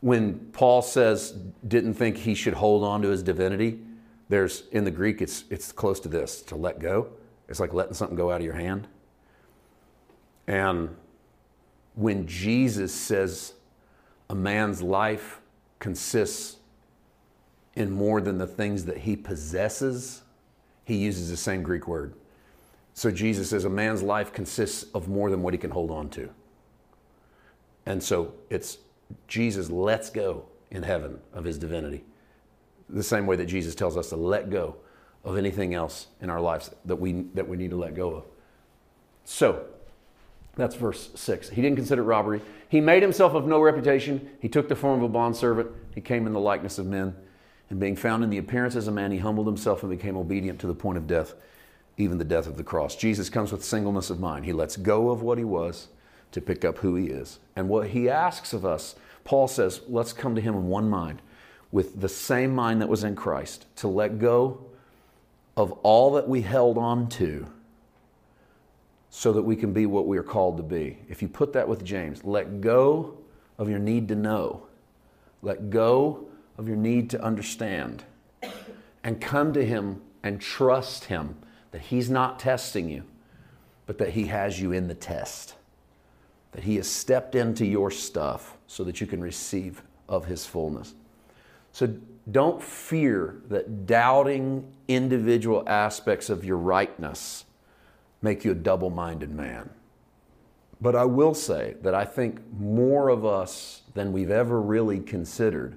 When 0.00 0.38
Paul 0.52 0.82
says 0.82 1.32
didn't 1.66 1.94
think 1.94 2.18
he 2.18 2.34
should 2.34 2.52
hold 2.52 2.84
on 2.84 3.00
to 3.02 3.08
his 3.08 3.22
divinity, 3.22 3.80
there's 4.28 4.64
in 4.70 4.84
the 4.84 4.90
Greek 4.90 5.22
it's 5.22 5.44
it's 5.48 5.72
close 5.72 5.98
to 6.00 6.08
this, 6.08 6.42
to 6.42 6.56
let 6.56 6.78
go. 6.78 7.08
It's 7.48 7.58
like 7.58 7.72
letting 7.72 7.94
something 7.94 8.16
go 8.16 8.30
out 8.30 8.40
of 8.40 8.44
your 8.44 8.54
hand. 8.54 8.86
And 10.46 10.94
when 11.94 12.26
Jesus 12.26 12.94
says 12.94 13.54
a 14.28 14.34
man's 14.34 14.82
life 14.82 15.40
consists 15.78 16.57
in 17.78 17.92
more 17.92 18.20
than 18.20 18.38
the 18.38 18.46
things 18.46 18.84
that 18.86 18.98
he 18.98 19.14
possesses, 19.14 20.22
he 20.84 20.96
uses 20.96 21.30
the 21.30 21.36
same 21.36 21.62
Greek 21.62 21.86
word. 21.86 22.14
So 22.92 23.12
Jesus 23.12 23.48
says 23.50 23.64
a 23.64 23.70
man's 23.70 24.02
life 24.02 24.32
consists 24.32 24.84
of 24.94 25.08
more 25.08 25.30
than 25.30 25.42
what 25.42 25.54
he 25.54 25.58
can 25.58 25.70
hold 25.70 25.92
on 25.92 26.08
to. 26.10 26.28
And 27.86 28.02
so 28.02 28.34
it's 28.50 28.78
Jesus 29.28 29.70
lets 29.70 30.10
go 30.10 30.46
in 30.72 30.82
heaven 30.82 31.20
of 31.32 31.44
his 31.44 31.56
divinity. 31.56 32.04
The 32.88 33.02
same 33.04 33.26
way 33.26 33.36
that 33.36 33.46
Jesus 33.46 33.76
tells 33.76 33.96
us 33.96 34.08
to 34.08 34.16
let 34.16 34.50
go 34.50 34.76
of 35.24 35.36
anything 35.36 35.72
else 35.72 36.08
in 36.20 36.30
our 36.30 36.40
lives 36.40 36.70
that 36.84 36.96
we, 36.96 37.12
that 37.34 37.46
we 37.46 37.56
need 37.56 37.70
to 37.70 37.76
let 37.76 37.94
go 37.94 38.14
of. 38.14 38.24
So, 39.24 39.66
that's 40.56 40.74
verse 40.74 41.10
6. 41.14 41.50
He 41.50 41.62
didn't 41.62 41.76
consider 41.76 42.02
robbery. 42.02 42.40
He 42.68 42.80
made 42.80 43.02
himself 43.02 43.34
of 43.34 43.46
no 43.46 43.60
reputation. 43.60 44.30
He 44.40 44.48
took 44.48 44.68
the 44.68 44.74
form 44.74 44.98
of 44.98 45.04
a 45.04 45.08
bondservant. 45.08 45.70
He 45.94 46.00
came 46.00 46.26
in 46.26 46.32
the 46.32 46.40
likeness 46.40 46.78
of 46.78 46.86
men. 46.86 47.14
And 47.70 47.78
being 47.78 47.96
found 47.96 48.24
in 48.24 48.30
the 48.30 48.38
appearance 48.38 48.76
as 48.76 48.88
a 48.88 48.92
man, 48.92 49.10
he 49.10 49.18
humbled 49.18 49.46
himself 49.46 49.82
and 49.82 49.90
became 49.90 50.16
obedient 50.16 50.58
to 50.60 50.66
the 50.66 50.74
point 50.74 50.98
of 50.98 51.06
death, 51.06 51.34
even 51.96 52.18
the 52.18 52.24
death 52.24 52.46
of 52.46 52.56
the 52.56 52.64
cross. 52.64 52.96
Jesus 52.96 53.28
comes 53.28 53.52
with 53.52 53.64
singleness 53.64 54.10
of 54.10 54.20
mind. 54.20 54.44
He 54.44 54.52
lets 54.52 54.76
go 54.76 55.10
of 55.10 55.22
what 55.22 55.38
he 55.38 55.44
was 55.44 55.88
to 56.32 56.40
pick 56.40 56.64
up 56.64 56.78
who 56.78 56.94
he 56.94 57.06
is. 57.06 57.38
And 57.56 57.68
what 57.68 57.88
he 57.88 58.08
asks 58.08 58.52
of 58.52 58.64
us, 58.64 58.94
Paul 59.24 59.48
says, 59.48 59.82
let's 59.88 60.12
come 60.12 60.34
to 60.34 60.40
him 60.40 60.54
in 60.54 60.68
one 60.68 60.88
mind, 60.88 61.20
with 61.70 62.00
the 62.00 62.08
same 62.08 62.54
mind 62.54 62.80
that 62.80 62.88
was 62.88 63.04
in 63.04 63.14
Christ, 63.14 63.66
to 63.76 63.88
let 63.88 64.18
go 64.18 64.64
of 65.56 65.72
all 65.82 66.12
that 66.12 66.28
we 66.28 66.40
held 66.40 66.78
on 66.78 67.08
to 67.10 67.46
so 69.10 69.32
that 69.32 69.42
we 69.42 69.56
can 69.56 69.72
be 69.72 69.86
what 69.86 70.06
we 70.06 70.16
are 70.16 70.22
called 70.22 70.56
to 70.56 70.62
be. 70.62 70.98
If 71.08 71.20
you 71.20 71.28
put 71.28 71.52
that 71.54 71.68
with 71.68 71.84
James, 71.84 72.24
let 72.24 72.60
go 72.60 73.18
of 73.58 73.68
your 73.68 73.78
need 73.78 74.08
to 74.08 74.14
know, 74.14 74.66
let 75.42 75.70
go 75.70 76.26
of 76.58 76.68
your 76.68 76.76
need 76.76 77.08
to 77.10 77.22
understand, 77.22 78.04
and 79.02 79.20
come 79.20 79.52
to 79.54 79.64
him 79.64 80.02
and 80.22 80.40
trust 80.40 81.04
him 81.04 81.36
that 81.70 81.80
he's 81.80 82.10
not 82.10 82.38
testing 82.38 82.90
you, 82.90 83.04
but 83.86 83.96
that 83.98 84.10
he 84.10 84.26
has 84.26 84.60
you 84.60 84.72
in 84.72 84.88
the 84.88 84.94
test 84.94 85.54
that 86.52 86.64
He 86.64 86.76
has 86.76 86.88
stepped 86.88 87.34
into 87.34 87.64
your 87.64 87.90
stuff 87.90 88.56
so 88.66 88.84
that 88.84 89.00
you 89.00 89.06
can 89.06 89.20
receive 89.20 89.82
of 90.08 90.24
His 90.26 90.46
fullness. 90.46 90.94
So 91.72 91.94
don't 92.30 92.62
fear 92.62 93.36
that 93.48 93.86
doubting 93.86 94.66
individual 94.88 95.62
aspects 95.66 96.30
of 96.30 96.44
your 96.44 96.56
rightness 96.56 97.44
make 98.22 98.44
you 98.44 98.52
a 98.52 98.56
double 98.56 98.90
minded 98.90 99.30
man. 99.30 99.70
But 100.80 100.96
I 100.96 101.04
will 101.04 101.34
say 101.34 101.76
that 101.82 101.94
I 101.94 102.04
think 102.04 102.40
more 102.58 103.08
of 103.08 103.24
us 103.24 103.82
than 103.94 104.12
we've 104.12 104.30
ever 104.30 104.60
really 104.60 105.00
considered 105.00 105.76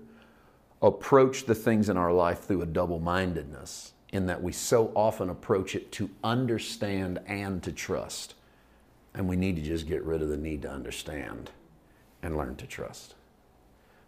approach 0.82 1.46
the 1.46 1.56
things 1.56 1.90
in 1.90 1.98
our 1.98 2.12
life 2.12 2.42
through 2.42 2.62
a 2.62 2.66
double 2.66 3.00
mindedness, 3.00 3.94
in 4.12 4.26
that 4.26 4.42
we 4.42 4.52
so 4.52 4.92
often 4.96 5.30
approach 5.30 5.76
it 5.76 5.92
to 5.94 6.10
understand 6.24 7.20
and 7.28 7.64
to 7.64 7.72
trust. 7.72 8.34
And 9.14 9.28
we 9.28 9.36
need 9.36 9.56
to 9.58 9.62
just 9.62 9.88
get 9.88 10.04
rid 10.04 10.22
of 10.22 10.30
the 10.30 10.38
need 10.38 10.62
to 10.64 10.72
understand 10.72 11.52
and 12.24 12.38
learn 12.38 12.56
to 12.58 12.68
trust. 12.68 13.16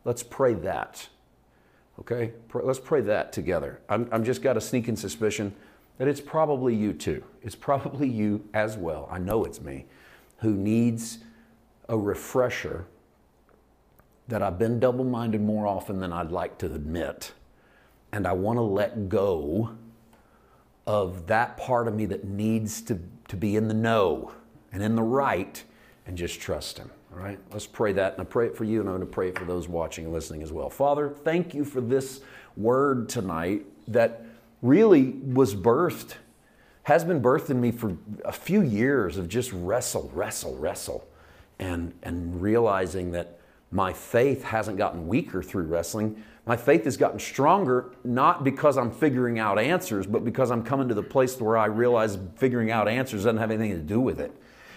Let's 0.05 0.23
pray 0.23 0.53
that. 0.55 1.07
Okay? 1.99 2.33
Let's 2.53 2.79
pray 2.79 3.01
that 3.01 3.31
together. 3.31 3.79
I'm, 3.87 4.09
I'm 4.11 4.23
just 4.23 4.41
got 4.41 4.57
a 4.57 4.61
sneaking 4.61 4.95
suspicion 4.95 5.53
that 5.97 6.07
it's 6.07 6.21
probably 6.21 6.75
you 6.75 6.93
too. 6.93 7.23
It's 7.41 7.55
probably 7.55 8.09
you 8.09 8.47
as 8.53 8.77
well. 8.77 9.07
I 9.11 9.19
know 9.19 9.43
it's 9.45 9.61
me 9.61 9.85
who 10.37 10.53
needs 10.53 11.19
a 11.87 11.97
refresher 11.97 12.85
that 14.27 14.41
I've 14.41 14.57
been 14.57 14.79
double 14.79 15.03
minded 15.03 15.41
more 15.41 15.67
often 15.67 15.99
than 15.99 16.13
I'd 16.13 16.31
like 16.31 16.57
to 16.59 16.67
admit. 16.67 17.33
And 18.11 18.27
I 18.27 18.33
want 18.33 18.57
to 18.57 18.61
let 18.61 19.09
go 19.09 19.75
of 20.85 21.27
that 21.27 21.57
part 21.57 21.87
of 21.87 21.95
me 21.95 22.05
that 22.07 22.25
needs 22.25 22.81
to, 22.83 22.99
to 23.27 23.35
be 23.35 23.55
in 23.55 23.67
the 23.67 23.73
know 23.73 24.31
and 24.71 24.83
in 24.83 24.95
the 24.95 25.03
right 25.03 25.63
and 26.05 26.17
just 26.17 26.39
trust 26.39 26.77
Him. 26.77 26.89
All 27.13 27.19
right, 27.19 27.39
let's 27.51 27.67
pray 27.67 27.93
that. 27.93 28.13
And 28.13 28.21
I 28.21 28.25
pray 28.25 28.47
it 28.47 28.57
for 28.57 28.63
you, 28.63 28.79
and 28.79 28.89
I'm 28.89 28.95
going 28.95 29.07
to 29.07 29.13
pray 29.13 29.29
it 29.29 29.37
for 29.37 29.45
those 29.45 29.67
watching 29.67 30.05
and 30.05 30.13
listening 30.13 30.41
as 30.41 30.51
well. 30.51 30.69
Father, 30.69 31.09
thank 31.09 31.53
you 31.53 31.63
for 31.63 31.79
this 31.79 32.21
word 32.57 33.07
tonight 33.07 33.65
that 33.87 34.25
really 34.61 35.09
was 35.11 35.55
birthed, 35.55 36.15
has 36.83 37.03
been 37.03 37.21
birthed 37.21 37.49
in 37.49 37.61
me 37.61 37.71
for 37.71 37.95
a 38.25 38.31
few 38.31 38.61
years 38.61 39.17
of 39.17 39.27
just 39.27 39.51
wrestle, 39.53 40.09
wrestle, 40.13 40.55
wrestle, 40.57 41.07
and, 41.59 41.93
and 42.01 42.41
realizing 42.41 43.11
that 43.11 43.39
my 43.73 43.91
faith 43.91 44.43
hasn't 44.43 44.77
gotten 44.77 45.07
weaker 45.07 45.41
through 45.41 45.63
wrestling. 45.63 46.23
My 46.45 46.55
faith 46.55 46.83
has 46.85 46.95
gotten 46.95 47.17
stronger, 47.17 47.91
not 48.03 48.43
because 48.43 48.77
I'm 48.77 48.91
figuring 48.91 49.39
out 49.39 49.57
answers, 49.57 50.05
but 50.05 50.23
because 50.23 50.51
I'm 50.51 50.63
coming 50.63 50.87
to 50.89 50.93
the 50.93 51.01
place 51.01 51.41
where 51.41 51.57
I 51.57 51.65
realize 51.65 52.19
figuring 52.35 52.69
out 52.69 52.87
answers 52.87 53.23
doesn't 53.23 53.37
have 53.37 53.49
anything 53.49 53.75
to 53.75 53.81
do 53.81 53.99
with 53.99 54.19
it. 54.19 54.31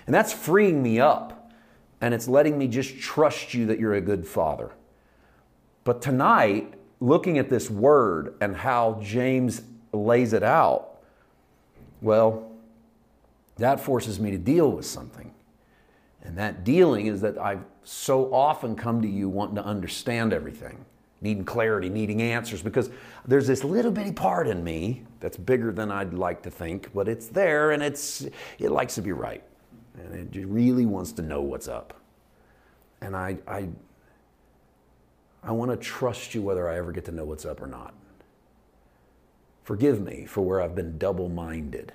And 0.07 0.15
that's 0.15 0.33
freeing 0.33 0.83
me 0.83 0.99
up. 0.99 1.53
And 2.01 2.15
it's 2.15 2.27
letting 2.27 2.57
me 2.57 2.69
just 2.69 2.99
trust 2.99 3.53
you 3.53 3.67
that 3.67 3.79
you're 3.79 3.95
a 3.95 4.01
good 4.01 4.27
father. 4.27 4.71
But 5.85 6.01
tonight, 6.01 6.73
looking 6.99 7.39
at 7.39 7.51
this 7.51 7.69
word 7.71 8.35
and 8.41 8.57
how 8.57 8.99
James 9.03 9.61
lays 9.93 10.33
it 10.33 10.43
out, 10.43 11.01
well, 12.01 12.51
that 13.59 13.79
forces 13.79 14.19
me 14.19 14.31
to 14.31 14.39
deal 14.39 14.71
with 14.73 14.87
something. 14.87 15.33
And 16.27 16.37
that 16.39 16.65
dealing 16.65 17.07
is 17.07 17.21
that 17.21 17.39
I've 17.39 17.65
so 17.85 18.33
often 18.35 18.75
come 18.75 19.01
to 19.01 19.09
you 19.09 19.29
wanting 19.29 19.55
to 19.57 19.65
understand 19.65 20.33
everything, 20.33 20.85
needing 21.21 21.45
clarity, 21.45 21.89
needing 21.89 22.21
answers, 22.21 22.63
because 22.63 22.91
there's 23.25 23.47
this 23.47 23.63
little 23.63 23.93
bitty 23.93 24.13
part 24.13 24.49
in 24.49 24.65
me 24.65 25.05
that's 25.21 25.37
bigger 25.37 25.73
than 25.73 25.93
I'd 25.93 26.13
like 26.13 26.43
to 26.43 26.51
think, 26.51 26.93
but 26.93 27.09
it's 27.09 27.29
there 27.29 27.71
and 27.71 27.83
it's 27.83 28.27
it 28.59 28.71
likes 28.71 28.97
to 28.97 29.03
be 29.03 29.13
right 29.13 29.43
and 29.99 30.35
it 30.35 30.47
really 30.47 30.85
wants 30.85 31.13
to 31.13 31.23
know 31.23 31.41
what's 31.41 31.69
up. 31.69 31.95
And 33.01 33.17
I, 33.17 33.39
I, 33.47 33.69
I 35.43 35.53
want 35.53 35.71
to 35.71 35.77
trust 35.77 36.35
you 36.35 36.43
whether 36.43 36.69
I 36.69 36.77
ever 36.77 36.93
get 36.93 37.05
to 37.07 37.13
know 37.13 37.25
what's 37.25 37.45
up 37.45 37.63
or 37.63 37.67
not. 37.67 37.95
Forgive 39.65 40.01
me 40.01 40.27
for 40.27 40.43
where 40.43 40.61
I've 40.61 40.75
been 40.75 40.99
double 40.99 41.29
minded, 41.29 41.93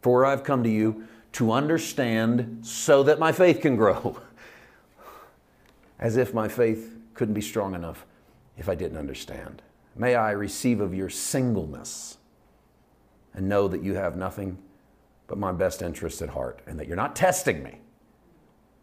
for 0.00 0.12
where 0.14 0.26
I've 0.26 0.44
come 0.44 0.62
to 0.64 0.70
you 0.70 1.06
to 1.32 1.52
understand 1.52 2.66
so 2.66 3.02
that 3.02 3.18
my 3.18 3.32
faith 3.32 3.60
can 3.60 3.76
grow. 3.76 4.20
As 5.98 6.16
if 6.16 6.34
my 6.34 6.48
faith 6.48 6.98
couldn't 7.14 7.34
be 7.34 7.40
strong 7.40 7.74
enough 7.74 8.06
if 8.56 8.68
I 8.68 8.74
didn't 8.74 8.98
understand. 8.98 9.62
May 9.94 10.14
I 10.14 10.32
receive 10.32 10.80
of 10.80 10.94
your 10.94 11.08
singleness 11.08 12.18
and 13.34 13.48
know 13.48 13.68
that 13.68 13.82
you 13.82 13.94
have 13.94 14.16
nothing 14.16 14.58
but 15.26 15.38
my 15.38 15.52
best 15.52 15.80
interest 15.80 16.20
at 16.20 16.28
heart, 16.28 16.60
and 16.66 16.78
that 16.78 16.86
you're 16.86 16.96
not 16.96 17.16
testing 17.16 17.62
me, 17.62 17.78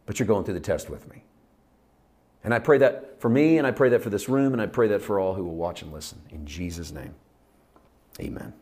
but 0.08 0.18
you're 0.18 0.26
going 0.26 0.44
through 0.44 0.56
the 0.56 0.60
test 0.60 0.90
with 0.90 1.08
me. 1.08 1.24
And 2.44 2.54
I 2.54 2.60
pray 2.60 2.80
that 2.80 3.22
for 3.22 3.30
me, 3.30 3.60
and 3.60 3.68
I 3.68 3.72
pray 3.72 3.90
that 3.90 4.02
for 4.02 4.10
this 4.10 4.28
room, 4.28 4.54
and 4.54 4.62
I 4.62 4.66
pray 4.66 4.88
that 4.88 5.04
for 5.04 5.20
all 5.20 5.36
who 5.36 5.44
will 5.44 5.56
watch 5.56 5.84
and 5.84 5.92
listen. 5.92 6.20
In 6.32 6.48
Jesus' 6.48 6.92
name, 6.92 7.14
amen. 8.20 8.54